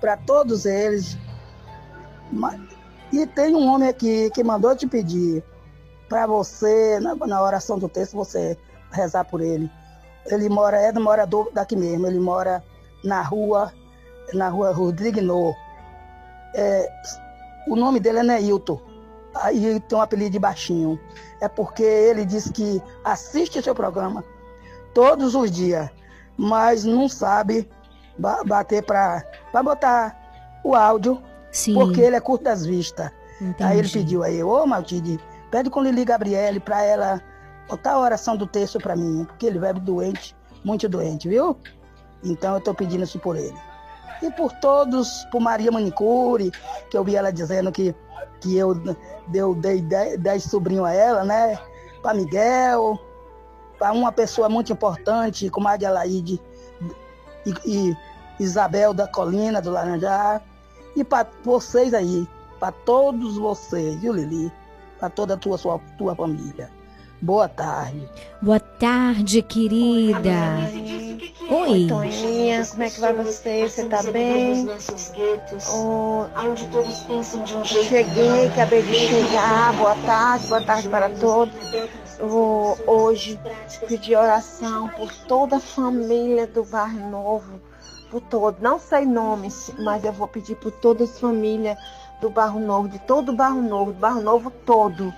para 0.00 0.16
todos 0.16 0.66
eles. 0.66 1.16
E 3.12 3.26
tem 3.26 3.54
um 3.54 3.68
homem 3.68 3.88
aqui 3.88 4.30
que 4.30 4.42
mandou 4.42 4.74
te 4.74 4.86
pedir 4.86 5.44
para 6.08 6.26
você, 6.26 6.98
na, 7.00 7.42
oração 7.42 7.78
do 7.78 7.88
texto, 7.88 8.16
você 8.16 8.58
rezar 8.90 9.24
por 9.24 9.40
ele. 9.40 9.70
Ele 10.26 10.48
mora, 10.48 10.78
é 10.78 10.92
do 10.92 11.00
morador 11.00 11.50
daqui 11.52 11.76
mesmo, 11.76 12.06
ele 12.06 12.18
mora 12.18 12.62
na 13.04 13.22
rua, 13.22 13.72
na 14.32 14.48
rua 14.48 14.72
Rodrigo 14.72 15.20
No. 15.20 15.54
É, 16.54 16.88
o 17.68 17.76
nome 17.76 17.98
dele 18.00 18.18
é 18.18 18.22
Neilton. 18.22 18.91
Aí 19.34 19.80
tem 19.80 19.98
um 19.98 20.00
apelido 20.02 20.30
de 20.30 20.38
baixinho. 20.38 20.98
É 21.40 21.48
porque 21.48 21.82
ele 21.82 22.24
diz 22.24 22.50
que 22.50 22.82
assiste 23.04 23.62
seu 23.62 23.74
programa 23.74 24.24
todos 24.94 25.34
os 25.34 25.50
dias, 25.50 25.88
mas 26.36 26.84
não 26.84 27.08
sabe 27.08 27.68
ba- 28.18 28.42
bater 28.44 28.82
para 28.84 29.24
botar 29.64 30.60
o 30.64 30.74
áudio, 30.74 31.20
Sim. 31.50 31.74
porque 31.74 32.00
ele 32.00 32.16
é 32.16 32.20
curto 32.20 32.44
das 32.44 32.64
vistas. 32.66 33.10
Aí 33.58 33.78
ele 33.78 33.88
Entendi. 33.88 33.92
pediu 33.92 34.22
aí, 34.22 34.42
ô 34.42 34.64
Matilde, 34.66 35.18
pede 35.50 35.68
com 35.70 35.80
Lili 35.82 36.04
Gabriele 36.04 36.60
para 36.60 36.82
ela 36.82 37.20
botar 37.68 37.92
a 37.92 37.98
oração 37.98 38.36
do 38.36 38.46
texto 38.46 38.78
para 38.78 38.94
mim, 38.94 39.24
porque 39.24 39.46
ele 39.46 39.58
vive 39.58 39.80
doente, 39.80 40.36
muito 40.64 40.88
doente, 40.88 41.28
viu? 41.28 41.56
Então 42.22 42.54
eu 42.54 42.60
tô 42.60 42.72
pedindo 42.74 43.02
isso 43.02 43.18
por 43.18 43.34
ele. 43.36 43.56
E 44.22 44.30
por 44.30 44.52
todos, 44.60 45.08
por 45.32 45.40
Maria 45.40 45.72
Manicure, 45.72 46.52
que 46.88 46.96
eu 46.96 47.02
vi 47.02 47.16
ela 47.16 47.32
dizendo 47.32 47.72
que, 47.72 47.92
que 48.40 48.56
eu, 48.56 48.74
eu 49.32 49.54
dei 49.54 49.80
10 49.80 50.42
sobrinhos 50.42 50.86
a 50.86 50.92
ela, 50.92 51.24
né? 51.24 51.58
Para 52.02 52.14
Miguel, 52.14 52.98
para 53.78 53.92
uma 53.92 54.12
pessoa 54.12 54.48
muito 54.48 54.72
importante, 54.72 55.48
como 55.50 55.68
a 55.68 55.72
Adelaide 55.72 56.40
e, 57.46 57.54
e 57.64 57.96
Isabel 58.40 58.92
da 58.92 59.06
Colina, 59.06 59.60
do 59.60 59.70
Laranjá. 59.70 60.40
E 60.96 61.04
para 61.04 61.26
vocês 61.44 61.94
aí, 61.94 62.26
para 62.58 62.72
todos 62.72 63.36
vocês, 63.38 63.96
viu, 64.00 64.12
Lili? 64.12 64.52
Para 64.98 65.10
toda 65.10 65.34
a 65.34 65.36
tua, 65.36 65.58
sua, 65.58 65.80
tua 65.98 66.14
família. 66.14 66.70
Boa 67.20 67.48
tarde. 67.48 68.08
Boa 68.40 68.60
tarde, 68.60 69.42
querida. 69.42 70.32
Oi. 71.52 71.86
Toninha, 71.86 72.66
como 72.66 72.82
é 72.82 72.88
que 72.88 72.98
vai 72.98 73.12
você? 73.12 73.68
Você 73.68 73.84
tá 73.84 74.02
bem? 74.04 74.66
Oh, 75.68 76.24
cheguei, 77.66 78.46
acabei 78.46 78.80
de 78.80 78.94
chegar. 78.94 79.74
Boa 79.74 79.94
tarde, 80.06 80.46
boa 80.46 80.62
tarde 80.62 80.88
para 80.88 81.10
todos. 81.10 81.54
Eu 82.18 82.26
vou 82.26 82.78
hoje 82.86 83.38
pedir 83.86 84.16
oração 84.16 84.88
por 84.88 85.12
toda 85.28 85.56
a 85.56 85.60
família 85.60 86.46
do 86.46 86.64
Bairro 86.64 87.10
Novo, 87.10 87.60
por 88.10 88.22
todo. 88.22 88.56
Não 88.62 88.78
sei 88.78 89.04
nomes, 89.04 89.70
mas 89.78 90.02
eu 90.04 90.12
vou 90.12 90.28
pedir 90.28 90.56
por 90.56 90.72
todas 90.72 91.10
as 91.10 91.20
famílias 91.20 91.76
do 92.22 92.30
Barro 92.30 92.60
Novo, 92.60 92.88
de 92.88 92.98
todo 93.00 93.30
o 93.30 93.36
Barro 93.36 93.60
Novo, 93.60 93.92
do 93.92 93.98
Barro 93.98 94.22
Novo 94.22 94.50
todo 94.50 95.12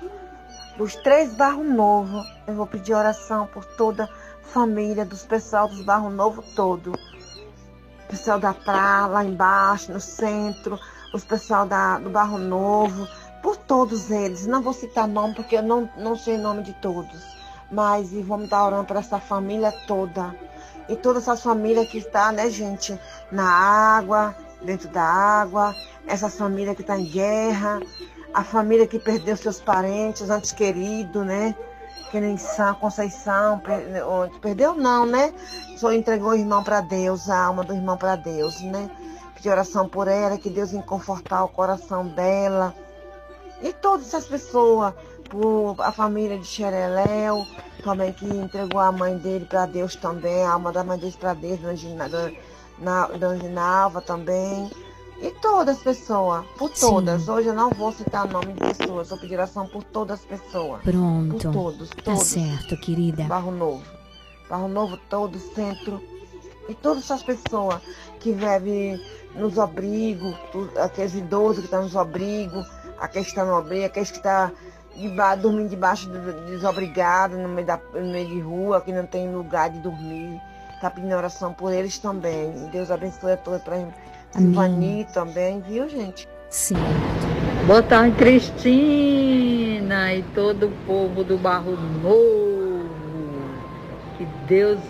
dos 0.77 0.97
três 0.97 1.35
Barro 1.35 1.65
Novo. 1.65 2.25
Eu 2.47 2.55
vou 2.55 2.67
pedir 2.67 2.95
oração 2.95 3.47
por 3.47 3.65
toda 3.65 4.05
a 4.05 4.24
família, 4.45 5.05
dos 5.05 5.25
pessoal 5.25 5.69
dos 5.69 5.83
Barro 5.83 6.11
Novo 6.11 6.43
todo. 6.55 6.93
Pessoal 8.09 8.39
da 8.39 8.55
praia, 8.55 9.07
lá 9.07 9.25
embaixo, 9.25 9.93
no 9.93 10.01
centro, 10.01 10.79
os 11.13 11.25
pessoal 11.25 11.67
da, 11.67 11.99
do 11.99 12.11
Barro 12.11 12.39
Novo, 12.39 13.09
por 13.43 13.57
todos 13.57 14.11
eles. 14.11 14.47
Não 14.47 14.63
vou 14.63 14.73
citar 14.73 15.09
nome 15.09 15.35
porque 15.35 15.57
eu 15.57 15.63
não, 15.63 15.89
não 15.97 16.17
sei 16.17 16.37
o 16.37 16.43
nome 16.43 16.63
de 16.63 16.73
todos. 16.75 17.21
Mas 17.71 18.13
e 18.13 18.23
vamos 18.23 18.45
estar 18.45 18.65
orando 18.65 18.85
para 18.85 19.01
essa 19.01 19.19
família 19.19 19.73
toda. 19.87 20.35
E 20.89 20.97
todas 20.97 21.23
essas 21.23 21.43
famílias 21.43 21.89
que 21.89 21.99
estão, 21.99 22.33
né, 22.33 22.51
gente, 22.51 22.99
na 23.33 23.49
água, 23.49 24.35
dentro 24.63 24.89
da 24.89 25.03
água, 25.03 25.75
essas 26.07 26.37
famílias 26.37 26.77
que 26.77 26.83
estão 26.83 26.97
em 26.97 27.05
guerra, 27.05 27.81
a 28.33 28.45
família 28.45 28.87
que 28.87 28.99
perdeu 28.99 29.37
seus 29.37 29.61
parentes, 29.61 30.29
antes 30.29 30.53
queridos, 30.53 31.25
né? 31.25 31.55
Que 32.15 32.21
nem 32.21 32.37
São 32.37 32.73
Conceição, 32.77 33.61
perdeu 34.41 34.73
não, 34.73 35.05
né? 35.05 35.35
Só 35.77 35.93
entregou 35.93 36.31
o 36.31 36.37
irmão 36.37 36.63
para 36.63 36.81
Deus, 36.81 37.29
a 37.29 37.47
alma 37.47 37.65
do 37.65 37.75
irmão 37.75 37.97
para 37.97 38.15
Deus, 38.15 38.61
né? 38.61 38.89
Pedir 39.35 39.49
oração 39.49 39.89
por 39.89 40.07
ela, 40.07 40.39
que 40.39 40.49
Deus 40.49 40.71
confortar 40.87 41.43
o 41.43 41.49
coração 41.49 42.07
dela. 42.07 42.73
E 43.61 43.73
todas 43.73 44.07
essas 44.07 44.27
pessoas, 44.27 44.95
por 45.29 45.75
a 45.81 45.91
família 45.91 46.39
de 46.39 46.47
Xereléu, 46.47 47.45
também 47.83 48.13
que 48.13 48.27
entregou 48.27 48.81
a 48.81 48.93
mãe 48.93 49.19
dele 49.19 49.47
para 49.47 49.67
Deus 49.67 49.97
também, 49.97 50.45
a 50.45 50.53
alma 50.53 50.71
da 50.71 50.85
mãe 50.85 50.97
dele 50.97 51.17
para 51.19 51.35
Deus, 51.35 51.59
Dona 51.59 53.37
Ginalva 53.41 54.01
também. 54.01 54.71
E 55.27 55.31
todas 55.41 55.79
as 55.79 55.83
pessoas, 55.83 56.45
por 56.59 56.71
Sim. 56.75 56.87
todas. 56.87 57.29
Hoje 57.29 57.49
eu 57.49 57.55
não 57.55 57.71
vou 57.71 57.91
citar 57.93 58.29
nome 58.29 58.53
de 58.53 58.61
pessoas, 58.61 59.09
vou 59.09 59.19
pedir 59.19 59.35
oração 59.37 59.67
por 59.67 59.83
todas 59.83 60.21
as 60.21 60.25
pessoas. 60.27 60.83
Pronto. 60.83 61.31
Por 61.39 61.53
todos, 61.53 61.89
Tá 61.89 62.03
todos. 62.05 62.23
certo, 62.25 62.77
querida. 62.77 63.25
Barro 63.25 63.51
Novo. 63.51 63.83
Barro 64.51 64.69
Novo 64.69 64.99
todo, 65.09 65.39
centro. 65.39 66.03
E 66.69 66.75
todas 66.75 67.05
essas 67.05 67.23
pessoas 67.23 67.81
que 68.21 68.33
vivem 68.33 69.01
nos 69.35 69.59
abrigos, 69.59 70.35
aqueles 70.83 71.15
idosos 71.15 71.59
que 71.61 71.65
estão 71.65 71.83
nos 71.85 71.97
abrigos, 71.97 72.67
aqueles 73.01 73.27
que 73.29 73.33
estão 73.33 73.47
no 73.47 73.57
abrigo, 73.57 73.87
aqueles 73.87 74.11
que 74.11 74.19
estão 74.19 74.53
deba- 74.95 75.35
dormindo 75.37 75.71
debaixo 75.71 76.07
do 76.09 76.19
do- 76.21 76.47
desobrigado, 76.47 77.37
no 77.39 77.49
meio, 77.49 77.67
da, 77.67 77.79
no 77.95 78.13
meio 78.13 78.29
de 78.29 78.41
rua, 78.41 78.81
que 78.83 78.93
não 78.93 79.07
tem 79.07 79.33
lugar 79.35 79.71
de 79.71 79.79
dormir. 79.79 80.39
Tá 80.83 80.91
pedindo 80.91 81.15
oração 81.17 81.53
por 81.55 81.73
eles 81.73 81.97
também. 81.99 82.51
Deus 82.71 82.91
abençoe 82.91 83.33
a 83.33 83.37
todos 83.39 83.63
para 83.63 83.79
Silvani 84.37 85.07
também, 85.15 85.61
viu, 85.61 85.89
gente? 85.89 86.27
Sim. 86.51 86.75
Boa 87.69 87.83
tarde, 87.85 88.17
Cristina 88.17 90.13
e 90.13 90.25
todo 90.35 90.67
o 90.67 90.73
povo 90.85 91.23
do 91.23 91.39
Barro 91.39 91.79
Novo. 92.03 92.85
Que 94.19 94.27
Deus 94.49 94.81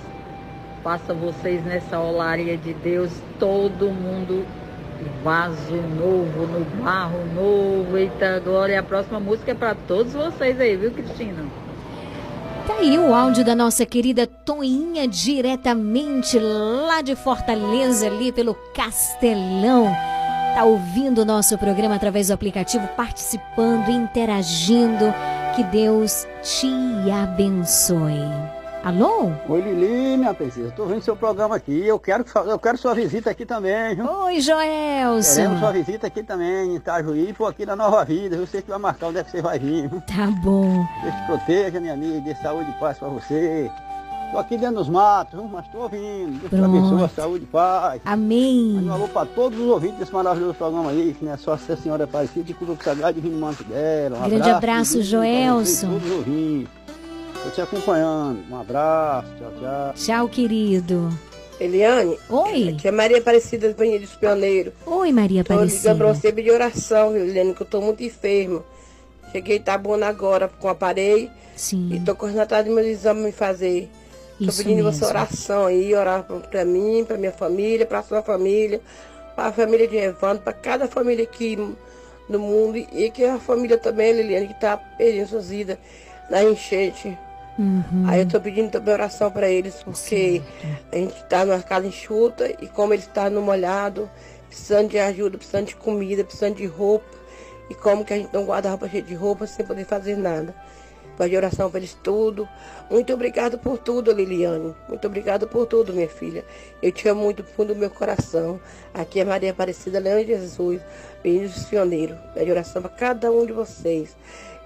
faça 0.83 1.13
vocês 1.13 1.63
nessa 1.63 2.01
olaria 2.01 2.57
de 2.57 2.73
Deus, 2.73 3.13
todo 3.39 3.91
mundo 3.91 4.47
de 4.99 5.11
vaso 5.23 5.77
novo, 5.77 6.47
no 6.47 6.65
barro 6.83 7.21
novo. 7.35 7.99
Eita, 7.99 8.37
agora 8.37 8.73
e 8.73 8.77
a 8.77 8.83
próxima 8.83 9.21
música 9.21 9.51
é 9.51 9.55
para 9.55 9.75
todos 9.75 10.15
vocês 10.15 10.59
aí, 10.59 10.75
viu, 10.75 10.91
Cristina? 10.91 11.45
Tá 12.67 12.77
aí 12.79 12.99
o 12.99 13.15
áudio 13.15 13.45
da 13.45 13.55
nossa 13.55 13.85
querida 13.85 14.27
Toinha, 14.27 15.07
diretamente 15.07 16.39
lá 16.39 17.03
de 17.03 17.15
Fortaleza, 17.15 18.07
ali 18.07 18.33
pelo 18.33 18.55
Castelão. 18.75 19.95
Tá 20.55 20.65
ouvindo 20.65 21.23
o 21.23 21.25
nosso 21.27 21.59
programa 21.59 21.97
através 21.97 22.29
do 22.29 22.33
aplicativo, 22.33 22.87
participando, 22.97 23.91
interagindo. 23.91 25.13
Que 25.55 25.63
Deus 25.65 26.27
te 26.43 27.11
abençoe. 27.11 28.54
Alô? 28.85 29.33
Oi 29.49 29.63
Lili, 29.63 30.19
minha 30.19 30.35
princesa, 30.35 30.71
tô 30.73 30.85
vendo 30.85 31.01
seu 31.01 31.17
programa 31.17 31.57
aqui. 31.57 31.87
Eu 31.87 31.99
quero, 31.99 32.23
eu 32.47 32.59
quero 32.59 32.77
sua 32.77 32.95
visita 32.95 33.31
aqui 33.31 33.47
também, 33.47 33.95
viu? 33.95 34.05
Oi, 34.05 34.41
Joelson. 34.43 35.35
Queremos 35.37 35.59
sua 35.59 35.73
visita 35.73 36.07
aqui 36.07 36.23
também, 36.23 36.69
em 36.73 36.77
Itajuí, 36.77 37.33
por 37.33 37.47
aqui 37.47 37.65
na 37.65 37.75
Nova 37.75 38.05
Vida. 38.05 38.37
Você 38.37 38.61
que 38.61 38.69
vai 38.69 38.79
marcar 38.79 39.07
onde 39.07 39.21
é 39.21 39.25
que 39.25 39.31
você 39.31 39.41
vai 39.41 39.59
vir. 39.59 39.89
viu? 39.89 40.03
Tá 40.03 40.27
bom. 40.43 40.85
Deus 41.03 41.15
te 41.15 41.27
proteja, 41.27 41.81
minha 41.81 41.95
amiga, 41.95 42.21
dê 42.21 42.35
saúde 42.35 42.71
e 42.71 42.75
paz 42.75 42.99
pra 42.99 43.09
você. 43.09 43.71
Tô 44.33 44.39
aqui 44.39 44.59
dentro 44.59 44.77
dos 44.77 44.89
matos, 44.91 45.41
mas 45.51 45.67
tô 45.69 45.79
ouvindo. 45.79 46.41
Deus 46.41 46.43
te 46.43 46.49
Pronto. 46.51 46.65
abençoe, 46.65 47.09
saúde 47.17 47.45
e 47.45 47.47
paz. 47.47 48.03
Amém. 48.05 48.81
Um 48.87 48.93
alô 48.93 49.09
pra 49.09 49.25
todos 49.25 49.59
os 49.59 49.67
ouvintes 49.67 50.01
desse 50.01 50.13
maravilhoso 50.13 50.53
programa 50.55 50.91
aí, 50.91 51.17
que 51.19 51.27
é 51.27 51.39
só 51.39 51.55
a 51.55 51.59
Senhora 51.59 52.05
Aparecida 52.05 52.51
e 52.51 52.53
Clube 52.53 52.77
Sagrado 52.85 53.15
Divino 53.15 53.39
Manto 53.41 53.65
dela. 53.65 54.19
Um 54.19 54.29
Grande 54.29 54.51
abraço, 54.51 54.93
vocês, 54.93 55.07
Joelson. 55.07 55.89
Todos 55.89 56.05
os 56.07 56.17
ouvintes. 56.19 56.84
Tô 57.45 57.51
te 57.51 57.61
acompanhando. 57.61 58.43
Um 58.51 58.59
abraço, 58.61 59.29
tchau, 59.39 59.53
tchau. 59.61 59.93
Tchau, 59.95 60.29
querido. 60.29 61.11
Eliane? 61.61 62.19
Oi. 62.29 62.71
Aqui 62.71 62.89
é 62.89 62.91
Maria 62.91 63.19
Aparecida 63.19 63.69
do 63.69 63.77
Banheiro 63.77 64.03
dos 64.05 64.15
Pioneiros. 64.17 64.73
Oi, 64.87 65.13
Maria 65.13 65.45
Tô 65.45 65.53
ligando 65.53 65.69
pra 65.71 65.95
Aparecida. 65.95 65.95
você 66.15 66.33
pedir 66.33 66.51
oração, 66.51 67.13
viu, 67.13 67.25
Eliane, 67.25 67.55
que 67.55 67.61
eu 67.63 67.67
tô 67.67 67.81
muito 67.81 68.03
enferma. 68.03 68.65
Cheguei 69.31 69.57
Itabuna 69.57 70.07
agora 70.07 70.49
com 70.49 70.67
o 70.67 70.71
aparelho. 70.71 71.31
Sim. 71.55 71.91
E 71.93 72.01
tô 72.01 72.15
correndo 72.17 72.41
atrás 72.41 72.65
dos 72.65 72.75
meus 72.75 72.87
exames 72.87 73.25
me 73.25 73.33
fazer. 73.33 73.89
Tô 74.39 74.47
Isso 74.47 74.63
pedindo 74.65 74.83
você 74.83 75.01
mesmo. 75.01 75.07
oração 75.07 75.67
aí, 75.67 75.95
orar 75.95 76.25
pra 76.25 76.65
mim, 76.65 77.05
pra 77.07 77.17
minha 77.17 77.31
família, 77.33 77.87
pra 77.87 78.03
sua 78.03 78.21
família, 78.23 78.81
pra 79.37 79.53
família 79.53 79.87
de 79.87 79.97
Evandro, 79.97 80.43
pra 80.43 80.53
cada 80.53 80.89
família 80.89 81.23
aqui 81.25 81.57
no 82.29 82.39
mundo. 82.39 82.77
E 82.79 83.11
que 83.13 83.25
a 83.25 83.39
família 83.39 83.79
também, 83.79 84.13
Liliane, 84.13 84.49
que 84.49 84.61
tá 84.61 84.77
perdendo 84.77 85.29
suas 85.29 85.51
vidas 85.51 85.79
na 86.29 86.43
enchente. 86.43 87.17
Uhum. 87.59 88.05
Aí 88.07 88.21
eu 88.21 88.29
tô 88.29 88.41
pedindo 88.41 88.71
também 88.71 88.95
oração 88.95 89.31
para 89.31 89.49
eles, 89.49 89.83
porque 89.83 90.43
a 90.91 90.97
gente 90.97 91.25
tá 91.25 91.45
numa 91.45 91.63
casa 91.63 91.87
enxuta 91.87 92.51
e 92.61 92.67
como 92.67 92.93
eles 92.93 93.07
estão 93.07 93.31
no 93.31 93.41
molhado, 93.41 94.11
precisando 94.49 94.89
de 94.89 94.99
ajuda, 94.99 95.39
precisando 95.39 95.67
de 95.67 95.77
comida, 95.77 96.25
precisando 96.25 96.57
de 96.57 96.67
roupa. 96.67 97.25
E 97.71 97.75
como 97.75 98.05
que 98.05 98.13
a 98.13 98.17
gente 98.17 98.33
não 98.33 98.45
guarda 98.45 98.69
roupa 98.69 98.89
cheia 98.89 99.03
de 99.03 99.15
roupa 99.15 99.47
sem 99.47 99.65
poder 99.65 99.87
fazer 99.87 100.17
nada. 100.17 100.55
Pede 101.17 101.37
oração 101.37 101.71
para 101.71 101.79
eles 101.79 101.97
tudo. 102.03 102.49
Muito 102.91 103.13
obrigado 103.13 103.57
por 103.59 103.79
tudo, 103.79 104.13
Liliane. 104.13 104.75
Muito 104.89 105.07
obrigado 105.07 105.47
por 105.47 105.67
tudo, 105.67 105.93
minha 105.93 106.09
filha. 106.09 106.45
Eu 106.83 106.91
te 106.91 107.09
amo 107.09 107.23
muito 107.23 107.43
do 107.43 107.49
fundo 107.49 107.73
do 107.73 107.79
meu 107.79 107.91
coração. 107.91 108.61
Aqui 108.93 109.21
é 109.21 109.25
Maria 109.25 109.53
Aparecida 109.53 110.01
Leão 110.01 110.21
de 110.21 110.27
Jesus, 110.27 110.83
Menino 111.23 111.49
dos 111.49 111.65
Pioneiros. 111.65 112.19
Pede 112.35 112.51
oração 112.51 112.83
para 112.83 112.91
cada 112.91 113.31
um 113.31 113.47
de 113.47 113.53
vocês. 113.53 114.17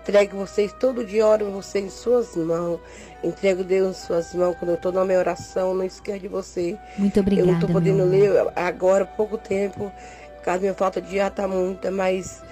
Entrego 0.09 0.39
vocês 0.39 0.73
todo 0.73 1.05
dia, 1.05 1.27
oro 1.27 1.51
vocês 1.51 1.85
em 1.85 1.91
suas 1.91 2.35
mãos. 2.35 2.81
Entrego 3.23 3.63
Deus 3.63 3.91
em 3.95 4.07
suas 4.07 4.33
mãos. 4.33 4.57
Quando 4.59 4.71
eu 4.71 4.77
estou 4.77 4.91
na 4.91 5.05
minha 5.05 5.19
oração, 5.19 5.75
não 5.75 5.85
esquece 5.85 6.21
de 6.21 6.29
você. 6.29 6.79
Muito 6.97 7.19
Eu 7.19 7.23
não 7.23 7.29
obrigada, 7.29 7.53
estou 7.53 7.71
podendo 7.71 8.05
ler 8.05 8.33
agora, 8.57 9.05
pouco 9.05 9.37
tempo, 9.37 9.93
por 10.37 10.43
causa 10.43 10.61
da 10.61 10.63
minha 10.63 10.75
falta 10.75 10.99
de 10.99 11.21
ar 11.21 11.31
tá 11.31 11.47
muita, 11.47 11.91
mas 11.91 12.43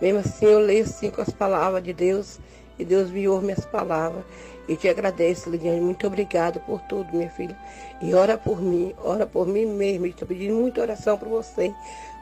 Mesmo 0.00 0.20
assim, 0.20 0.46
eu 0.46 0.60
leio 0.60 0.84
assim 0.84 1.10
com 1.10 1.20
as 1.20 1.30
palavras 1.30 1.82
de 1.82 1.92
Deus 1.92 2.38
e 2.78 2.84
Deus 2.84 3.10
me 3.10 3.26
ouve 3.26 3.46
minhas 3.46 3.64
palavras. 3.64 4.22
E 4.68 4.76
te 4.76 4.88
agradeço, 4.88 5.50
Lidiane. 5.50 5.80
Muito 5.80 6.06
obrigada 6.06 6.60
por 6.60 6.80
tudo, 6.82 7.16
minha 7.16 7.30
filha. 7.30 7.56
E 8.00 8.14
ora 8.14 8.36
por 8.36 8.60
mim, 8.60 8.94
ora 9.02 9.26
por 9.26 9.46
mim 9.46 9.64
mesmo. 9.64 10.06
Estou 10.06 10.28
pedindo 10.28 10.54
muita 10.54 10.82
oração 10.82 11.16
para 11.16 11.28
você, 11.28 11.74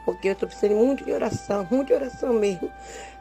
porque 0.05 0.29
eu 0.29 0.31
estou 0.31 0.47
precisando 0.47 0.77
muito 0.77 1.03
de 1.03 1.11
oração, 1.11 1.67
muita 1.69 1.93
oração 1.93 2.33
mesmo. 2.33 2.71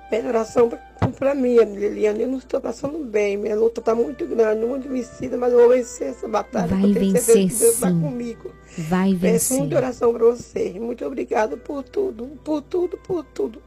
Pede 0.09 0.29
oração 0.29 0.71
para 1.19 1.35
mim, 1.35 1.57
Liliane. 1.57 2.23
Eu 2.23 2.29
não 2.29 2.39
estou 2.39 2.61
passando 2.61 2.99
bem. 3.05 3.37
Minha 3.37 3.57
luta 3.57 3.81
está 3.81 3.95
muito 3.95 4.27
grande, 4.27 4.65
muito 4.65 4.89
vencida, 4.89 5.37
mas 5.37 5.53
eu 5.53 5.61
vou 5.61 5.69
vencer 5.71 6.09
essa 6.09 6.29
batalha. 6.29 6.69
Vai 6.69 6.81
porque 6.81 6.99
eu 6.99 7.03
tenho 7.03 7.13
certeza 7.13 7.39
vencer, 7.39 7.49
que 7.49 7.59
Deus 7.59 7.75
está 7.75 7.89
sim. 7.89 8.01
comigo. 8.01 8.53
Vai 8.79 9.11
Peço 9.11 9.21
vencer. 9.21 9.59
muita 9.59 9.77
oração 9.77 10.13
para 10.13 10.25
você. 10.25 10.71
Muito 10.79 11.05
obrigada 11.05 11.57
por 11.57 11.83
tudo, 11.83 12.27
por 12.45 12.63
tudo, 12.63 12.97
por 12.99 13.25
tudo. 13.25 13.61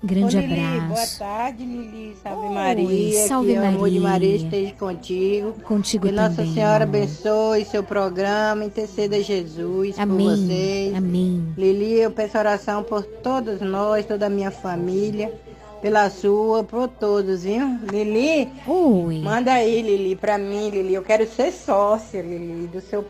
Grande 0.00 0.36
Ô, 0.36 0.40
Lili, 0.40 0.52
abraço. 0.60 0.86
boa 0.88 1.06
tarde, 1.18 1.64
Lili. 1.64 2.16
Salve 2.22 2.46
Oi, 2.46 2.54
Maria. 2.54 3.26
salve 3.26 3.52
que 3.52 3.58
o 3.58 3.64
amor 3.66 3.90
de 3.90 3.98
Maria. 3.98 4.28
Maria 4.30 4.36
esteja 4.36 4.72
contigo. 4.74 5.52
Contigo 5.64 6.06
Que 6.06 6.12
Nossa 6.12 6.36
também, 6.36 6.54
Senhora 6.54 6.84
amor. 6.84 6.96
abençoe 6.96 7.64
seu 7.64 7.82
programa, 7.82 8.64
interceda 8.64 9.20
Jesus 9.20 9.98
Amém, 9.98 10.26
por 10.28 10.36
vocês. 10.36 10.94
amém. 10.94 11.52
Lili, 11.56 11.94
eu 12.00 12.12
peço 12.12 12.38
oração 12.38 12.84
por 12.84 13.02
todos 13.02 13.60
nós, 13.60 14.06
toda 14.06 14.26
a 14.26 14.30
minha 14.30 14.52
família, 14.52 15.34
pela 15.82 16.08
sua, 16.10 16.62
por 16.62 16.86
todos, 16.86 17.42
viu? 17.42 17.66
Lili, 17.90 18.48
Oi. 18.68 19.18
manda 19.18 19.52
aí, 19.52 19.82
Lili, 19.82 20.14
pra 20.14 20.38
mim, 20.38 20.70
Lili. 20.70 20.94
Eu 20.94 21.02
quero 21.02 21.26
ser 21.28 21.50
sócia, 21.50 22.22
Lili, 22.22 22.68
do 22.68 22.80
seu 22.80 23.04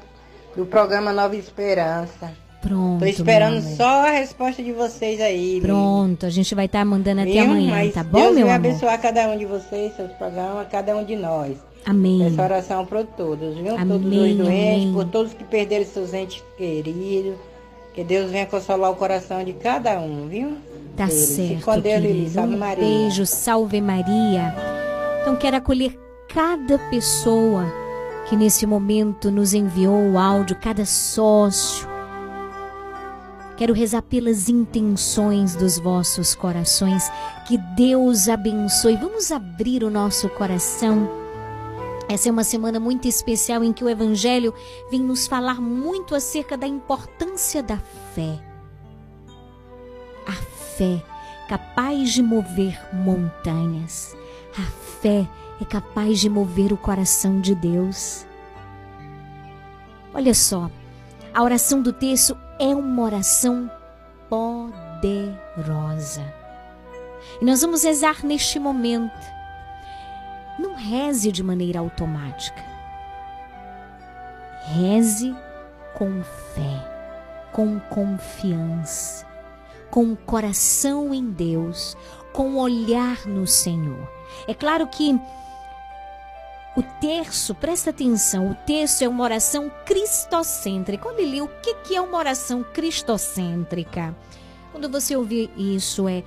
do 0.56 0.64
programa 0.64 1.12
Nova 1.12 1.36
Esperança. 1.36 2.32
Pronto. 2.60 2.98
Tô 3.00 3.06
esperando 3.06 3.62
só 3.76 4.06
a 4.06 4.10
resposta 4.10 4.62
de 4.62 4.72
vocês 4.72 5.20
aí. 5.20 5.60
Pronto, 5.60 6.26
a 6.26 6.30
gente 6.30 6.54
vai 6.54 6.66
estar 6.66 6.84
mandando 6.84 7.20
até 7.20 7.30
Viu? 7.32 7.42
amanhã, 7.44 7.70
Mas 7.70 7.94
tá 7.94 8.02
bom, 8.02 8.18
Deus 8.18 8.34
meu 8.34 8.46
amor? 8.46 8.54
abençoar 8.56 9.00
cada 9.00 9.28
um 9.28 9.38
de 9.38 9.44
vocês, 9.46 9.94
seus 9.94 10.10
programas, 10.12 10.66
cada 10.68 10.96
um 10.96 11.04
de 11.04 11.14
nós. 11.14 11.56
Amém. 11.86 12.26
Essa 12.26 12.42
oração 12.42 12.84
para 12.84 13.04
todos, 13.04 13.56
viu? 13.56 13.74
Amém, 13.76 13.86
todos 13.88 14.06
os 14.06 14.10
doentes, 14.10 14.40
amém. 14.46 14.92
por 14.92 15.04
todos 15.06 15.32
que 15.32 15.44
perderam 15.44 15.86
seus 15.86 16.12
entes 16.12 16.42
queridos. 16.56 17.36
Que 17.94 18.04
Deus 18.04 18.30
venha 18.30 18.46
consolar 18.46 18.90
o 18.90 18.96
coração 18.96 19.42
de 19.44 19.52
cada 19.54 19.98
um, 20.00 20.26
viu? 20.28 20.56
Tá 20.96 21.06
Deus. 21.06 21.14
certo, 21.18 21.64
com 21.64 21.80
Deus, 21.80 22.02
querido. 22.02 22.30
Salve 22.30 22.54
um 22.54 22.58
Maria. 22.58 22.84
beijo, 22.84 23.26
salve 23.26 23.80
Maria. 23.80 24.54
Então 25.22 25.36
quero 25.36 25.56
acolher 25.56 25.98
cada 26.32 26.78
pessoa 26.90 27.64
que 28.28 28.36
nesse 28.36 28.66
momento 28.66 29.30
nos 29.30 29.54
enviou 29.54 29.94
o 30.12 30.18
áudio, 30.18 30.56
cada 30.60 30.84
sócio. 30.84 31.88
Quero 33.58 33.74
rezar 33.74 34.02
pelas 34.02 34.48
intenções 34.48 35.56
dos 35.56 35.80
vossos 35.80 36.32
corações. 36.32 37.10
Que 37.44 37.58
Deus 37.58 38.28
abençoe. 38.28 38.96
Vamos 38.96 39.32
abrir 39.32 39.82
o 39.82 39.90
nosso 39.90 40.28
coração. 40.28 41.10
Essa 42.08 42.28
é 42.28 42.32
uma 42.32 42.44
semana 42.44 42.78
muito 42.78 43.08
especial 43.08 43.64
em 43.64 43.72
que 43.72 43.82
o 43.82 43.88
Evangelho 43.88 44.54
vem 44.92 45.00
nos 45.00 45.26
falar 45.26 45.60
muito 45.60 46.14
acerca 46.14 46.56
da 46.56 46.68
importância 46.68 47.60
da 47.60 47.78
fé. 48.14 48.38
A 50.24 50.32
fé 50.32 51.02
capaz 51.48 52.12
de 52.12 52.22
mover 52.22 52.80
montanhas. 52.94 54.16
A 54.56 54.62
fé 55.00 55.28
é 55.60 55.64
capaz 55.64 56.20
de 56.20 56.30
mover 56.30 56.72
o 56.72 56.76
coração 56.76 57.40
de 57.40 57.56
Deus. 57.56 58.24
Olha 60.14 60.32
só, 60.32 60.70
a 61.34 61.42
oração 61.42 61.82
do 61.82 61.92
texto 61.92 62.36
é 62.58 62.74
uma 62.74 63.02
oração 63.02 63.70
poderosa. 64.28 66.22
E 67.40 67.44
nós 67.44 67.60
vamos 67.60 67.84
rezar 67.84 68.24
neste 68.24 68.58
momento. 68.58 69.38
Não 70.58 70.74
reze 70.74 71.30
de 71.30 71.42
maneira 71.42 71.78
automática. 71.78 72.62
Reze 74.66 75.34
com 75.94 76.22
fé, 76.22 77.48
com 77.52 77.78
confiança, 77.80 79.26
com 79.90 80.12
o 80.12 80.16
coração 80.16 81.14
em 81.14 81.30
Deus, 81.30 81.96
com 82.32 82.54
o 82.54 82.58
olhar 82.58 83.26
no 83.26 83.46
Senhor. 83.46 84.08
É 84.46 84.54
claro 84.54 84.86
que 84.88 85.18
o 86.78 86.82
terço, 87.00 87.56
presta 87.56 87.90
atenção, 87.90 88.52
o 88.52 88.54
terço 88.54 89.02
é 89.02 89.08
uma 89.08 89.24
oração 89.24 89.68
cristocêntrica. 89.84 91.08
Olha 91.08 91.24
ali, 91.24 91.42
o 91.42 91.48
que 91.60 91.74
que 91.74 91.96
é 91.96 92.00
uma 92.00 92.16
oração 92.16 92.62
cristocêntrica? 92.62 94.14
Quando 94.70 94.88
você 94.88 95.16
ouvir 95.16 95.50
isso, 95.56 96.08
é 96.08 96.22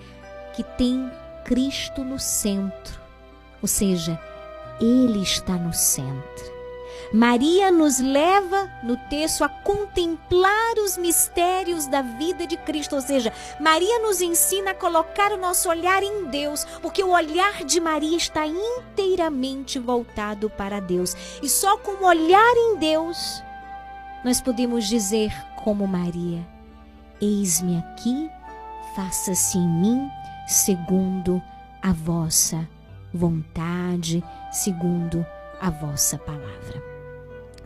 que 0.54 0.62
tem 0.62 1.10
Cristo 1.46 2.04
no 2.04 2.20
centro. 2.20 3.00
Ou 3.62 3.68
seja, 3.68 4.20
Ele 4.82 5.22
está 5.22 5.54
no 5.54 5.72
centro. 5.72 6.51
Maria 7.14 7.72
nos 7.72 8.00
leva 8.00 8.70
no 8.84 8.98
texto 9.10 9.44
a 9.44 9.50
contemplar 9.50 10.76
os 10.84 10.98
mistérios 10.98 11.88
da 11.88 12.02
vida 12.02 12.48
de 12.48 12.58
Cristo, 12.58 12.96
ou 12.96 13.02
seja, 13.02 13.34
Maria 13.60 14.00
nos 14.00 14.22
ensina 14.22 14.72
a 14.72 14.76
colocar 14.76 15.32
o 15.32 15.38
nosso 15.38 15.70
olhar 15.70 16.02
em 16.04 16.26
Deus, 16.26 16.66
porque 16.82 17.04
o 17.04 17.12
olhar 17.12 17.64
de 17.64 17.80
Maria 17.80 18.18
está 18.18 18.46
inteiramente 18.48 19.80
voltado 19.80 20.50
para 20.50 20.80
Deus. 20.80 21.16
E 21.42 21.50
só 21.50 21.78
com 21.78 22.04
o 22.04 22.08
olhar 22.08 22.54
em 22.56 22.78
Deus 22.78 23.44
nós 24.24 24.40
podemos 24.40 24.88
dizer 24.88 25.34
como 25.64 25.88
Maria: 25.88 26.46
Eis-me 27.20 27.78
aqui, 27.78 28.30
faça-se 28.96 29.58
em 29.58 29.68
mim 29.68 30.10
segundo 30.48 31.42
a 31.82 31.92
vossa 31.94 32.68
vontade, 33.14 34.24
segundo 34.52 35.26
a 35.60 35.70
vossa 35.70 36.18
palavra. 36.18 36.91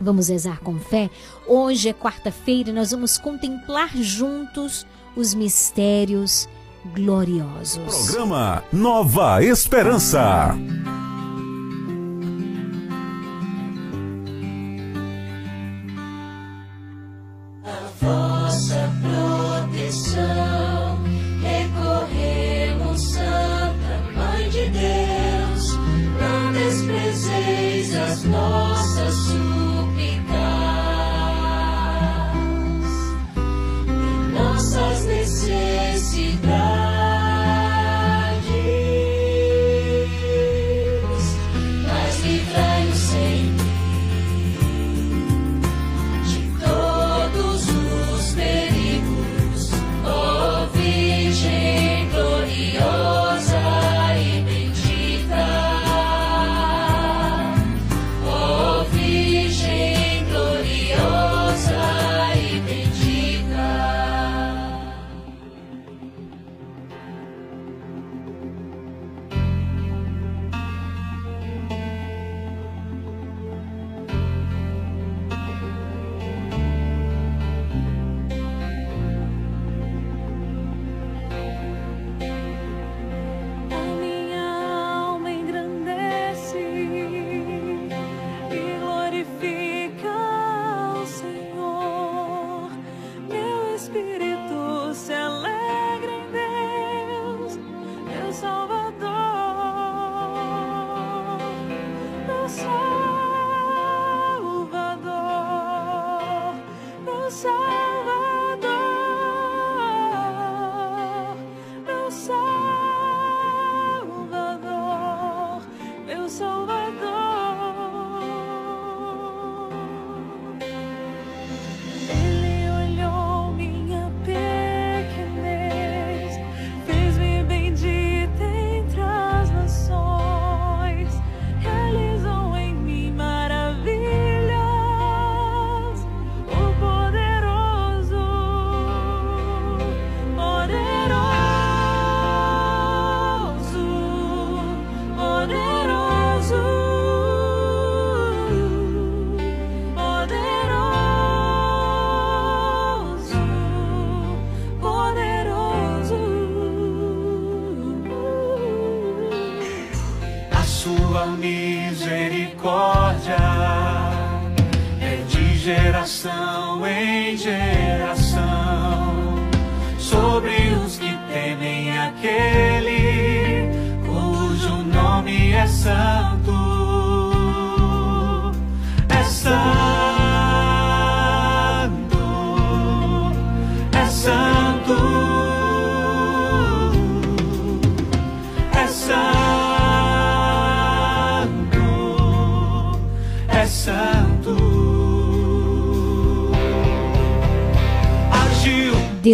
Vamos 0.00 0.28
rezar 0.28 0.60
com 0.60 0.78
fé? 0.78 1.10
Hoje 1.46 1.88
é 1.88 1.92
quarta-feira 1.92 2.70
e 2.70 2.72
nós 2.72 2.90
vamos 2.90 3.16
contemplar 3.18 3.96
juntos 3.96 4.86
os 5.16 5.34
mistérios 5.34 6.48
gloriosos. 6.94 8.06
Programa 8.06 8.62
Nova 8.72 9.42
Esperança. 9.42 10.54
vossa 18.00 18.90
proteção. 19.80 20.98
Recorremos, 21.42 23.02
Santa 23.12 24.02
Mãe 24.14 24.48
de 24.50 24.68
Deus, 24.70 25.76
não 26.20 26.52
desprezeis 26.52 27.94
as 27.94 28.24
nossas 28.24 28.75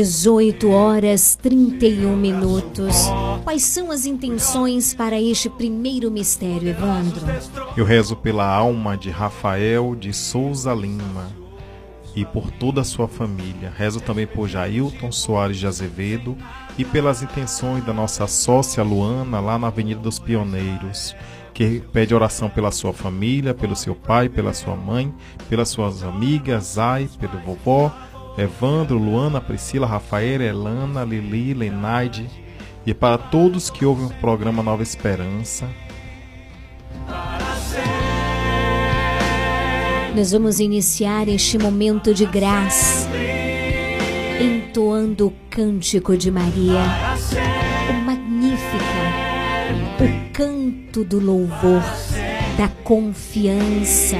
18 0.02 0.68
horas 0.68 1.38
31 1.40 2.16
minutos. 2.16 3.06
Quais 3.44 3.62
são 3.62 3.88
as 3.88 4.04
intenções 4.04 4.92
para 4.92 5.20
este 5.20 5.48
primeiro 5.48 6.10
mistério, 6.10 6.70
Evandro? 6.70 7.24
Eu 7.76 7.84
rezo 7.84 8.16
pela 8.16 8.44
alma 8.44 8.96
de 8.96 9.10
Rafael 9.10 9.94
de 9.94 10.12
Souza 10.12 10.74
Lima 10.74 11.30
e 12.16 12.24
por 12.24 12.50
toda 12.50 12.80
a 12.80 12.84
sua 12.84 13.06
família. 13.06 13.72
Rezo 13.78 14.00
também 14.00 14.26
por 14.26 14.48
Jailton 14.48 15.12
Soares 15.12 15.56
de 15.56 15.68
Azevedo 15.68 16.36
e 16.76 16.84
pelas 16.84 17.22
intenções 17.22 17.84
da 17.84 17.92
nossa 17.92 18.26
sócia 18.26 18.82
Luana 18.82 19.38
lá 19.38 19.56
na 19.56 19.68
Avenida 19.68 20.00
dos 20.00 20.18
Pioneiros, 20.18 21.14
que 21.54 21.80
pede 21.92 22.12
oração 22.12 22.50
pela 22.50 22.72
sua 22.72 22.92
família, 22.92 23.54
pelo 23.54 23.76
seu 23.76 23.94
pai, 23.94 24.28
pela 24.28 24.52
sua 24.52 24.74
mãe, 24.74 25.14
pelas 25.48 25.68
suas 25.68 26.02
amigas, 26.02 26.74
Zay, 26.74 27.08
pelo 27.20 27.38
vovó, 27.38 27.94
Evandro, 28.36 28.96
Luana, 28.96 29.40
Priscila, 29.40 29.86
Rafaela, 29.86 30.44
Elana, 30.44 31.04
Lili, 31.04 31.52
Lenaide 31.52 32.28
e 32.86 32.94
para 32.94 33.18
todos 33.18 33.70
que 33.70 33.84
ouvem 33.84 34.06
o 34.06 34.14
programa 34.20 34.62
Nova 34.62 34.82
Esperança. 34.82 35.68
Nós 40.14 40.32
vamos 40.32 40.60
iniciar 40.60 41.26
este 41.28 41.58
momento 41.58 42.12
de 42.12 42.26
graça, 42.26 43.08
entoando 44.40 45.28
o 45.28 45.32
cântico 45.48 46.16
de 46.16 46.30
Maria, 46.30 46.82
o 47.88 47.94
Magnífica, 48.04 48.84
o 50.00 50.32
canto 50.32 51.02
do 51.02 51.18
louvor, 51.18 51.82
da 52.58 52.68
confiança. 52.84 54.18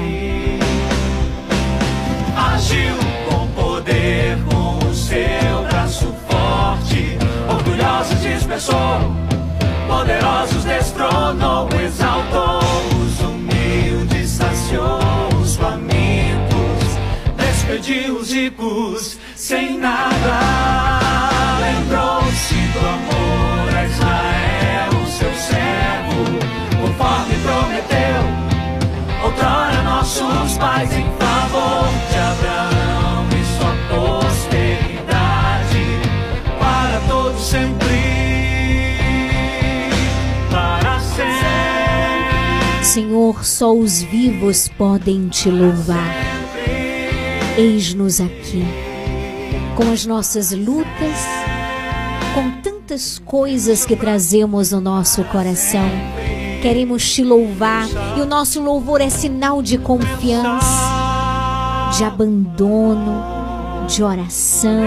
Seu 5.13 5.63
braço 5.69 6.13
forte. 6.27 7.17
Orgulhosos 7.47 8.21
dispersou, 8.21 9.13
poderosos 9.87 10.63
destronou, 10.63 11.69
exaltou 11.83 12.59
os 12.99 13.19
humildes, 13.21 14.31
saciou 14.31 14.99
os 15.39 15.55
famintos, 15.55 16.97
despediu 17.37 18.17
os 18.17 18.31
ricos 18.31 19.19
sem 19.35 19.77
nada. 19.77 20.39
Lembrou-se 21.61 22.55
do 22.55 22.79
amor 22.79 23.75
a 23.75 23.85
Israel, 23.85 25.05
seu 25.07 25.33
servo, 25.35 26.39
conforme 26.81 27.35
prometeu. 27.43 28.23
Outrora 29.23 29.81
nossos 29.83 30.57
pais 30.57 30.91
em 30.91 31.05
favor 31.17 31.32
Senhor, 42.93 43.43
só 43.43 43.75
os 43.75 44.03
vivos 44.03 44.69
podem 44.77 45.27
te 45.27 45.49
louvar. 45.49 46.13
Eis-nos 47.57 48.21
aqui, 48.21 48.63
com 49.75 49.91
as 49.91 50.05
nossas 50.05 50.51
lutas, 50.51 51.17
com 52.35 52.51
tantas 52.61 53.17
coisas 53.17 53.83
que 53.83 53.95
trazemos 53.95 54.71
no 54.71 54.79
nosso 54.79 55.23
coração. 55.23 55.89
Queremos 56.61 57.11
te 57.11 57.23
louvar 57.23 57.87
e 58.15 58.21
o 58.21 58.27
nosso 58.27 58.61
louvor 58.61 59.01
é 59.01 59.09
sinal 59.09 59.63
de 59.63 59.79
confiança, 59.79 61.89
de 61.97 62.03
abandono, 62.03 63.87
de 63.87 64.03
oração, 64.03 64.83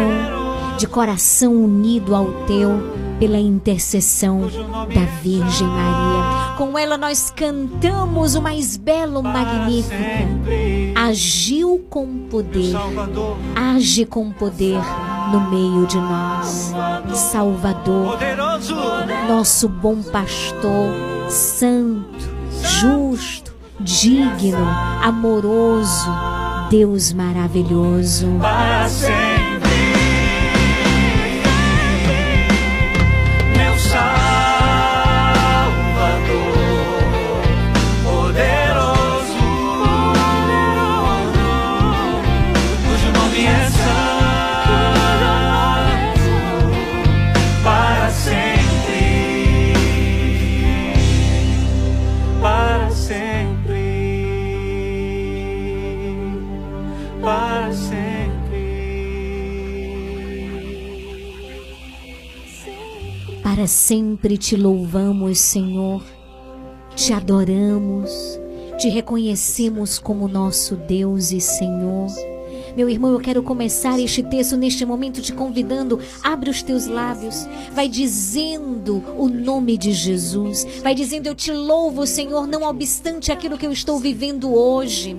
de 0.78 0.86
coração 0.86 1.52
unido 1.52 2.14
ao 2.14 2.26
teu 2.46 3.05
pela 3.18 3.38
intercessão 3.38 4.43
da 4.43 5.05
Virgem 5.22 5.66
Maria. 5.66 6.56
Com 6.56 6.78
ela 6.78 6.97
nós 6.97 7.30
cantamos 7.30 8.34
o 8.34 8.43
mais 8.43 8.76
belo 8.76 9.22
Magnífica. 9.22 9.97
Agiu 10.94 11.84
com 11.90 12.26
poder, 12.30 12.74
age 13.55 14.06
com 14.06 14.30
poder 14.30 14.80
no 15.32 15.51
meio 15.51 15.86
de 15.86 15.97
nós. 15.97 16.72
Salvador, 17.14 18.18
nosso 19.28 19.68
bom 19.68 20.02
pastor, 20.02 21.30
santo, 21.30 22.28
justo, 22.62 23.55
digno, 23.80 24.66
amoroso, 25.02 26.10
Deus 26.70 27.12
maravilhoso. 27.12 28.26
para 28.40 28.88
sempre. 28.88 29.35
Para 63.56 63.66
sempre 63.66 64.36
te 64.36 64.54
louvamos, 64.54 65.38
Senhor, 65.38 66.04
te 66.94 67.14
adoramos, 67.14 68.38
te 68.78 68.90
reconhecemos 68.90 69.98
como 69.98 70.28
nosso 70.28 70.76
Deus 70.76 71.32
e 71.32 71.40
Senhor. 71.40 72.08
Meu 72.76 72.86
irmão, 72.86 73.12
eu 73.12 73.18
quero 73.18 73.42
começar 73.42 73.98
este 73.98 74.22
texto 74.22 74.58
neste 74.58 74.84
momento 74.84 75.22
te 75.22 75.32
convidando. 75.32 75.98
Abre 76.22 76.50
os 76.50 76.62
teus 76.62 76.86
lábios, 76.86 77.48
vai 77.72 77.88
dizendo 77.88 79.02
o 79.16 79.26
nome 79.26 79.78
de 79.78 79.90
Jesus, 79.90 80.66
vai 80.82 80.94
dizendo: 80.94 81.26
Eu 81.26 81.34
te 81.34 81.50
louvo, 81.50 82.06
Senhor, 82.06 82.46
não 82.46 82.62
obstante 82.62 83.32
aquilo 83.32 83.56
que 83.56 83.66
eu 83.66 83.72
estou 83.72 83.98
vivendo 83.98 84.54
hoje. 84.54 85.16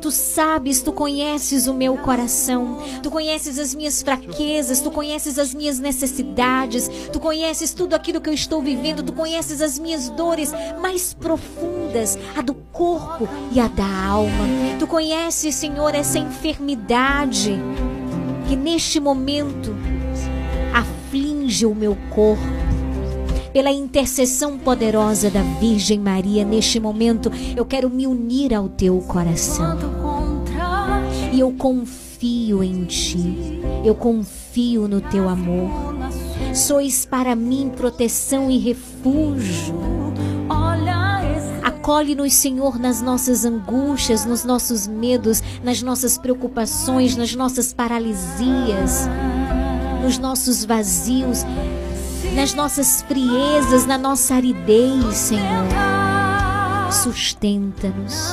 Tu 0.00 0.10
sabes, 0.10 0.80
tu 0.80 0.92
conheces 0.92 1.66
o 1.66 1.74
meu 1.74 1.96
coração, 1.96 2.78
tu 3.02 3.10
conheces 3.10 3.58
as 3.58 3.74
minhas 3.74 4.00
fraquezas, 4.00 4.80
tu 4.80 4.90
conheces 4.90 5.38
as 5.38 5.52
minhas 5.52 5.78
necessidades, 5.78 6.88
tu 7.12 7.18
conheces 7.18 7.74
tudo 7.74 7.94
aquilo 7.94 8.20
que 8.20 8.30
eu 8.30 8.34
estou 8.34 8.62
vivendo, 8.62 9.02
tu 9.02 9.12
conheces 9.12 9.60
as 9.60 9.78
minhas 9.78 10.08
dores 10.10 10.52
mais 10.80 11.14
profundas, 11.14 12.16
a 12.36 12.42
do 12.42 12.54
corpo 12.54 13.28
e 13.52 13.58
a 13.58 13.66
da 13.66 14.06
alma. 14.06 14.46
Tu 14.78 14.86
conheces, 14.86 15.54
Senhor, 15.56 15.94
essa 15.94 16.18
enfermidade 16.18 17.58
que 18.48 18.54
neste 18.54 19.00
momento 19.00 19.74
aflige 20.72 21.66
o 21.66 21.74
meu 21.74 21.96
corpo 22.10 22.67
pela 23.52 23.70
intercessão 23.70 24.58
poderosa 24.58 25.30
da 25.30 25.42
Virgem 25.42 25.98
Maria, 25.98 26.44
neste 26.44 26.78
momento 26.78 27.30
eu 27.56 27.64
quero 27.64 27.88
me 27.90 28.06
unir 28.06 28.54
ao 28.54 28.68
teu 28.68 28.98
coração. 29.00 29.78
E 31.32 31.40
eu 31.40 31.52
confio 31.52 32.62
em 32.62 32.84
ti, 32.84 33.60
eu 33.84 33.94
confio 33.94 34.88
no 34.88 35.00
teu 35.00 35.28
amor. 35.28 35.70
Sois 36.54 37.04
para 37.04 37.34
mim 37.36 37.70
proteção 37.74 38.50
e 38.50 38.58
refúgio. 38.58 39.74
Acolhe-nos, 41.88 42.34
Senhor, 42.34 42.78
nas 42.78 43.00
nossas 43.00 43.46
angústias, 43.46 44.26
nos 44.26 44.44
nossos 44.44 44.86
medos, 44.86 45.42
nas 45.64 45.80
nossas 45.80 46.18
preocupações, 46.18 47.16
nas 47.16 47.34
nossas 47.34 47.72
paralisias, 47.72 49.08
nos 50.02 50.18
nossos 50.18 50.66
vazios, 50.66 51.44
nas 52.34 52.54
nossas 52.54 53.02
friezas, 53.02 53.86
na 53.86 53.98
nossa 53.98 54.34
aridez, 54.34 55.14
Senhor. 55.14 55.68
Sustenta-nos. 56.90 58.32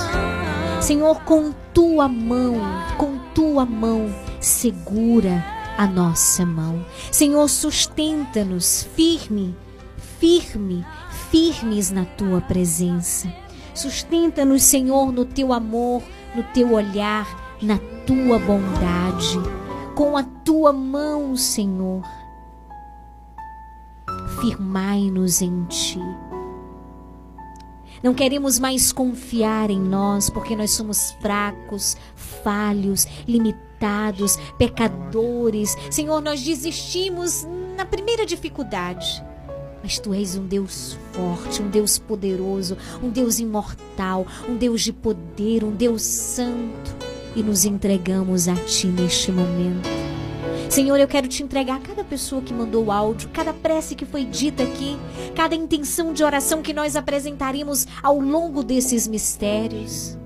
Senhor, 0.81 1.21
com 1.21 1.51
tua 1.73 2.07
mão, 2.07 2.55
com 2.97 3.17
tua 3.33 3.65
mão, 3.65 4.13
segura 4.39 5.43
a 5.77 5.87
nossa 5.87 6.45
mão. 6.45 6.85
Senhor, 7.11 7.47
sustenta-nos 7.49 8.87
firme, 8.95 9.55
firme, 10.19 10.85
firmes 11.31 11.91
na 11.91 12.05
tua 12.05 12.39
presença. 12.41 13.31
Sustenta-nos, 13.73 14.63
Senhor, 14.63 15.11
no 15.11 15.25
teu 15.25 15.51
amor, 15.51 16.01
no 16.33 16.43
teu 16.43 16.73
olhar, 16.73 17.57
na 17.61 17.77
tua 18.05 18.39
bondade. 18.39 19.39
Com 19.95 20.15
a 20.15 20.23
tua 20.23 20.71
mão, 20.71 21.35
Senhor, 21.35 22.01
firmai-nos 24.41 25.41
em 25.41 25.63
ti. 25.65 25.99
Não 28.03 28.13
queremos 28.13 28.59
mais 28.59 28.91
confiar 28.91 29.71
em 29.71 29.79
nós, 29.79 30.29
porque 30.29 30.55
nós 30.55 30.71
somos 30.71 31.11
fracos, 31.21 31.97
falhos, 32.15 33.07
limitados, 33.27 34.37
pecadores. 34.59 35.75
Senhor, 35.89 36.21
nós 36.21 36.43
desistimos 36.43 37.47
na 37.75 37.85
primeira 37.85 38.25
dificuldade. 38.25 39.23
Mas 39.81 39.99
tu 39.99 40.13
és 40.13 40.35
um 40.35 40.45
Deus 40.45 40.97
forte, 41.13 41.61
um 41.61 41.69
Deus 41.69 41.97
poderoso, 41.97 42.77
um 43.03 43.09
Deus 43.09 43.39
imortal, 43.39 44.25
um 44.47 44.55
Deus 44.55 44.81
de 44.81 44.91
poder, 44.91 45.63
um 45.63 45.71
Deus 45.71 46.01
santo. 46.01 46.95
E 47.35 47.43
nos 47.43 47.65
entregamos 47.65 48.47
a 48.47 48.55
ti 48.55 48.87
neste 48.87 49.31
momento. 49.31 50.14
Senhor, 50.69 50.99
eu 50.99 51.07
quero 51.07 51.27
te 51.27 51.43
entregar 51.43 51.79
cada 51.79 52.03
pessoa 52.03 52.41
que 52.41 52.53
mandou 52.53 52.85
o 52.85 52.91
áudio, 52.91 53.29
cada 53.29 53.53
prece 53.53 53.95
que 53.95 54.05
foi 54.05 54.25
dita 54.25 54.63
aqui, 54.63 54.97
cada 55.35 55.55
intenção 55.55 56.11
de 56.11 56.23
oração 56.23 56.61
que 56.61 56.73
nós 56.73 56.95
apresentaremos 56.95 57.87
ao 58.01 58.19
longo 58.19 58.63
desses 58.63 59.07
mistérios. 59.07 60.17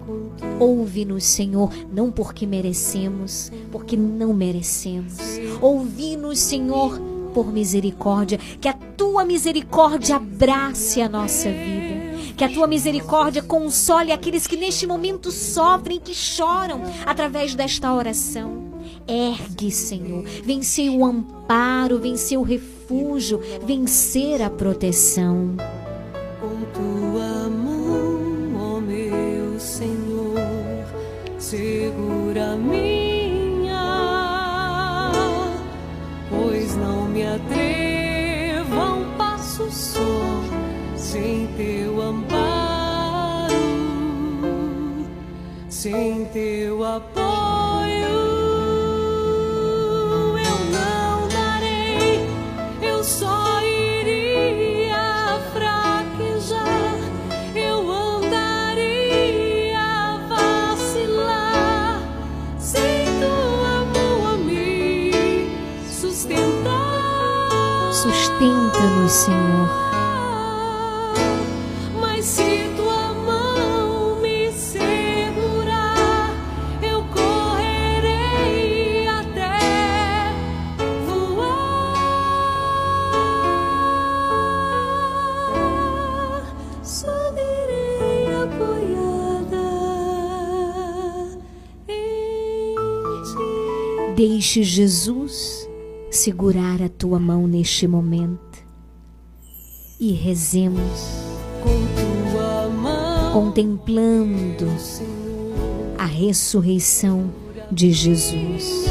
Ouve-nos, 0.59 1.23
Senhor, 1.23 1.71
não 1.91 2.11
porque 2.11 2.45
merecemos, 2.45 3.51
porque 3.71 3.95
não 3.95 4.33
merecemos. 4.33 5.17
Ouvi-nos, 5.61 6.39
Senhor, 6.39 6.99
por 7.33 7.51
misericórdia, 7.51 8.37
que 8.59 8.67
a 8.67 8.73
tua 8.73 9.23
misericórdia 9.23 10.15
abrace 10.15 11.01
a 11.01 11.09
nossa 11.09 11.49
vida. 11.49 11.99
Que 12.35 12.43
a 12.43 12.49
tua 12.49 12.67
misericórdia 12.67 13.43
console 13.43 14.11
aqueles 14.11 14.47
que 14.47 14.55
neste 14.55 14.87
momento 14.87 15.29
sofrem, 15.31 15.99
que 15.99 16.13
choram 16.13 16.81
através 17.05 17.53
desta 17.53 17.93
oração. 17.93 18.68
Ergue, 19.07 19.71
Senhor, 19.71 20.23
vencer 20.43 20.89
o 20.91 21.03
amparo, 21.03 21.97
vencer 21.99 22.37
o 22.37 22.43
refúgio, 22.43 23.41
vencer 23.65 24.41
a 24.41 24.49
proteção. 24.49 25.55
Com 26.39 26.61
tua 26.73 27.49
mão, 27.49 28.75
ó 28.75 28.79
meu 28.79 29.59
Senhor, 29.59 30.37
segura 31.39 32.55
minha, 32.55 33.81
pois 36.29 36.75
não 36.75 37.07
me 37.07 37.25
atrevo 37.25 38.79
a 38.79 38.93
um 38.93 39.17
passo 39.17 39.71
só 39.71 40.59
sem 40.95 41.47
teu 41.57 42.01
amparo, 42.01 43.55
sem 45.67 46.25
teu 46.25 46.83
apoio. 46.83 47.38
Senhor. 69.09 69.67
Mas 71.99 72.25
se 72.25 72.69
tua 72.77 73.11
mão 73.13 74.21
me 74.21 74.51
segurar, 74.51 76.29
eu 76.83 77.03
correrei 77.05 78.47
até 79.07 80.31
voar. 81.07 81.79
Apoiada. 88.43 89.69
Deixe 94.15 94.63
Jesus 94.63 95.67
segurar 96.11 96.81
a 96.81 96.89
tua 96.89 97.19
mão 97.19 97.47
neste 97.47 97.87
momento 97.87 98.48
e 99.99 100.13
rezemos, 100.13 101.09
contemplando 103.33 104.65
a 105.97 106.05
ressurreição 106.05 107.29
de 107.71 107.91
Jesus. 107.91 108.85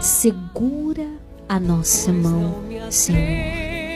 Segura 0.00 1.08
a 1.48 1.58
nossa 1.58 2.12
mão, 2.12 2.54
Senhor. 2.90 3.65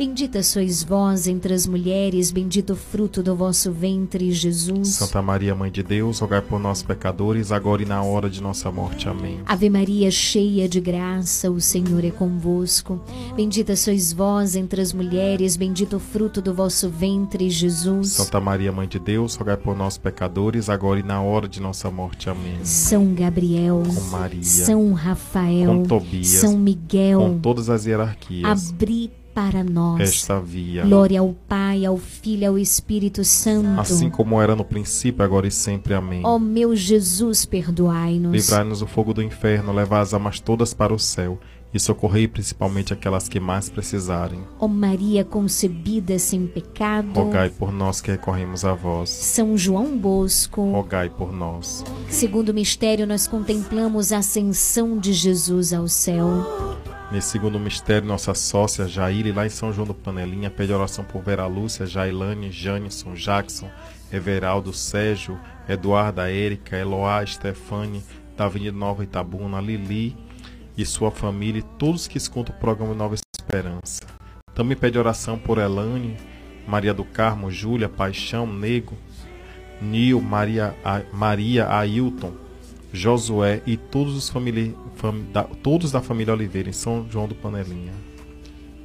Bendita 0.00 0.42
sois 0.42 0.82
vós 0.82 1.26
entre 1.26 1.52
as 1.52 1.66
mulheres, 1.66 2.30
bendito 2.30 2.72
o 2.72 2.76
fruto 2.76 3.22
do 3.22 3.36
vosso 3.36 3.70
ventre, 3.70 4.32
Jesus. 4.32 4.88
Santa 4.88 5.20
Maria, 5.20 5.54
Mãe 5.54 5.70
de 5.70 5.82
Deus, 5.82 6.20
rogai 6.20 6.40
por 6.40 6.58
nós, 6.58 6.82
pecadores, 6.82 7.52
agora 7.52 7.82
e 7.82 7.84
na 7.84 8.02
hora 8.02 8.30
de 8.30 8.42
nossa 8.42 8.72
morte. 8.72 9.10
Amém. 9.10 9.40
Ave 9.44 9.68
Maria, 9.68 10.10
cheia 10.10 10.66
de 10.66 10.80
graça, 10.80 11.50
o 11.50 11.60
Senhor 11.60 12.02
é 12.02 12.10
convosco. 12.10 12.98
Bendita 13.36 13.76
sois 13.76 14.10
vós 14.10 14.56
entre 14.56 14.80
as 14.80 14.94
mulheres, 14.94 15.54
bendito 15.54 15.96
o 15.96 16.00
fruto 16.00 16.40
do 16.40 16.54
vosso 16.54 16.88
ventre, 16.88 17.50
Jesus. 17.50 18.12
Santa 18.12 18.40
Maria, 18.40 18.72
Mãe 18.72 18.88
de 18.88 18.98
Deus, 18.98 19.34
rogai 19.34 19.58
por 19.58 19.76
nós, 19.76 19.98
pecadores, 19.98 20.70
agora 20.70 20.98
e 20.98 21.02
na 21.02 21.20
hora 21.20 21.46
de 21.46 21.60
nossa 21.60 21.90
morte. 21.90 22.30
Amém. 22.30 22.56
São 22.64 23.12
Gabriel, 23.12 23.82
Com 23.86 24.00
Maria, 24.04 24.42
São 24.42 24.94
Rafael, 24.94 25.66
com 25.66 25.82
Tobias, 25.82 26.26
São 26.26 26.56
Miguel, 26.56 27.20
com 27.20 27.38
todas 27.38 27.68
as 27.68 27.84
hierarquias, 27.84 28.70
abri 28.70 29.19
para 29.34 29.64
nós 29.64 30.00
esta 30.00 30.40
via. 30.40 30.84
Glória 30.84 31.20
ao 31.20 31.34
Pai, 31.48 31.84
ao 31.84 31.96
Filho 31.96 32.42
e 32.42 32.46
ao 32.46 32.58
Espírito 32.58 33.24
Santo. 33.24 33.80
Assim 33.80 34.10
como 34.10 34.40
era 34.40 34.56
no 34.56 34.64
princípio, 34.64 35.24
agora 35.24 35.46
e 35.46 35.50
sempre. 35.50 35.94
Amém. 35.94 36.22
Ó 36.24 36.38
meu 36.38 36.74
Jesus, 36.74 37.44
perdoai-nos. 37.44 38.32
Livrai-nos 38.32 38.80
do 38.80 38.86
fogo 38.86 39.14
do 39.14 39.22
inferno, 39.22 39.72
levai 39.72 40.00
as 40.00 40.12
almas 40.14 40.40
todas 40.40 40.74
para 40.74 40.92
o 40.92 40.98
céu 40.98 41.38
e 41.72 41.78
socorrei 41.78 42.26
principalmente 42.26 42.92
aquelas 42.92 43.28
que 43.28 43.38
mais 43.38 43.68
precisarem. 43.68 44.42
Ó 44.58 44.66
Maria 44.66 45.24
concebida 45.24 46.18
sem 46.18 46.46
pecado. 46.46 47.12
Rogai 47.14 47.50
por 47.50 47.72
nós 47.72 48.00
que 48.00 48.10
recorremos 48.10 48.64
a 48.64 48.74
vós. 48.74 49.08
São 49.08 49.56
João 49.56 49.96
Bosco. 49.96 50.72
Rogai 50.72 51.08
por 51.08 51.32
nós. 51.32 51.84
Segundo 52.08 52.52
mistério, 52.52 53.06
nós 53.06 53.26
contemplamos 53.26 54.12
a 54.12 54.18
ascensão 54.18 54.98
de 54.98 55.12
Jesus 55.12 55.72
ao 55.72 55.86
céu. 55.86 56.28
Nesse 57.12 57.30
segundo 57.30 57.58
mistério, 57.58 58.06
nossa 58.06 58.34
sócia 58.34 58.86
Jair, 58.86 59.34
lá 59.34 59.44
em 59.44 59.50
São 59.50 59.72
João 59.72 59.86
do 59.86 59.94
Panelinha, 59.94 60.48
pede 60.48 60.72
oração 60.72 61.04
por 61.04 61.22
Vera 61.22 61.46
Lúcia, 61.46 61.84
Jailane, 61.84 62.52
Janison, 62.52 63.14
Jackson, 63.14 63.68
Everaldo, 64.12 64.72
Sérgio, 64.72 65.38
Eduarda, 65.68 66.30
Érica, 66.30 66.76
Eloá, 66.76 67.24
Stefane, 67.26 68.04
da 68.36 68.44
Avenida 68.44 68.76
Nova 68.76 69.02
Itabuna, 69.02 69.60
Lili 69.60 70.16
e 70.76 70.84
sua 70.84 71.10
família 71.10 71.60
e 71.60 71.78
todos 71.78 72.06
que 72.08 72.18
escutam 72.18 72.54
o 72.54 72.58
programa 72.58 72.94
Nova 72.94 73.14
Esperança. 73.14 74.02
Também 74.54 74.76
pede 74.76 74.98
oração 74.98 75.38
por 75.38 75.58
Elane, 75.58 76.16
Maria 76.66 76.92
do 76.94 77.04
Carmo, 77.04 77.50
Júlia, 77.50 77.88
Paixão, 77.88 78.46
Nego, 78.46 78.94
Nil, 79.80 80.20
Maria, 80.20 80.74
A- 80.84 81.02
Maria 81.12 81.68
Ailton, 81.74 82.32
Josué 82.92 83.62
e 83.66 83.76
todos 83.76 84.14
os 84.16 84.28
famili- 84.28 84.76
fam- 84.96 85.24
da, 85.32 85.44
todos 85.44 85.90
da 85.92 86.00
família 86.02 86.34
Oliveira 86.34 86.68
em 86.68 86.72
São 86.72 87.06
João 87.10 87.26
do 87.28 87.34
Panelinha. 87.34 87.92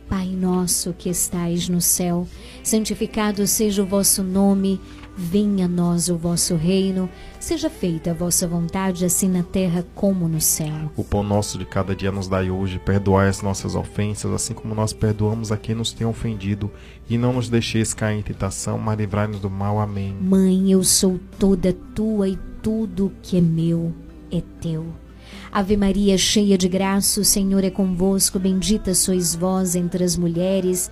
Pai 0.07 0.27
nosso 0.27 0.93
que 0.93 1.09
estais 1.09 1.67
no 1.67 1.81
céu, 1.81 2.27
santificado 2.63 3.45
seja 3.47 3.81
o 3.81 3.85
vosso 3.87 4.21
nome, 4.21 4.79
venha 5.15 5.65
a 5.65 5.67
nós 5.67 6.09
o 6.09 6.17
vosso 6.17 6.55
reino, 6.55 7.09
seja 7.39 7.69
feita 7.69 8.11
a 8.11 8.13
vossa 8.13 8.47
vontade, 8.47 9.05
assim 9.05 9.29
na 9.29 9.43
terra 9.43 9.85
como 9.95 10.27
no 10.27 10.41
céu. 10.41 10.91
O 10.95 11.03
pão 11.03 11.23
nosso 11.23 11.57
de 11.57 11.65
cada 11.65 11.95
dia 11.95 12.11
nos 12.11 12.27
dai 12.27 12.49
hoje, 12.49 12.79
perdoai 12.79 13.29
as 13.29 13.41
nossas 13.41 13.75
ofensas, 13.75 14.31
assim 14.31 14.53
como 14.53 14.75
nós 14.75 14.93
perdoamos 14.93 15.51
a 15.51 15.57
quem 15.57 15.75
nos 15.75 15.93
tem 15.93 16.05
ofendido, 16.05 16.69
e 17.09 17.17
não 17.17 17.33
nos 17.33 17.49
deixeis 17.49 17.93
cair 17.93 18.19
em 18.19 18.23
tentação, 18.23 18.77
mas 18.77 18.97
livrai-nos 18.97 19.39
do 19.39 19.49
mal. 19.49 19.79
Amém. 19.79 20.15
Mãe, 20.19 20.71
eu 20.71 20.83
sou 20.83 21.19
toda 21.39 21.73
tua 21.93 22.27
e 22.27 22.37
tudo 22.61 23.11
que 23.21 23.37
é 23.37 23.41
meu 23.41 23.93
é 24.31 24.41
teu. 24.59 24.85
Ave 25.51 25.77
Maria, 25.77 26.17
cheia 26.17 26.57
de 26.57 26.67
graça, 26.67 27.21
o 27.21 27.25
Senhor 27.25 27.63
é 27.63 27.69
convosco, 27.69 28.37
bendita 28.37 28.93
sois 28.93 29.33
vós 29.33 29.75
entre 29.75 30.03
as 30.03 30.17
mulheres, 30.17 30.91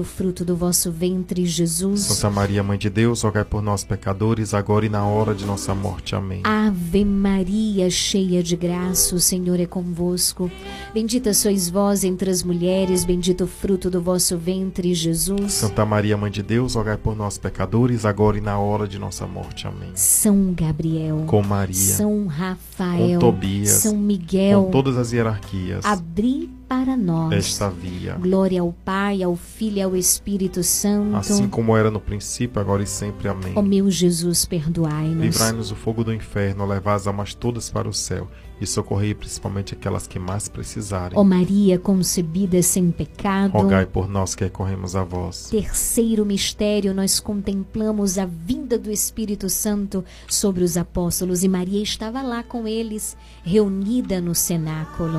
o 0.00 0.04
fruto 0.04 0.44
do 0.44 0.56
vosso 0.56 0.90
ventre, 0.92 1.44
Jesus. 1.44 2.02
Santa 2.02 2.30
Maria, 2.30 2.62
Mãe 2.62 2.78
de 2.78 2.88
Deus, 2.88 3.22
rogai 3.22 3.44
por 3.44 3.60
nós, 3.60 3.82
pecadores, 3.82 4.54
agora 4.54 4.86
e 4.86 4.88
na 4.88 5.04
hora 5.04 5.34
de 5.34 5.44
nossa 5.44 5.74
morte. 5.74 6.14
Amém. 6.14 6.42
Ave 6.44 7.04
Maria, 7.04 7.90
cheia 7.90 8.40
de 8.40 8.56
graça, 8.56 9.16
o 9.16 9.20
Senhor 9.20 9.58
é 9.58 9.66
convosco. 9.66 10.48
Bendita 10.94 11.34
sois 11.34 11.68
vós 11.68 12.04
entre 12.04 12.30
as 12.30 12.42
mulheres, 12.44 13.04
bendito 13.04 13.44
o 13.44 13.46
fruto 13.48 13.90
do 13.90 14.00
vosso 14.00 14.38
ventre, 14.38 14.94
Jesus. 14.94 15.52
Santa 15.52 15.84
Maria, 15.84 16.16
Mãe 16.16 16.30
de 16.30 16.42
Deus, 16.42 16.74
rogai 16.76 16.96
por 16.96 17.16
nós, 17.16 17.36
pecadores, 17.36 18.04
agora 18.04 18.38
e 18.38 18.40
na 18.40 18.58
hora 18.58 18.86
de 18.86 18.98
nossa 18.98 19.26
morte. 19.26 19.66
Amém. 19.66 19.90
São 19.94 20.54
Gabriel, 20.54 21.24
Com 21.26 21.42
Maria, 21.42 21.74
São 21.74 22.26
Rafael, 22.26 23.18
com 23.18 23.32
Tobias, 23.32 23.70
São 23.70 23.96
Miguel, 23.96 24.64
com 24.64 24.70
todas 24.70 24.96
as 24.96 25.12
hierarquias, 25.12 25.84
abri 25.84 26.48
para 26.68 26.96
nós 26.96 27.32
esta 27.32 27.68
via. 27.68 28.14
Glória 28.14 28.60
ao 28.60 28.72
Pai, 28.72 29.22
ao 29.22 29.36
Filho 29.36 29.78
e 29.78 29.82
ao 29.82 29.96
Espírito 29.96 30.62
Santo. 30.62 31.16
Assim 31.16 31.48
como 31.48 31.76
era 31.76 31.90
no 31.90 32.00
princípio, 32.00 32.60
agora 32.60 32.82
e 32.82 32.86
sempre. 32.86 33.28
Amém. 33.28 33.52
Ó 33.54 33.62
meu 33.62 33.90
Jesus, 33.90 34.44
perdoai-nos. 34.44 35.22
Livrai-nos 35.22 35.68
do 35.68 35.76
fogo 35.76 36.04
do 36.04 36.12
inferno, 36.12 36.66
levai 36.66 36.94
as 36.94 37.06
almas 37.06 37.34
todas 37.34 37.70
para 37.70 37.88
o 37.88 37.92
céu 37.92 38.28
e 38.60 38.66
socorrei 38.66 39.14
principalmente 39.14 39.74
aquelas 39.74 40.06
que 40.06 40.18
mais 40.18 40.48
precisarem. 40.48 41.18
Ó 41.18 41.24
Maria 41.24 41.78
concebida 41.78 42.62
sem 42.62 42.90
pecado. 42.90 43.52
Rogai 43.52 43.86
por 43.86 44.08
nós 44.08 44.34
que 44.34 44.44
recorremos 44.44 44.94
a 44.96 45.04
vós. 45.04 45.48
Terceiro 45.50 46.24
mistério, 46.24 46.94
nós 46.94 47.20
contemplamos 47.20 48.18
a 48.18 48.26
vinda 48.26 48.78
do 48.78 48.90
Espírito 48.90 49.48
Santo 49.48 50.04
sobre 50.28 50.62
os 50.62 50.76
apóstolos 50.76 51.42
e 51.42 51.48
Maria 51.48 51.82
estava 51.82 52.22
lá 52.22 52.42
com 52.42 52.66
eles, 52.66 53.16
reunida 53.42 54.20
no 54.20 54.34
cenáculo. 54.34 55.18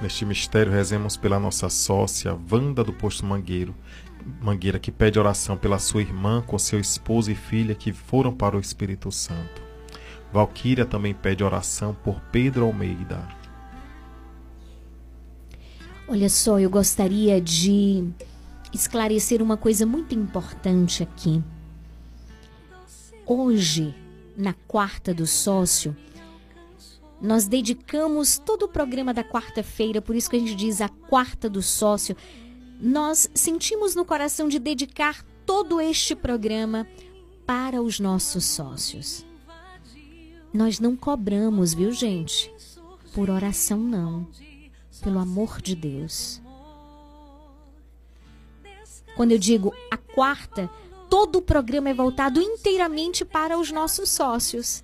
Neste 0.00 0.24
mistério, 0.24 0.72
rezemos 0.72 1.18
pela 1.18 1.38
nossa 1.38 1.68
sócia, 1.68 2.38
Wanda 2.50 2.82
do 2.82 2.92
Posto 2.92 3.26
Mangueiro, 3.26 3.74
Mangueira, 4.40 4.78
que 4.78 4.90
pede 4.90 5.18
oração 5.18 5.58
pela 5.58 5.78
sua 5.78 6.00
irmã 6.00 6.42
com 6.46 6.58
seu 6.58 6.80
esposo 6.80 7.30
e 7.30 7.34
filha 7.34 7.74
que 7.74 7.92
foram 7.92 8.32
para 8.32 8.56
o 8.56 8.60
Espírito 8.60 9.12
Santo. 9.12 9.60
Valquíria 10.32 10.86
também 10.86 11.12
pede 11.12 11.44
oração 11.44 11.94
por 12.02 12.18
Pedro 12.32 12.64
Almeida. 12.64 13.28
Olha 16.08 16.30
só, 16.30 16.58
eu 16.58 16.70
gostaria 16.70 17.38
de 17.38 18.08
esclarecer 18.72 19.42
uma 19.42 19.56
coisa 19.56 19.84
muito 19.84 20.14
importante 20.14 21.02
aqui. 21.02 21.42
Hoje, 23.26 23.94
na 24.36 24.54
quarta 24.66 25.12
do 25.12 25.26
sócio, 25.26 25.94
nós 27.20 27.46
dedicamos 27.46 28.38
todo 28.38 28.62
o 28.62 28.68
programa 28.68 29.12
da 29.12 29.22
quarta-feira, 29.22 30.00
por 30.00 30.16
isso 30.16 30.30
que 30.30 30.36
a 30.36 30.38
gente 30.40 30.54
diz 30.54 30.80
a 30.80 30.88
quarta 30.88 31.50
do 31.50 31.62
sócio. 31.62 32.16
Nós 32.80 33.28
sentimos 33.34 33.94
no 33.94 34.04
coração 34.04 34.48
de 34.48 34.58
dedicar 34.58 35.22
todo 35.44 35.80
este 35.80 36.16
programa 36.16 36.86
para 37.46 37.82
os 37.82 38.00
nossos 38.00 38.44
sócios. 38.44 39.24
Nós 40.52 40.80
não 40.80 40.96
cobramos, 40.96 41.74
viu, 41.74 41.92
gente? 41.92 42.52
Por 43.14 43.28
oração, 43.28 43.78
não. 43.78 44.26
Pelo 45.02 45.18
amor 45.18 45.60
de 45.60 45.74
Deus. 45.74 46.40
Quando 49.14 49.32
eu 49.32 49.38
digo 49.38 49.74
a 49.90 49.96
quarta, 49.96 50.70
todo 51.10 51.36
o 51.36 51.42
programa 51.42 51.90
é 51.90 51.94
voltado 51.94 52.40
inteiramente 52.40 53.24
para 53.24 53.58
os 53.58 53.70
nossos 53.70 54.08
sócios. 54.08 54.82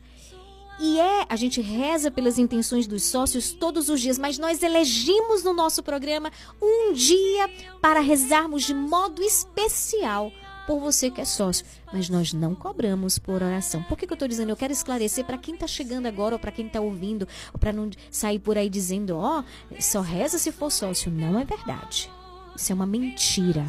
E 0.78 1.01
é, 1.01 1.27
a 1.28 1.36
gente 1.36 1.61
reza 1.61 2.11
pelas 2.11 2.39
intenções 2.39 2.86
dos 2.86 3.03
sócios 3.05 3.53
todos 3.53 3.89
os 3.89 4.01
dias, 4.01 4.19
mas 4.19 4.39
nós 4.39 4.62
elegimos 4.62 5.43
no 5.43 5.55
nosso 5.55 5.82
programa 5.82 6.31
um 6.61 6.93
dia 6.93 7.48
para 7.81 8.01
rezarmos 8.01 8.65
de 8.65 8.74
modo 8.74 9.23
especial 9.23 10.31
por 10.66 10.81
você 10.81 11.11
que 11.11 11.20
é 11.20 11.24
sócio. 11.24 11.65
Mas 11.93 12.11
nós 12.11 12.32
não 12.32 12.55
cobramos 12.55 13.19
por 13.19 13.43
oração. 13.43 13.82
Por 13.85 13.97
que, 13.97 14.07
que 14.07 14.12
eu 14.12 14.16
estou 14.16 14.28
dizendo? 14.28 14.51
Eu 14.51 14.57
quero 14.57 14.73
esclarecer 14.73 15.24
para 15.24 15.39
quem 15.39 15.55
está 15.55 15.66
chegando 15.66 16.07
agora 16.07 16.35
ou 16.35 16.39
para 16.39 16.53
quem 16.53 16.66
está 16.66 16.81
ouvindo, 16.81 17.27
ou 17.55 17.59
para 17.59 17.73
não 17.73 17.89
sair 18.11 18.39
por 18.39 18.59
aí 18.59 18.69
dizendo, 18.69 19.16
ó, 19.16 19.40
oh, 19.40 19.81
só 19.81 20.01
reza 20.01 20.39
se 20.39 20.53
for 20.53 20.70
sócio. 20.70 21.11
Não 21.11 21.39
é 21.39 21.44
verdade. 21.44 22.11
Isso 22.55 22.73
é 22.73 22.74
uma 22.74 22.86
mentira. 22.86 23.65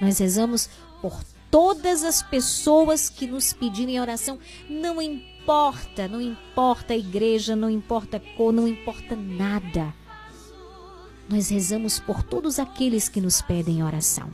Nós 0.00 0.18
rezamos 0.18 0.68
por 1.00 1.22
todas 1.50 2.04
as 2.04 2.22
pessoas 2.22 3.08
que 3.08 3.26
nos 3.26 3.52
pedirem 3.52 4.00
oração. 4.00 4.38
Não 4.68 5.00
importa, 5.00 5.37
não 6.10 6.20
importa 6.20 6.92
a 6.92 6.96
igreja, 6.96 7.56
não 7.56 7.70
importa 7.70 8.18
a 8.18 8.20
cor, 8.20 8.52
não 8.52 8.68
importa 8.68 9.16
nada. 9.16 9.94
Nós 11.28 11.48
rezamos 11.48 11.98
por 11.98 12.22
todos 12.22 12.58
aqueles 12.58 13.08
que 13.08 13.20
nos 13.20 13.40
pedem 13.40 13.82
oração. 13.82 14.30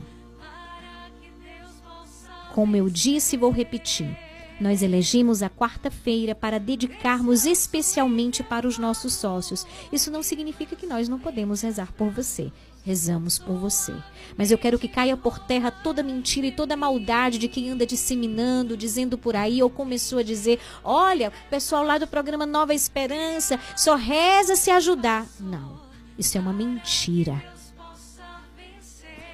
Como 2.53 2.75
eu 2.75 2.89
disse 2.89 3.35
e 3.35 3.39
vou 3.39 3.51
repetir, 3.51 4.17
nós 4.59 4.81
elegimos 4.81 5.41
a 5.43 5.49
quarta-feira 5.49 6.33
para 6.33 6.59
dedicarmos 6.59 7.45
especialmente 7.45 8.43
para 8.43 8.67
os 8.67 8.77
nossos 8.77 9.13
sócios. 9.13 9.65
Isso 9.91 10.11
não 10.11 10.23
significa 10.23 10.75
que 10.75 10.85
nós 10.85 11.09
não 11.09 11.19
podemos 11.19 11.61
rezar 11.61 11.91
por 11.93 12.09
você. 12.09 12.51
Rezamos 12.85 13.39
por 13.39 13.57
você. 13.57 13.93
Mas 14.37 14.51
eu 14.51 14.59
quero 14.59 14.77
que 14.77 14.87
caia 14.87 15.17
por 15.17 15.39
terra 15.39 15.71
toda 15.71 16.03
mentira 16.03 16.45
e 16.45 16.51
toda 16.51 16.77
maldade 16.77 17.39
de 17.39 17.47
quem 17.47 17.69
anda 17.69 17.85
disseminando, 17.85 18.77
dizendo 18.77 19.17
por 19.17 19.35
aí, 19.35 19.63
ou 19.63 19.69
começou 19.71 20.19
a 20.19 20.23
dizer: 20.23 20.59
olha, 20.83 21.33
pessoal 21.49 21.83
lá 21.83 21.97
do 21.97 22.05
programa 22.05 22.45
Nova 22.45 22.75
Esperança 22.75 23.59
só 23.75 23.95
reza 23.95 24.55
se 24.55 24.69
ajudar. 24.69 25.25
Não, 25.39 25.81
isso 26.15 26.37
é 26.37 26.41
uma 26.41 26.53
mentira. 26.53 27.41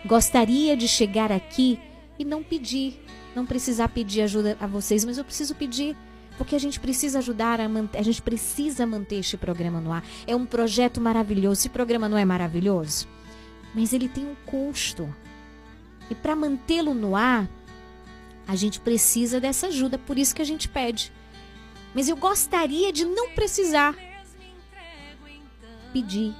Gostaria 0.05 0.77
de 0.77 0.87
chegar 0.87 1.31
aqui 1.31 1.77
e 2.17 2.23
não 2.23 2.41
pedir 2.41 2.99
não 3.35 3.45
precisar 3.45 3.87
pedir 3.89 4.21
ajuda 4.21 4.57
a 4.59 4.67
vocês, 4.67 5.05
mas 5.05 5.17
eu 5.17 5.23
preciso 5.23 5.55
pedir 5.55 5.95
porque 6.37 6.55
a 6.55 6.59
gente 6.59 6.79
precisa 6.79 7.19
ajudar 7.19 7.59
a 7.59 7.69
manter, 7.69 7.99
a 7.99 8.01
gente 8.01 8.21
precisa 8.21 8.85
manter 8.85 9.17
este 9.17 9.37
programa 9.37 9.79
no 9.79 9.91
ar. 9.91 10.03
É 10.25 10.35
um 10.35 10.45
projeto 10.45 10.99
maravilhoso. 10.99 11.61
Esse 11.61 11.69
programa 11.69 12.09
não 12.09 12.17
é 12.17 12.25
maravilhoso, 12.25 13.07
mas 13.73 13.93
ele 13.93 14.07
tem 14.07 14.25
um 14.25 14.35
custo. 14.45 15.13
E 16.09 16.15
para 16.15 16.35
mantê-lo 16.35 16.93
no 16.93 17.15
ar, 17.15 17.49
a 18.47 18.55
gente 18.55 18.79
precisa 18.79 19.39
dessa 19.39 19.67
ajuda, 19.67 19.97
por 19.97 20.17
isso 20.17 20.35
que 20.35 20.41
a 20.41 20.45
gente 20.45 20.67
pede. 20.67 21.11
Mas 21.93 22.09
eu 22.09 22.15
gostaria 22.15 22.91
de 22.91 23.05
não 23.05 23.31
precisar 23.31 23.95
pedir, 25.91 26.33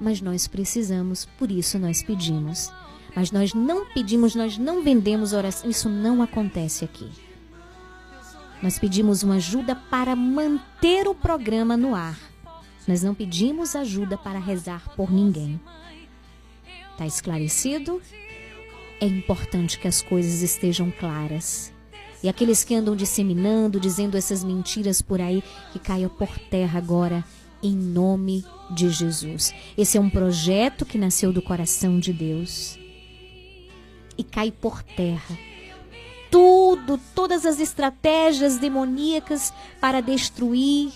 mas 0.00 0.20
nós 0.20 0.46
precisamos, 0.46 1.24
por 1.24 1.50
isso 1.50 1.78
nós 1.78 2.02
pedimos. 2.02 2.72
Mas 3.14 3.30
nós 3.30 3.54
não 3.54 3.86
pedimos, 3.86 4.34
nós 4.34 4.58
não 4.58 4.82
vendemos 4.82 5.32
oração. 5.32 5.70
Isso 5.70 5.88
não 5.88 6.20
acontece 6.20 6.84
aqui. 6.84 7.08
Nós 8.60 8.78
pedimos 8.78 9.22
uma 9.22 9.36
ajuda 9.36 9.76
para 9.76 10.16
manter 10.16 11.06
o 11.06 11.14
programa 11.14 11.76
no 11.76 11.94
ar. 11.94 12.18
Nós 12.88 13.02
não 13.02 13.14
pedimos 13.14 13.76
ajuda 13.76 14.18
para 14.18 14.38
rezar 14.38 14.88
por 14.96 15.12
ninguém. 15.12 15.60
Está 16.94 17.06
esclarecido? 17.06 18.00
É 19.00 19.06
importante 19.06 19.80
que 19.80 19.88
as 19.88 20.00
coisas 20.00 20.42
estejam 20.42 20.92
claras. 20.92 21.72
E 22.22 22.28
aqueles 22.28 22.62
que 22.62 22.72
andam 22.72 22.94
disseminando, 22.94 23.80
dizendo 23.80 24.16
essas 24.16 24.44
mentiras 24.44 25.02
por 25.02 25.20
aí, 25.20 25.42
que 25.72 25.80
caiam 25.80 26.08
por 26.08 26.38
terra 26.38 26.78
agora, 26.78 27.24
em 27.60 27.74
nome 27.74 28.44
de 28.70 28.88
Jesus. 28.90 29.52
Esse 29.76 29.98
é 29.98 30.00
um 30.00 30.08
projeto 30.08 30.86
que 30.86 30.96
nasceu 30.96 31.32
do 31.32 31.42
coração 31.42 31.98
de 31.98 32.12
Deus 32.12 32.78
e 34.16 34.22
cai 34.22 34.52
por 34.52 34.80
terra. 34.80 35.36
Tudo, 36.30 37.00
todas 37.12 37.44
as 37.44 37.58
estratégias 37.58 38.56
demoníacas 38.56 39.52
para 39.80 40.00
destruir, 40.00 40.92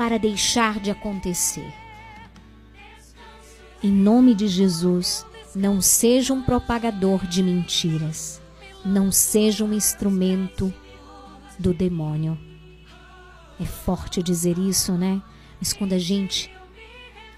para 0.00 0.18
deixar 0.18 0.80
de 0.80 0.90
acontecer. 0.90 1.70
Em 3.82 3.92
nome 3.92 4.34
de 4.34 4.48
Jesus, 4.48 5.26
não 5.54 5.82
seja 5.82 6.32
um 6.32 6.40
propagador 6.40 7.26
de 7.26 7.42
mentiras. 7.42 8.40
Não 8.82 9.12
seja 9.12 9.62
um 9.62 9.74
instrumento 9.74 10.72
do 11.58 11.74
demônio. 11.74 12.38
É 13.60 13.66
forte 13.66 14.22
dizer 14.22 14.56
isso, 14.56 14.92
né? 14.92 15.20
Mas 15.60 15.74
quando 15.74 15.92
a 15.92 15.98
gente 15.98 16.50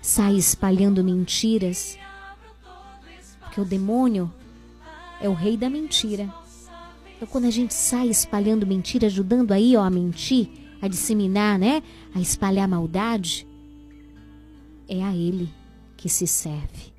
sai 0.00 0.36
espalhando 0.36 1.02
mentiras, 1.02 1.98
porque 3.40 3.60
o 3.60 3.64
demônio 3.64 4.32
é 5.20 5.28
o 5.28 5.34
rei 5.34 5.56
da 5.56 5.68
mentira. 5.68 6.32
Então, 7.16 7.26
quando 7.26 7.46
a 7.46 7.50
gente 7.50 7.74
sai 7.74 8.06
espalhando 8.06 8.64
mentira, 8.64 9.08
ajudando 9.08 9.50
aí 9.50 9.76
ó, 9.76 9.82
a 9.82 9.90
mentir, 9.90 10.61
a 10.82 10.88
disseminar, 10.88 11.58
né? 11.58 11.80
A 12.12 12.20
espalhar 12.20 12.66
maldade, 12.66 13.46
é 14.88 15.00
a 15.02 15.14
ele 15.14 15.48
que 15.96 16.08
se 16.08 16.26
serve. 16.26 16.92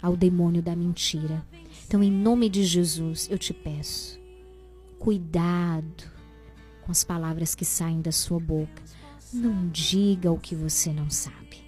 Ao 0.00 0.14
demônio 0.14 0.62
da 0.62 0.76
mentira. 0.76 1.44
Então, 1.86 2.02
em 2.02 2.12
nome 2.12 2.50
de 2.50 2.62
Jesus, 2.62 3.28
eu 3.30 3.38
te 3.38 3.54
peço, 3.54 4.20
cuidado 4.98 6.04
com 6.82 6.92
as 6.92 7.02
palavras 7.02 7.54
que 7.54 7.64
saem 7.64 8.02
da 8.02 8.12
sua 8.12 8.38
boca. 8.38 8.82
Não 9.32 9.68
diga 9.70 10.30
o 10.30 10.38
que 10.38 10.54
você 10.54 10.92
não 10.92 11.08
sabe. 11.10 11.67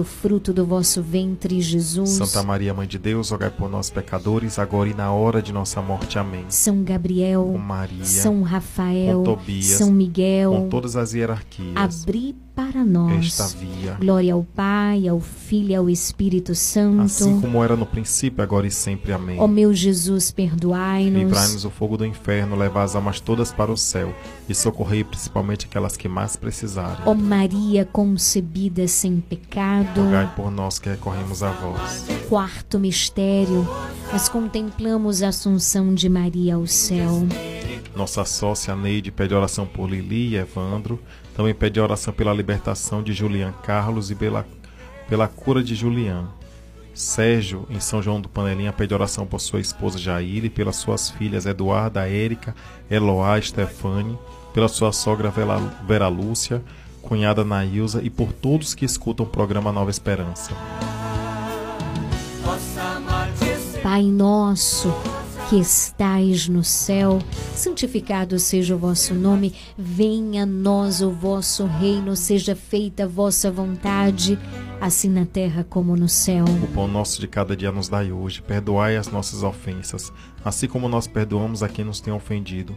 o 0.00 0.04
fruto 0.04 0.52
do 0.52 0.64
vosso 0.64 1.02
ventre, 1.02 1.60
Jesus. 1.60 2.10
Santa 2.10 2.42
Maria, 2.42 2.72
Mãe 2.72 2.86
de 2.86 2.98
Deus, 2.98 3.30
rogai 3.30 3.50
por 3.50 3.68
nós 3.68 3.90
pecadores, 3.90 4.58
agora 4.58 4.88
e 4.88 4.94
na 4.94 5.12
hora 5.12 5.42
de 5.42 5.52
nossa 5.52 5.82
morte. 5.82 6.18
Amém. 6.18 6.44
São 6.48 6.82
Gabriel, 6.84 7.44
Com 7.52 7.58
Maria, 7.58 8.04
São 8.04 8.42
Rafael, 8.42 9.18
com 9.18 9.24
Tobias, 9.24 9.64
São 9.66 9.90
Miguel, 9.90 10.52
com 10.52 10.68
todas 10.68 10.94
as 10.96 11.12
hierarquias. 11.12 11.74
abri 11.76 12.36
para 12.58 12.84
nós. 12.84 13.40
Esta 13.40 13.56
via. 13.56 13.96
Glória 14.00 14.34
ao 14.34 14.42
Pai, 14.42 15.06
ao 15.06 15.20
Filho 15.20 15.70
e 15.70 15.74
ao 15.76 15.88
Espírito 15.88 16.56
Santo. 16.56 17.02
Assim 17.02 17.40
como 17.40 17.62
era 17.62 17.76
no 17.76 17.86
princípio, 17.86 18.42
agora 18.42 18.66
e 18.66 18.70
sempre. 18.70 19.12
Amém. 19.12 19.38
Ó 19.38 19.46
meu 19.46 19.72
Jesus, 19.72 20.32
perdoai-nos. 20.32 21.22
Livrai-nos 21.22 21.62
do 21.62 21.70
fogo 21.70 21.96
do 21.96 22.04
inferno, 22.04 22.56
levai 22.56 22.82
as 22.82 22.96
almas 22.96 23.20
todas 23.20 23.52
para 23.52 23.70
o 23.70 23.76
céu 23.76 24.12
e 24.48 24.54
socorrei 24.56 25.04
principalmente 25.04 25.66
aquelas 25.66 25.96
que 25.96 26.08
mais 26.08 26.34
precisarem. 26.34 26.98
Ó 27.06 27.14
Maria 27.14 27.84
concebida 27.84 28.88
sem 28.88 29.20
pecado. 29.20 30.02
Rogai 30.02 30.32
por 30.34 30.50
nós 30.50 30.80
que 30.80 30.88
recorremos 30.88 31.44
a 31.44 31.52
vós. 31.52 32.06
Quarto 32.28 32.80
mistério, 32.80 33.68
nós 34.10 34.28
contemplamos 34.28 35.22
a 35.22 35.28
Assunção 35.28 35.94
de 35.94 36.08
Maria 36.08 36.56
ao 36.56 36.66
céu. 36.66 37.24
Nossa 37.94 38.24
sócia 38.24 38.74
Neide 38.74 39.12
pede 39.12 39.32
oração 39.32 39.64
por 39.64 39.88
Lili 39.88 40.30
e 40.30 40.36
Evandro. 40.36 40.98
Também 41.38 41.54
pede 41.54 41.78
oração 41.78 42.12
pela 42.12 42.34
libertação 42.34 43.00
de 43.00 43.12
Julian 43.12 43.52
Carlos 43.62 44.10
e 44.10 44.16
pela, 44.16 44.44
pela 45.08 45.28
cura 45.28 45.62
de 45.62 45.72
Julian. 45.72 46.26
Sérgio, 46.92 47.64
em 47.70 47.78
São 47.78 48.02
João 48.02 48.20
do 48.20 48.28
Panelinha, 48.28 48.72
pede 48.72 48.92
oração 48.92 49.24
por 49.24 49.40
sua 49.40 49.60
esposa 49.60 50.00
Jair 50.00 50.44
e 50.44 50.50
pelas 50.50 50.74
suas 50.74 51.10
filhas 51.10 51.46
Eduarda, 51.46 52.08
Érica, 52.08 52.56
Eloá, 52.90 53.40
Stefane, 53.40 54.18
pela 54.52 54.66
sua 54.66 54.90
sogra 54.90 55.30
Vera, 55.30 55.58
Vera 55.86 56.08
Lúcia, 56.08 56.60
cunhada 57.02 57.44
Nailza 57.44 58.02
e 58.02 58.10
por 58.10 58.32
todos 58.32 58.74
que 58.74 58.84
escutam 58.84 59.24
o 59.24 59.28
programa 59.28 59.70
Nova 59.70 59.92
Esperança. 59.92 60.50
Pai 63.80 64.02
nosso, 64.02 64.92
que 65.48 65.56
estais 65.58 66.46
no 66.46 66.62
céu, 66.62 67.20
santificado 67.54 68.38
seja 68.38 68.74
o 68.74 68.78
vosso 68.78 69.14
nome, 69.14 69.54
venha 69.78 70.42
a 70.42 70.46
nós 70.46 71.00
o 71.00 71.10
vosso 71.10 71.64
reino, 71.64 72.14
seja 72.14 72.54
feita 72.54 73.04
a 73.04 73.06
vossa 73.06 73.50
vontade, 73.50 74.38
assim 74.78 75.08
na 75.08 75.24
terra 75.24 75.64
como 75.64 75.96
no 75.96 76.08
céu. 76.08 76.44
O 76.44 76.66
pão 76.74 76.86
nosso 76.86 77.18
de 77.18 77.26
cada 77.26 77.56
dia 77.56 77.72
nos 77.72 77.88
dai 77.88 78.12
hoje, 78.12 78.42
perdoai 78.42 78.98
as 78.98 79.08
nossas 79.08 79.42
ofensas, 79.42 80.12
assim 80.44 80.68
como 80.68 80.86
nós 80.86 81.06
perdoamos 81.06 81.62
a 81.62 81.68
quem 81.68 81.84
nos 81.84 81.98
tem 81.98 82.12
ofendido. 82.12 82.76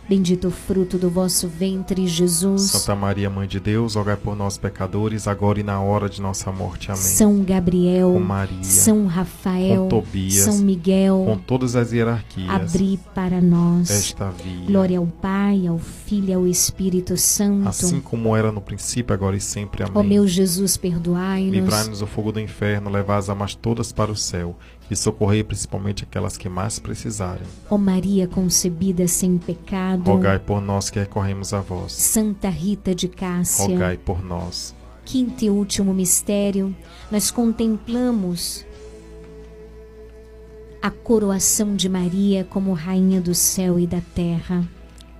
bendito 0.11 0.49
o 0.49 0.51
fruto 0.51 0.97
do 0.97 1.09
vosso 1.09 1.47
ventre, 1.47 2.05
Jesus. 2.05 2.63
Santa 2.63 2.93
Maria, 2.93 3.29
Mãe 3.29 3.47
de 3.47 3.61
Deus, 3.61 3.95
rogai 3.95 4.17
por 4.17 4.35
nós, 4.35 4.57
pecadores, 4.57 5.25
agora 5.25 5.61
e 5.61 5.63
na 5.63 5.81
hora 5.81 6.09
de 6.09 6.21
nossa 6.21 6.51
morte. 6.51 6.91
Amém. 6.91 7.01
São 7.01 7.41
Gabriel, 7.41 8.11
Com 8.11 8.19
Maria, 8.19 8.61
São 8.61 9.05
Rafael, 9.05 9.83
com 9.83 9.87
Tobias, 9.87 10.33
São 10.43 10.57
Miguel, 10.57 11.23
com 11.25 11.37
todas 11.37 11.77
as 11.77 11.93
hierarquias, 11.93 12.49
abri 12.49 12.99
para 13.15 13.39
nós 13.39 13.89
esta 13.89 14.29
via. 14.31 14.65
Glória 14.65 14.99
ao 14.99 15.07
Pai, 15.07 15.65
ao 15.65 15.79
Filho 15.79 16.29
e 16.29 16.33
ao 16.33 16.45
Espírito 16.45 17.15
Santo. 17.15 17.69
Assim 17.69 18.01
como 18.01 18.35
era 18.35 18.51
no 18.51 18.59
princípio, 18.59 19.13
agora 19.13 19.37
e 19.37 19.39
sempre. 19.39 19.83
Amém. 19.83 19.93
Ó 19.95 20.03
meu 20.03 20.27
Jesus, 20.27 20.75
perdoai-nos. 20.75 21.53
Livrai-nos 21.53 21.99
do 21.99 22.07
fogo 22.07 22.33
do 22.33 22.39
inferno, 22.41 22.89
levai 22.89 23.17
as 23.17 23.29
almas 23.29 23.55
todas 23.55 23.93
para 23.93 24.11
o 24.11 24.15
céu 24.17 24.57
e 24.91 24.95
socorrei 24.95 25.41
principalmente 25.41 26.03
aquelas 26.03 26.35
que 26.35 26.49
mais 26.49 26.77
precisarem. 26.77 27.47
Ó 27.69 27.77
Maria 27.77 28.27
concebida 28.27 29.07
sem 29.07 29.37
pecado. 29.37 30.11
Rogai 30.11 30.37
por 30.37 30.59
nós 30.61 30.89
que 30.89 30.99
recorremos 30.99 31.53
a 31.53 31.61
vós. 31.61 31.93
Santa 31.93 32.49
Rita 32.49 32.93
de 32.93 33.07
Cássia. 33.07 33.67
Rogai 33.67 33.95
por 33.95 34.21
nós. 34.21 34.75
Quinto 35.05 35.45
e 35.45 35.49
último 35.49 35.93
mistério, 35.93 36.75
nós 37.09 37.31
contemplamos 37.31 38.65
a 40.81 40.91
coroação 40.91 41.73
de 41.73 41.87
Maria 41.87 42.43
como 42.43 42.73
Rainha 42.73 43.21
do 43.21 43.33
céu 43.33 43.79
e 43.79 43.87
da 43.87 44.01
terra. 44.13 44.67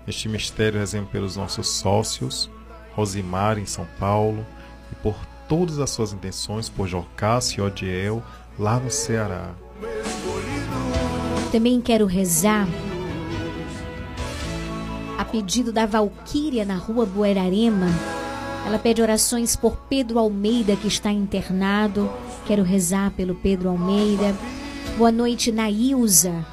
Este 0.06 0.27
mistério 0.27 0.80
rezemos 0.80 1.10
pelos 1.10 1.38
nossos 1.38 1.69
sócios, 1.69 2.49
Rosimar 2.93 3.57
em 3.57 3.65
São 3.65 3.88
Paulo, 3.98 4.45
e 4.91 4.95
por 4.95 5.15
todas 5.48 5.80
as 5.80 5.89
suas 5.89 6.11
intenções, 6.11 6.68
por 6.68 6.88
Jocássio 6.88 7.64
e 7.64 7.68
Odiel, 7.68 8.23
lá 8.57 8.80
no 8.80 8.90
Ceará. 8.91 9.52
Também 11.52 11.82
quero 11.82 12.06
rezar 12.06 12.68
a 15.18 15.26
pedido 15.26 15.72
da 15.72 15.86
Valquíria 15.86 16.65
na 16.65 16.76
rua 16.76 17.06
Buerarema. 17.06 17.88
Ela 18.65 18.80
pede 18.80 19.02
orações 19.02 19.56
por 19.56 19.76
Pedro 19.90 20.19
Almeida, 20.19 20.76
que 20.76 20.88
está 20.88 21.11
internado. 21.11 22.11
Quero 22.45 22.64
rezar 22.64 23.11
pelo 23.11 23.36
Pedro 23.36 23.69
Almeida. 23.69 24.36
Boa 24.98 25.11
noite, 25.11 25.52
Nailza, 25.52 26.45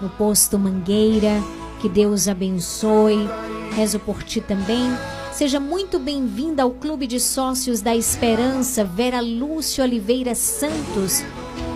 no 0.00 0.08
posto 0.10 0.58
Mangueira. 0.58 1.42
Que 1.80 1.88
Deus 1.88 2.28
abençoe. 2.28 3.28
Rezo 3.74 3.98
por 3.98 4.22
ti 4.22 4.40
também. 4.40 4.88
Seja 5.32 5.58
muito 5.58 5.98
bem-vinda 5.98 6.62
ao 6.62 6.70
Clube 6.72 7.06
de 7.06 7.18
Sócios 7.18 7.80
da 7.80 7.96
Esperança, 7.96 8.84
Vera 8.84 9.18
Lúcia 9.18 9.82
Oliveira 9.82 10.34
Santos, 10.34 11.24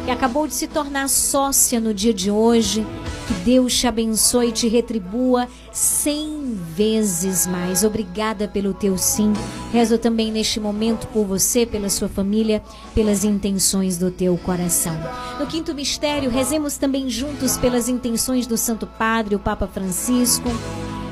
que 0.04 0.10
acabou 0.10 0.46
de 0.46 0.52
se 0.52 0.66
tornar 0.66 1.08
sócia 1.08 1.80
no 1.80 1.94
dia 1.94 2.12
de 2.12 2.30
hoje. 2.30 2.86
Que 3.26 3.34
Deus 3.46 3.74
te 3.74 3.86
abençoe 3.86 4.48
e 4.48 4.52
te 4.52 4.68
retribua 4.68 5.48
cem 5.72 6.54
vezes 6.76 7.46
mais. 7.46 7.82
Obrigada 7.82 8.46
pelo 8.46 8.74
teu 8.74 8.98
sim. 8.98 9.32
Rezo 9.72 9.96
também 9.96 10.30
neste 10.30 10.60
momento 10.60 11.06
por 11.08 11.24
você, 11.24 11.64
pela 11.64 11.88
sua 11.88 12.10
família, 12.10 12.62
pelas 12.94 13.24
intenções 13.24 13.96
do 13.96 14.10
teu 14.10 14.36
coração. 14.36 14.94
No 15.40 15.46
quinto 15.46 15.74
mistério, 15.74 16.30
rezemos 16.30 16.76
também 16.76 17.08
juntos 17.08 17.56
pelas 17.56 17.88
intenções 17.88 18.46
do 18.46 18.58
Santo 18.58 18.86
Padre, 18.86 19.34
o 19.34 19.40
Papa 19.40 19.66
Francisco. 19.66 20.50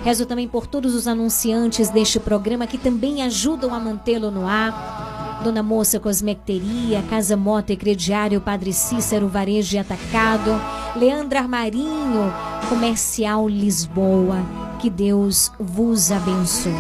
Rezo 0.05 0.27
também 0.27 0.47
por 0.47 0.67
todos 0.67 0.95
os 0.95 1.09
anunciantes 1.09 1.89
deste 1.89 2.21
programa 2.21 2.67
que 2.67 2.77
também 2.77 3.23
ajudam 3.23 3.75
a 3.75 3.81
mantê-lo 3.81 4.31
no 4.31 4.47
ar. 4.47 5.41
Dona 5.43 5.63
Moça 5.63 5.99
Cosmecteria, 5.99 7.03
Casa 7.09 7.39
Mota 7.39 7.73
e 7.73 7.77
Crediário, 7.77 8.39
Padre 8.39 8.75
Cícero 8.75 9.29
Varejo 9.29 9.77
e 9.77 9.79
Atacado, 9.79 10.51
Leandra 10.95 11.41
Armarinho, 11.41 12.31
Comercial 12.69 13.49
Lisboa. 13.49 14.45
Que 14.79 14.91
Deus 14.91 15.51
vos 15.59 16.13
abençoe. 16.13 16.73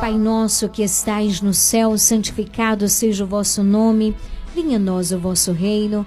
Pai 0.00 0.16
nosso 0.16 0.68
que 0.68 0.84
estais 0.84 1.40
no 1.40 1.52
céu, 1.52 1.98
santificado 1.98 2.88
seja 2.88 3.24
o 3.24 3.26
vosso 3.26 3.64
nome. 3.64 4.14
Venha 4.54 4.76
a 4.76 4.80
nós 4.80 5.10
o 5.10 5.18
vosso 5.18 5.50
reino. 5.50 6.06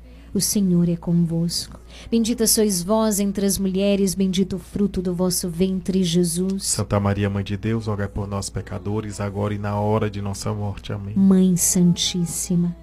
o 0.33 0.39
Senhor 0.39 0.87
é 0.87 0.95
convosco. 0.95 1.79
Bendita 2.09 2.47
sois 2.47 2.81
vós 2.81 3.19
entre 3.19 3.45
as 3.45 3.57
mulheres, 3.57 4.15
bendito 4.15 4.55
o 4.55 4.59
fruto 4.59 5.01
do 5.01 5.13
vosso 5.13 5.49
ventre, 5.49 6.03
Jesus. 6.03 6.65
Santa 6.65 6.99
Maria, 6.99 7.29
Mãe 7.29 7.43
de 7.43 7.57
Deus, 7.57 7.87
rogai 7.87 8.07
por 8.07 8.27
nós, 8.27 8.49
pecadores, 8.49 9.19
agora 9.19 9.53
e 9.53 9.57
na 9.57 9.79
hora 9.79 10.09
de 10.09 10.21
nossa 10.21 10.53
morte. 10.53 10.93
Amém. 10.93 11.15
Mãe 11.15 11.57
Santíssima, 11.57 12.75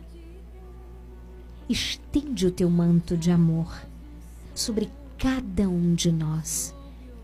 estende 1.68 2.46
o 2.46 2.50
teu 2.50 2.68
manto 2.68 3.16
de 3.16 3.30
amor 3.30 3.72
sobre 4.54 4.90
cada 5.16 5.68
um 5.68 5.94
de 5.94 6.12
nós 6.12 6.74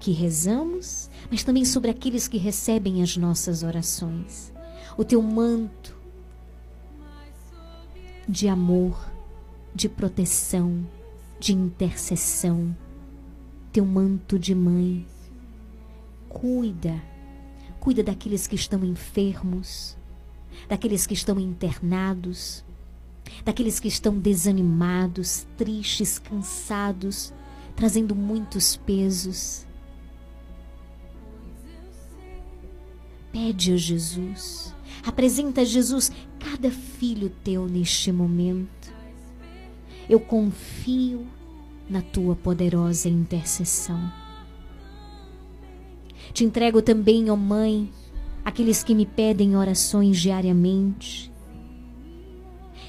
que 0.01 0.13
rezamos, 0.13 1.09
mas 1.31 1.43
também 1.43 1.65
sobre 1.65 1.91
aqueles 1.91 2.29
que 2.29 2.37
recebem 2.37 3.03
as 3.03 3.17
nossas 3.17 3.63
orações. 3.63 4.53
O 4.99 5.05
teu 5.05 5.23
manto 5.23 5.97
de 8.29 8.49
amor, 8.49 9.14
de 9.75 9.89
proteção, 9.89 10.87
de 11.41 11.53
intercessão, 11.53 12.77
teu 13.73 13.85
manto 13.85 14.39
de 14.39 14.55
mãe. 14.55 15.05
Cuida, 16.29 17.03
cuida 17.81 18.03
daqueles 18.03 18.47
que 18.47 18.55
estão 18.55 18.85
enfermos, 18.85 19.97
daqueles 20.69 21.07
que 21.07 21.15
estão 21.15 21.41
internados, 21.41 22.65
daqueles 23.45 23.81
que 23.81 23.89
estão 23.89 24.17
desanimados, 24.17 25.47
tristes, 25.57 26.19
cansados, 26.19 27.33
trazendo 27.75 28.15
muitos 28.15 28.77
pesos. 28.77 29.67
Pede 33.33 33.73
a 33.73 33.77
Jesus, 33.77 34.73
apresenta 35.05 35.63
a 35.63 35.65
Jesus 35.65 36.13
cada 36.39 36.71
filho 36.71 37.31
teu 37.43 37.67
neste 37.67 38.13
momento. 38.13 38.74
Eu 40.09 40.21
confio 40.21 41.27
na 41.89 42.03
tua 42.03 42.35
poderosa 42.35 43.09
intercessão. 43.09 44.13
Te 46.33 46.45
entrego 46.45 46.83
também, 46.83 47.31
ó 47.31 47.37
Mãe, 47.37 47.91
aqueles 48.45 48.83
que 48.83 48.95
me 48.95 49.07
pedem 49.07 49.57
orações 49.57 50.19
diariamente. 50.19 51.33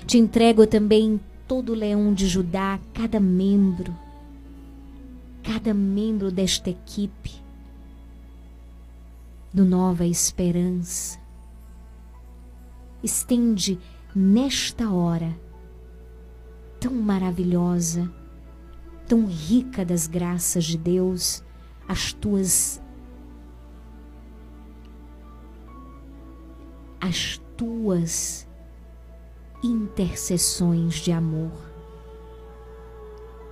Te 0.05 0.17
entrego 0.17 0.67
também 0.67 1.19
todo 1.47 1.71
o 1.71 1.75
leão 1.75 2.13
de 2.13 2.27
Judá, 2.27 2.79
cada 2.93 3.19
membro, 3.19 3.95
cada 5.43 5.73
membro 5.73 6.31
desta 6.31 6.69
equipe 6.69 7.31
do 9.53 9.63
Nova 9.63 10.05
Esperança. 10.05 11.19
Estende 13.03 13.79
nesta 14.13 14.91
hora 14.91 15.44
tão 16.85 16.93
maravilhosa, 16.93 18.07
tão 19.07 19.25
rica 19.25 19.83
das 19.83 20.05
graças 20.05 20.65
de 20.65 20.77
Deus, 20.77 21.43
as 21.87 22.13
tuas 22.13 22.79
as 27.01 27.41
tuas 27.57 28.47
intercessões 29.63 30.93
de 30.97 31.11
amor. 31.11 31.51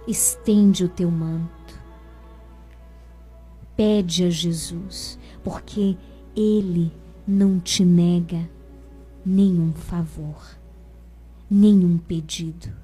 Estende 0.07 0.85
o 0.85 0.89
teu 0.89 1.09
manto. 1.09 1.81
Pede 3.75 4.25
a 4.25 4.29
Jesus, 4.29 5.17
porque 5.43 5.97
Ele 6.35 6.93
não 7.27 7.59
te 7.59 7.83
nega 7.83 8.47
nenhum 9.25 9.73
favor, 9.73 10.55
nenhum 11.49 11.97
pedido. 11.97 12.83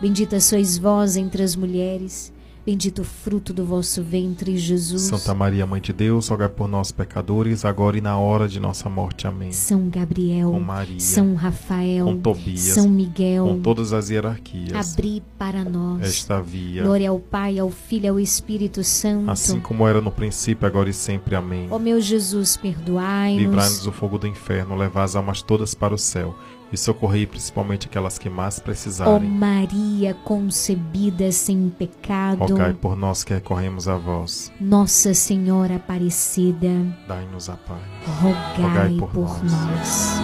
Bendita 0.00 0.40
sois 0.40 0.76
vós 0.76 1.16
entre 1.16 1.42
as 1.42 1.56
mulheres, 1.56 2.32
bendito 2.66 3.02
o 3.02 3.04
fruto 3.04 3.52
do 3.54 3.64
vosso 3.64 4.02
ventre, 4.02 4.56
Jesus. 4.58 5.02
Santa 5.02 5.34
Maria, 5.34 5.66
Mãe 5.66 5.80
de 5.80 5.92
Deus, 5.92 6.28
rogai 6.28 6.48
por 6.48 6.68
nós, 6.68 6.90
pecadores, 6.92 7.64
agora 7.64 7.96
e 7.96 8.00
na 8.00 8.18
hora 8.18 8.46
de 8.48 8.58
nossa 8.60 8.88
morte. 8.90 9.26
Amém. 9.26 9.52
São 9.52 9.88
Gabriel, 9.88 10.50
Com 10.50 10.60
Maria, 10.60 11.00
São 11.00 11.34
Rafael, 11.34 12.06
com 12.06 12.18
Tobias, 12.18 12.60
São 12.60 12.88
Miguel, 12.88 13.46
com 13.46 13.60
todas 13.60 13.92
as 13.92 14.10
hierarquias. 14.10 14.92
abri 14.92 15.22
para 15.38 15.64
nós 15.64 16.02
esta 16.02 16.40
via, 16.40 16.82
Glória 16.82 17.08
ao 17.08 17.18
Pai, 17.20 17.58
ao 17.58 17.70
Filho 17.70 18.04
e 18.04 18.08
ao 18.08 18.20
Espírito 18.20 18.82
Santo. 18.84 19.30
assim 19.30 19.60
como 19.60 19.86
era 19.86 20.00
no 20.00 20.10
princípio, 20.10 20.66
agora 20.66 20.90
e 20.90 20.94
sempre. 20.94 21.34
Amém. 21.34 21.68
Ó 21.70 21.78
meu 21.78 22.00
Jesus, 22.00 22.56
perdoai-nos. 22.56 23.40
Livrai-nos 23.42 23.80
do 23.84 23.92
fogo 23.92 24.18
do 24.18 24.26
inferno, 24.26 24.74
levai 24.76 25.04
as 25.04 25.16
almas 25.16 25.40
todas 25.40 25.74
para 25.74 25.94
o 25.94 25.98
céu 25.98 26.34
e 26.74 26.78
socorrei 26.78 27.26
principalmente 27.26 27.86
aquelas 27.86 28.18
que 28.18 28.28
mais 28.28 28.58
Ó 28.58 28.62
precisarem. 28.62 29.28
Maria 29.28 30.14
concebida 30.24 31.30
sem 31.32 31.70
pecado, 31.70 32.40
Rogai 32.40 32.74
por 32.74 32.96
nós 32.96 33.24
que 33.24 33.32
recorremos 33.32 33.88
a 33.88 33.96
vós. 33.96 34.52
Nossa 34.60 35.14
Senhora 35.14 35.76
Aparecida, 35.76 36.70
Dai-nos 37.08 37.48
a 37.48 37.56
paz. 37.56 37.80
rogai 38.20 38.96
por, 38.96 39.44
nós. 39.44 40.14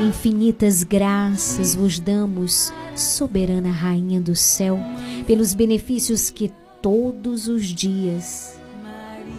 Infinitas 0.00 0.82
graças 0.82 1.74
vos 1.74 1.98
damos, 2.00 2.72
soberana 2.96 3.70
Rainha 3.70 4.20
do 4.20 4.34
céu, 4.34 4.78
pelos 5.26 5.54
benefícios 5.54 6.28
que 6.28 6.52
todos 6.80 7.46
os 7.46 7.66
dias 7.66 8.60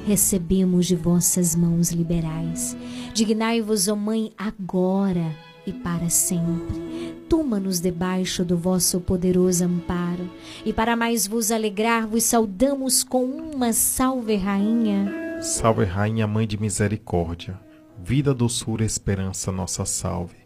recebemos 0.05 0.85
de 0.85 0.95
vossas 0.95 1.55
mãos 1.55 1.91
liberais. 1.91 2.75
Dignai-vos, 3.13 3.87
ó 3.87 3.95
Mãe, 3.95 4.31
agora 4.37 5.35
e 5.65 5.71
para 5.71 6.09
sempre. 6.09 7.15
Toma-nos 7.29 7.79
debaixo 7.79 8.43
do 8.43 8.57
vosso 8.57 8.99
poderoso 8.99 9.63
amparo, 9.65 10.29
e 10.65 10.71
para 10.71 10.95
mais 10.95 11.25
vos 11.25 11.51
alegrar, 11.51 12.07
vos 12.07 12.23
saudamos 12.23 13.03
com 13.03 13.25
uma 13.25 13.73
salve, 13.73 14.35
Rainha. 14.35 15.41
Salve, 15.41 15.83
Rainha, 15.83 16.27
Mãe 16.27 16.45
de 16.45 16.59
Misericórdia, 16.59 17.59
vida, 18.03 18.33
doçura 18.33 18.83
e 18.83 18.85
esperança, 18.85 19.51
nossa 19.51 19.85
salve. 19.85 20.37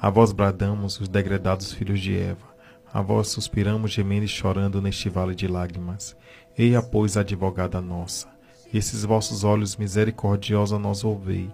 A 0.00 0.10
vós 0.10 0.32
bradamos, 0.32 1.00
os 1.00 1.08
degredados 1.08 1.72
filhos 1.72 2.00
de 2.00 2.16
Eva, 2.16 2.52
a 2.92 3.00
vós 3.00 3.28
suspiramos, 3.28 3.92
gemendo 3.92 4.24
e 4.24 4.28
chorando 4.28 4.82
neste 4.82 5.08
vale 5.08 5.34
de 5.34 5.46
lágrimas. 5.46 6.16
Eia, 6.58 6.82
pois, 6.82 7.16
advogada 7.16 7.80
nossa, 7.80 8.28
esses 8.74 9.04
vossos 9.04 9.44
olhos 9.44 9.76
misericordiosos 9.76 10.78
nos 10.78 11.04
ouvei, 11.04 11.50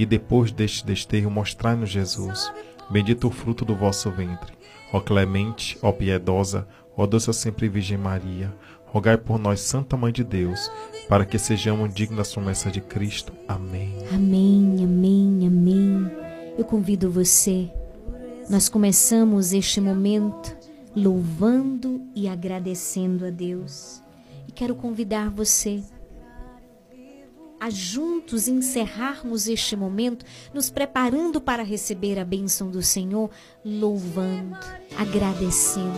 e 0.00 0.06
depois 0.06 0.50
deste 0.50 0.86
desterro 0.86 1.30
mostrai-nos 1.30 1.90
Jesus, 1.90 2.50
bendito 2.88 3.28
o 3.28 3.30
fruto 3.30 3.66
do 3.66 3.76
vosso 3.76 4.10
ventre. 4.10 4.54
Ó 4.94 4.98
clemente, 4.98 5.78
ó 5.82 5.92
piedosa, 5.92 6.66
ó 6.96 7.06
doce 7.06 7.30
sempre 7.34 7.68
Virgem 7.68 7.98
Maria, 7.98 8.50
rogai 8.86 9.18
por 9.18 9.38
nós, 9.38 9.60
Santa 9.60 9.98
Mãe 9.98 10.10
de 10.10 10.24
Deus, 10.24 10.72
para 11.06 11.26
que 11.26 11.38
sejamos 11.38 11.92
dignos 11.92 12.16
das 12.16 12.32
promessas 12.32 12.72
de 12.72 12.80
Cristo. 12.80 13.34
Amém. 13.46 13.94
Amém, 14.10 14.78
amém, 14.82 15.46
amém. 15.46 16.10
Eu 16.56 16.64
convido 16.64 17.10
você. 17.10 17.70
Nós 18.48 18.70
começamos 18.70 19.52
este 19.52 19.82
momento 19.82 20.56
louvando 20.96 22.00
e 22.14 22.26
agradecendo 22.26 23.26
a 23.26 23.30
Deus. 23.30 24.02
E 24.48 24.52
quero 24.52 24.74
convidar 24.74 25.28
você 25.28 25.82
a 27.60 27.68
juntos 27.68 28.48
encerrarmos 28.48 29.46
este 29.46 29.76
momento, 29.76 30.24
nos 30.52 30.70
preparando 30.70 31.40
para 31.40 31.62
receber 31.62 32.18
a 32.18 32.24
bênção 32.24 32.70
do 32.70 32.82
Senhor, 32.82 33.30
louvando, 33.62 34.56
agradecendo. 34.96 35.92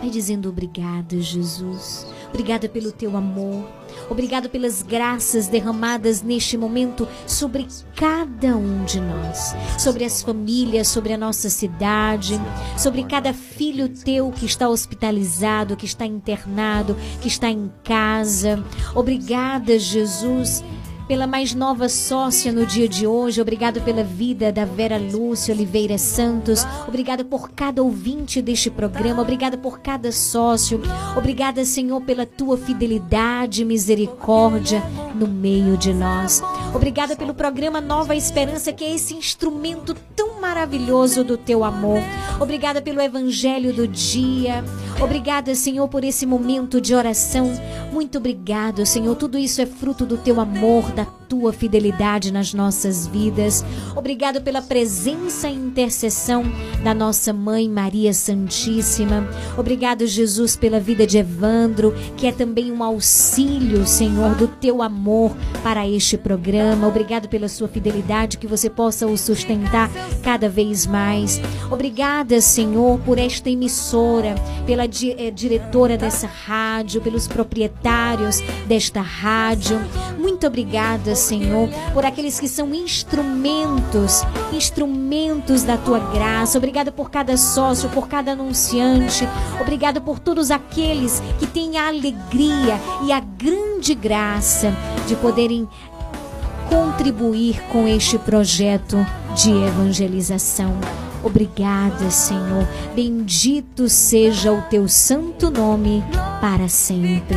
Vai 0.00 0.08
dizendo 0.08 0.48
obrigada, 0.48 1.20
Jesus. 1.20 2.06
Obrigada 2.28 2.68
pelo 2.68 2.92
teu 2.92 3.16
amor. 3.16 3.81
Obrigado 4.08 4.48
pelas 4.48 4.82
graças 4.82 5.48
derramadas 5.48 6.22
neste 6.22 6.56
momento 6.56 7.08
sobre 7.26 7.66
cada 7.94 8.56
um 8.56 8.84
de 8.84 9.00
nós, 9.00 9.54
sobre 9.78 10.04
as 10.04 10.22
famílias, 10.22 10.88
sobre 10.88 11.12
a 11.12 11.18
nossa 11.18 11.48
cidade, 11.48 12.40
sobre 12.76 13.04
cada 13.04 13.32
filho 13.32 13.88
teu 13.88 14.30
que 14.30 14.46
está 14.46 14.68
hospitalizado, 14.68 15.76
que 15.76 15.86
está 15.86 16.06
internado, 16.06 16.96
que 17.20 17.28
está 17.28 17.48
em 17.48 17.70
casa. 17.84 18.62
Obrigada, 18.94 19.78
Jesus 19.78 20.62
pela 21.06 21.26
mais 21.26 21.54
nova 21.54 21.88
sócia 21.88 22.52
no 22.52 22.64
dia 22.64 22.88
de 22.88 23.06
hoje. 23.06 23.40
Obrigado 23.40 23.80
pela 23.80 24.02
vida 24.02 24.52
da 24.52 24.64
Vera 24.64 24.98
Lúcia 24.98 25.54
Oliveira 25.54 25.98
Santos. 25.98 26.64
Obrigada 26.86 27.24
por 27.24 27.50
cada 27.50 27.82
ouvinte 27.82 28.40
deste 28.40 28.70
programa. 28.70 29.22
Obrigada 29.22 29.56
por 29.56 29.80
cada 29.80 30.12
sócio. 30.12 30.80
Obrigada, 31.16 31.64
Senhor, 31.64 32.00
pela 32.02 32.24
tua 32.24 32.56
fidelidade 32.56 33.62
e 33.62 33.64
misericórdia 33.64 34.82
no 35.14 35.26
meio 35.26 35.76
de 35.76 35.92
nós. 35.92 36.42
Obrigada 36.74 37.16
pelo 37.16 37.34
programa 37.34 37.80
Nova 37.80 38.14
Esperança, 38.14 38.72
que 38.72 38.84
é 38.84 38.94
esse 38.94 39.14
instrumento 39.14 39.94
tão 40.16 40.40
maravilhoso 40.40 41.22
do 41.22 41.36
teu 41.36 41.64
amor. 41.64 41.98
Obrigada 42.40 42.80
pelo 42.80 43.00
evangelho 43.00 43.72
do 43.72 43.86
dia. 43.86 44.64
Obrigada, 45.00 45.54
Senhor, 45.54 45.88
por 45.88 46.04
esse 46.04 46.26
momento 46.26 46.80
de 46.80 46.94
oração. 46.94 47.52
Muito 47.92 48.18
obrigado, 48.18 48.84
Senhor. 48.86 49.14
Tudo 49.16 49.38
isso 49.38 49.60
é 49.60 49.66
fruto 49.66 50.06
do 50.06 50.16
teu 50.16 50.40
amor, 50.40 50.91
da 50.96 51.21
tua 51.32 51.50
fidelidade 51.50 52.30
nas 52.30 52.52
nossas 52.52 53.06
vidas. 53.06 53.64
Obrigado 53.96 54.42
pela 54.42 54.60
presença 54.60 55.48
e 55.48 55.54
intercessão 55.54 56.44
da 56.84 56.92
nossa 56.92 57.32
mãe 57.32 57.66
Maria 57.66 58.12
Santíssima. 58.12 59.26
Obrigado, 59.56 60.06
Jesus, 60.06 60.56
pela 60.56 60.78
vida 60.78 61.06
de 61.06 61.16
Evandro, 61.16 61.94
que 62.18 62.26
é 62.26 62.32
também 62.32 62.70
um 62.70 62.82
auxílio, 62.82 63.86
Senhor, 63.86 64.34
do 64.34 64.46
teu 64.46 64.82
amor 64.82 65.34
para 65.62 65.88
este 65.88 66.18
programa. 66.18 66.86
Obrigado 66.86 67.30
pela 67.30 67.48
sua 67.48 67.66
fidelidade, 67.66 68.36
que 68.36 68.46
você 68.46 68.68
possa 68.68 69.06
o 69.06 69.16
sustentar 69.16 69.90
cada 70.22 70.50
vez 70.50 70.86
mais. 70.86 71.40
Obrigada, 71.70 72.42
Senhor, 72.42 72.98
por 72.98 73.16
esta 73.16 73.48
emissora, 73.48 74.34
pela 74.66 74.86
di 74.86 75.12
eh, 75.12 75.30
diretora 75.30 75.96
dessa 75.96 76.26
rádio, 76.26 77.00
pelos 77.00 77.26
proprietários 77.26 78.42
desta 78.66 79.00
rádio. 79.00 79.80
Muito 80.18 80.46
obrigada, 80.46 81.14
Senhor, 81.22 81.68
por 81.94 82.04
aqueles 82.04 82.38
que 82.38 82.48
são 82.48 82.74
instrumentos, 82.74 84.22
instrumentos 84.52 85.62
da 85.62 85.76
tua 85.76 85.98
graça. 85.98 86.58
Obrigada 86.58 86.90
por 86.90 87.10
cada 87.10 87.36
sócio, 87.36 87.88
por 87.90 88.08
cada 88.08 88.32
anunciante. 88.32 89.26
Obrigada 89.60 90.00
por 90.00 90.18
todos 90.18 90.50
aqueles 90.50 91.22
que 91.38 91.46
têm 91.46 91.78
a 91.78 91.88
alegria 91.88 92.80
e 93.04 93.12
a 93.12 93.20
grande 93.20 93.94
graça 93.94 94.72
de 95.06 95.14
poderem 95.16 95.68
contribuir 96.68 97.60
com 97.70 97.86
este 97.86 98.18
projeto 98.18 98.96
de 99.36 99.50
evangelização. 99.50 100.72
Obrigada, 101.22 102.10
Senhor. 102.10 102.66
Bendito 102.94 103.88
seja 103.88 104.52
o 104.52 104.62
teu 104.62 104.88
santo 104.88 105.50
nome 105.50 106.02
para 106.40 106.68
sempre. 106.68 107.36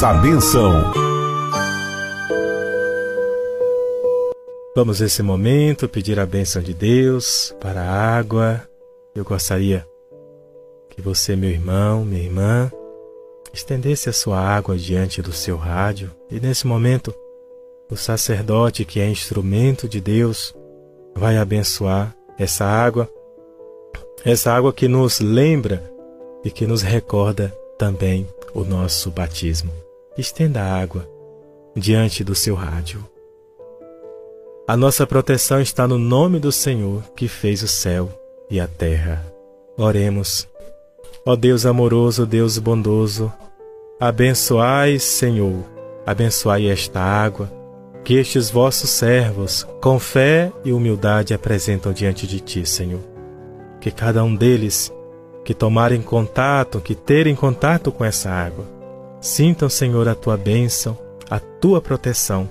A 0.00 0.14
benção. 0.14 0.92
Vamos 4.74 5.00
nesse 5.00 5.24
momento 5.24 5.88
pedir 5.88 6.20
a 6.20 6.24
bênção 6.24 6.62
de 6.62 6.72
Deus 6.72 7.52
para 7.60 7.82
a 7.82 8.16
água. 8.16 8.62
Eu 9.12 9.24
gostaria 9.24 9.84
que 10.88 11.02
você, 11.02 11.34
meu 11.34 11.50
irmão, 11.50 12.04
minha 12.04 12.22
irmã, 12.22 12.70
estendesse 13.52 14.08
a 14.08 14.12
sua 14.12 14.38
água 14.38 14.78
diante 14.78 15.20
do 15.20 15.32
seu 15.32 15.56
rádio 15.56 16.12
e 16.30 16.38
nesse 16.38 16.64
momento 16.64 17.12
o 17.90 17.96
sacerdote, 17.96 18.84
que 18.84 19.00
é 19.00 19.10
instrumento 19.10 19.88
de 19.88 20.00
Deus, 20.00 20.54
vai 21.16 21.36
abençoar 21.36 22.14
essa 22.38 22.64
água, 22.64 23.10
essa 24.24 24.52
água 24.52 24.72
que 24.72 24.86
nos 24.86 25.18
lembra 25.18 25.82
e 26.44 26.52
que 26.52 26.68
nos 26.68 26.82
recorda 26.82 27.52
também 27.76 28.28
o 28.54 28.62
nosso 28.62 29.10
batismo. 29.10 29.87
Estenda 30.18 30.60
a 30.60 30.82
água 30.82 31.08
diante 31.76 32.24
do 32.24 32.34
seu 32.34 32.56
rádio. 32.56 33.08
A 34.66 34.76
nossa 34.76 35.06
proteção 35.06 35.60
está 35.60 35.86
no 35.86 35.96
nome 35.96 36.40
do 36.40 36.50
Senhor 36.50 37.04
que 37.14 37.28
fez 37.28 37.62
o 37.62 37.68
céu 37.68 38.10
e 38.50 38.58
a 38.58 38.66
terra. 38.66 39.24
Oremos. 39.76 40.48
Ó 41.24 41.36
Deus 41.36 41.64
amoroso, 41.64 42.26
Deus 42.26 42.58
bondoso, 42.58 43.32
abençoai, 44.00 44.98
Senhor, 44.98 45.64
abençoai 46.04 46.66
esta 46.66 47.00
água 47.00 47.48
que 48.02 48.14
estes 48.14 48.50
vossos 48.50 48.90
servos, 48.90 49.64
com 49.80 50.00
fé 50.00 50.50
e 50.64 50.72
humildade, 50.72 51.32
apresentam 51.32 51.92
diante 51.92 52.26
de 52.26 52.40
ti, 52.40 52.66
Senhor. 52.66 53.02
Que 53.80 53.92
cada 53.92 54.24
um 54.24 54.34
deles 54.34 54.92
que 55.44 55.54
tomarem 55.54 56.02
contato, 56.02 56.80
que 56.80 56.96
terem 56.96 57.36
contato 57.36 57.92
com 57.92 58.04
essa 58.04 58.30
água, 58.30 58.77
sintam, 59.20 59.68
Senhor, 59.68 60.08
a 60.08 60.14
tua 60.14 60.36
bênção, 60.36 60.96
a 61.30 61.38
tua 61.38 61.80
proteção 61.80 62.48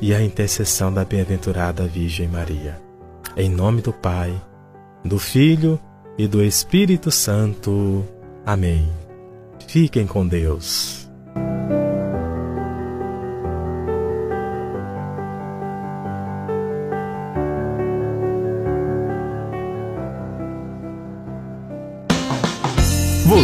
e 0.00 0.14
a 0.14 0.22
intercessão 0.22 0.92
da 0.92 1.04
bem-aventurada 1.04 1.86
Virgem 1.86 2.28
Maria. 2.28 2.80
Em 3.36 3.50
nome 3.50 3.82
do 3.82 3.92
Pai, 3.92 4.40
do 5.04 5.18
Filho 5.18 5.78
e 6.16 6.26
do 6.26 6.42
Espírito 6.42 7.10
Santo. 7.10 8.04
Amém. 8.44 8.88
Fiquem 9.66 10.06
com 10.06 10.26
Deus. 10.26 11.08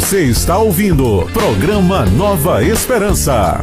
Você 0.05 0.25
está 0.25 0.59
ouvindo 0.59 1.27
programa 1.33 2.05
Nova 2.05 2.63
Esperança. 2.63 3.59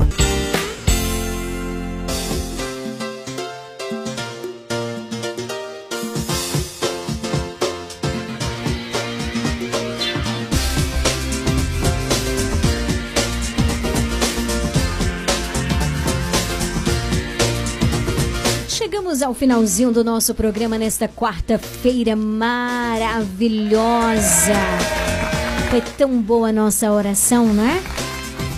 Chegamos 18.67 19.21
ao 19.21 19.35
finalzinho 19.35 19.91
do 19.91 20.03
nosso 20.03 20.33
programa 20.33 20.79
nesta 20.79 21.07
quarta-feira 21.07 22.15
maravilhosa. 22.15 24.55
Foi 25.71 25.79
tão 25.79 26.21
boa 26.21 26.49
a 26.49 26.51
nossa 26.51 26.91
oração, 26.91 27.53
não 27.53 27.63
é? 27.63 27.81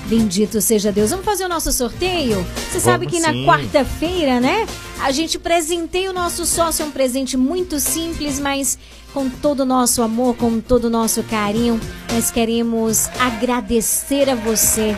Bendito 0.07 0.59
seja 0.59 0.91
Deus. 0.91 1.11
Vamos 1.11 1.23
fazer 1.23 1.45
o 1.45 1.47
nosso 1.47 1.71
sorteio? 1.71 2.43
Você 2.71 2.79
sabe 2.79 3.05
Vamos 3.05 3.21
que 3.21 3.31
na 3.31 3.45
quarta-feira, 3.45 4.39
né? 4.39 4.65
A 4.99 5.11
gente 5.11 5.37
presenteia 5.37 6.09
o 6.09 6.13
nosso 6.13 6.43
sócio, 6.43 6.81
é 6.81 6.85
um 6.87 6.89
presente 6.89 7.37
muito 7.37 7.79
simples, 7.79 8.39
mas 8.39 8.79
com 9.13 9.29
todo 9.29 9.59
o 9.59 9.65
nosso 9.65 10.01
amor, 10.01 10.35
com 10.37 10.59
todo 10.59 10.85
o 10.85 10.89
nosso 10.89 11.21
carinho. 11.21 11.79
Nós 12.11 12.31
queremos 12.31 13.07
agradecer 13.19 14.27
a 14.27 14.33
você, 14.33 14.97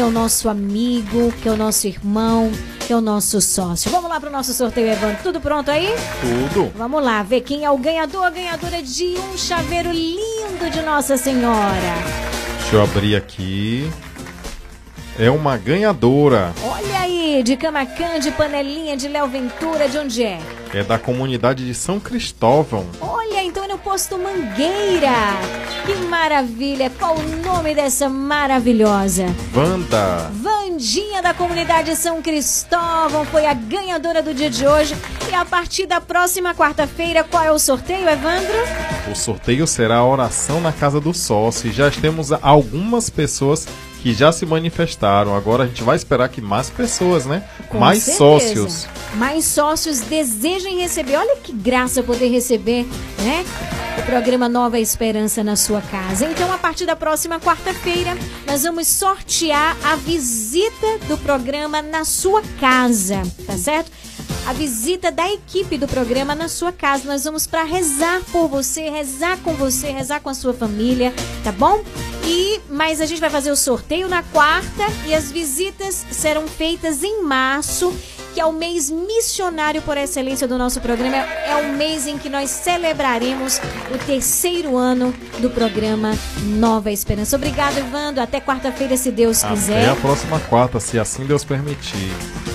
que 0.00 0.02
é 0.02 0.06
o 0.06 0.10
nosso 0.10 0.48
amigo, 0.48 1.30
que 1.42 1.46
é 1.46 1.52
o 1.52 1.56
nosso 1.58 1.86
irmão, 1.86 2.50
que 2.86 2.90
é 2.90 2.96
o 2.96 3.02
nosso 3.02 3.38
sócio. 3.38 3.90
Vamos 3.90 4.08
lá 4.08 4.18
para 4.18 4.30
o 4.30 4.32
nosso 4.32 4.54
sorteio, 4.54 4.92
Evandro. 4.92 5.18
Tudo 5.22 5.42
pronto 5.42 5.70
aí? 5.70 5.88
Tudo. 6.22 6.72
Vamos 6.74 7.04
lá, 7.04 7.22
ver 7.22 7.42
quem 7.42 7.66
é 7.66 7.70
o 7.70 7.76
ganhador, 7.76 8.24
a 8.24 8.30
ganhadora 8.30 8.82
de 8.82 9.14
um 9.18 9.36
chaveiro 9.36 9.90
lindo 9.90 10.70
de 10.72 10.80
Nossa 10.80 11.18
Senhora. 11.18 11.94
Deixa 12.60 12.76
eu 12.76 12.82
abrir 12.82 13.14
aqui. 13.14 13.90
É 15.20 15.30
uma 15.30 15.58
ganhadora. 15.58 16.54
Olha 16.64 17.00
aí, 17.00 17.42
de 17.42 17.54
Camacan, 17.54 18.18
de 18.20 18.30
Panelinha, 18.30 18.96
de 18.96 19.06
Léo 19.06 19.26
Ventura, 19.28 19.86
de 19.86 19.98
onde 19.98 20.24
é? 20.24 20.40
É 20.72 20.82
da 20.82 20.98
comunidade 20.98 21.66
de 21.66 21.74
São 21.74 22.00
Cristóvão. 22.00 22.86
Olha, 23.02 23.44
então 23.44 23.62
é 23.62 23.68
no 23.68 23.76
posto 23.76 24.16
Mangueira. 24.16 25.12
Que 25.84 25.94
maravilha! 26.06 26.90
Qual 26.98 27.18
o 27.18 27.22
nome 27.44 27.74
dessa 27.74 28.08
maravilhosa? 28.08 29.26
Wanda. 29.54 30.30
Vandinha 30.32 31.20
da 31.20 31.34
comunidade 31.34 31.94
São 31.96 32.22
Cristóvão 32.22 33.26
foi 33.26 33.44
a 33.44 33.52
ganhadora 33.52 34.22
do 34.22 34.32
dia 34.32 34.48
de 34.48 34.66
hoje. 34.66 34.96
E 35.30 35.34
a 35.34 35.44
partir 35.44 35.84
da 35.84 36.00
próxima 36.00 36.54
quarta-feira, 36.54 37.24
qual 37.24 37.44
é 37.44 37.52
o 37.52 37.58
sorteio, 37.58 38.08
Evandro? 38.08 38.56
O 39.12 39.14
sorteio 39.14 39.66
será 39.66 39.96
a 39.96 40.06
oração 40.06 40.62
na 40.62 40.72
casa 40.72 40.98
do 40.98 41.12
sócio. 41.12 41.70
Já 41.70 41.90
temos 41.90 42.32
algumas 42.32 43.10
pessoas 43.10 43.68
que 44.02 44.12
já 44.14 44.32
se 44.32 44.46
manifestaram. 44.46 45.34
Agora 45.34 45.64
a 45.64 45.66
gente 45.66 45.82
vai 45.82 45.96
esperar 45.96 46.28
que 46.28 46.40
mais 46.40 46.70
pessoas, 46.70 47.26
né? 47.26 47.44
Com 47.68 47.78
mais 47.78 48.02
certeza. 48.02 48.18
sócios. 48.18 48.88
Mais 49.14 49.44
sócios 49.44 50.00
desejem 50.00 50.80
receber. 50.80 51.16
Olha 51.16 51.36
que 51.36 51.52
graça 51.52 52.02
poder 52.02 52.28
receber, 52.28 52.86
né? 53.18 53.44
O 53.98 54.02
programa 54.02 54.48
Nova 54.48 54.78
Esperança 54.78 55.44
na 55.44 55.56
sua 55.56 55.82
casa. 55.82 56.26
Então, 56.26 56.50
a 56.52 56.58
partir 56.58 56.86
da 56.86 56.96
próxima 56.96 57.38
quarta-feira, 57.38 58.16
nós 58.46 58.62
vamos 58.62 58.88
sortear 58.88 59.76
a 59.84 59.96
visita 59.96 60.98
do 61.06 61.18
programa 61.18 61.82
na 61.82 62.04
sua 62.04 62.42
casa, 62.58 63.22
tá 63.46 63.56
certo? 63.56 63.90
A 64.46 64.52
visita 64.52 65.12
da 65.12 65.30
equipe 65.30 65.78
do 65.78 65.86
programa 65.86 66.34
na 66.34 66.48
sua 66.48 66.72
casa. 66.72 67.04
Nós 67.06 67.24
vamos 67.24 67.46
para 67.46 67.62
rezar 67.62 68.20
por 68.32 68.48
você, 68.48 68.88
rezar 68.90 69.38
com 69.38 69.54
você, 69.54 69.90
rezar 69.90 70.20
com 70.20 70.28
a 70.28 70.34
sua 70.34 70.52
família, 70.52 71.12
tá 71.44 71.52
bom? 71.52 71.82
E 72.24 72.60
mas 72.68 73.00
a 73.00 73.06
gente 73.06 73.20
vai 73.20 73.30
fazer 73.30 73.50
o 73.50 73.56
sorteio 73.56 74.08
na 74.08 74.22
quarta 74.22 74.84
e 75.06 75.14
as 75.14 75.30
visitas 75.30 76.06
serão 76.10 76.46
feitas 76.46 77.02
em 77.02 77.22
março, 77.22 77.92
que 78.34 78.40
é 78.40 78.44
o 78.44 78.52
mês 78.52 78.90
missionário 78.90 79.82
por 79.82 79.96
excelência 79.96 80.46
do 80.46 80.56
nosso 80.56 80.80
programa. 80.80 81.16
É 81.16 81.56
o 81.56 81.72
mês 81.76 82.06
em 82.06 82.16
que 82.18 82.28
nós 82.28 82.50
celebraremos 82.50 83.60
o 83.92 83.98
terceiro 84.06 84.76
ano 84.76 85.12
do 85.38 85.50
programa 85.50 86.12
Nova 86.44 86.90
Esperança. 86.90 87.36
Obrigado, 87.36 87.78
Evandro. 87.78 88.22
Até 88.22 88.40
quarta-feira, 88.40 88.96
se 88.96 89.10
Deus 89.10 89.42
Até 89.42 89.54
quiser. 89.54 89.88
a 89.88 89.96
próxima 89.96 90.38
quarta, 90.40 90.78
se 90.78 90.98
assim 90.98 91.24
Deus 91.26 91.44
permitir. 91.44 92.10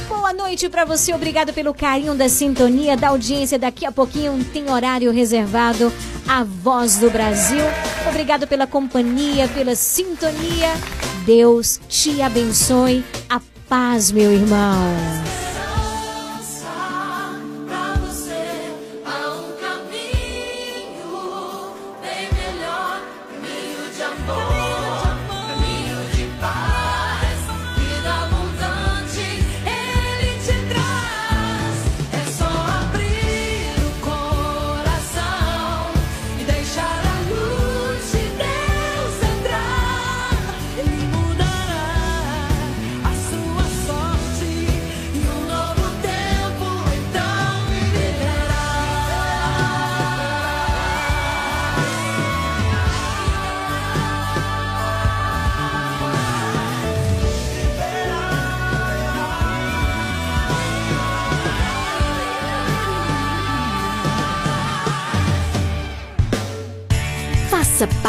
Boa 0.08 0.34
noite 0.34 0.70
pra 0.70 0.86
você, 0.86 1.14
obrigado 1.14 1.54
pelo 1.54 1.74
carinho 1.74 2.16
da 2.16 2.28
sintonia, 2.28 2.98
da 2.98 3.10
audiência. 3.10 3.60
Daqui 3.60 3.86
a 3.86 3.92
pouquinho 3.92 4.44
tem 4.46 4.72
horário 4.72 5.12
reservado 5.12 5.92
à 6.28 6.44
Voz 6.44 6.98
do 6.98 7.10
Brasil. 7.12 7.64
Obrigado 8.10 8.48
pela 8.48 8.66
companhia, 8.66 9.48
pela 9.50 9.76
sintonia. 9.76 10.74
Deus 11.26 11.80
te 11.88 12.22
abençoe. 12.22 13.04
A 13.30 13.40
paz, 13.70 14.12
meu 14.12 14.32
irmão. 14.32 15.45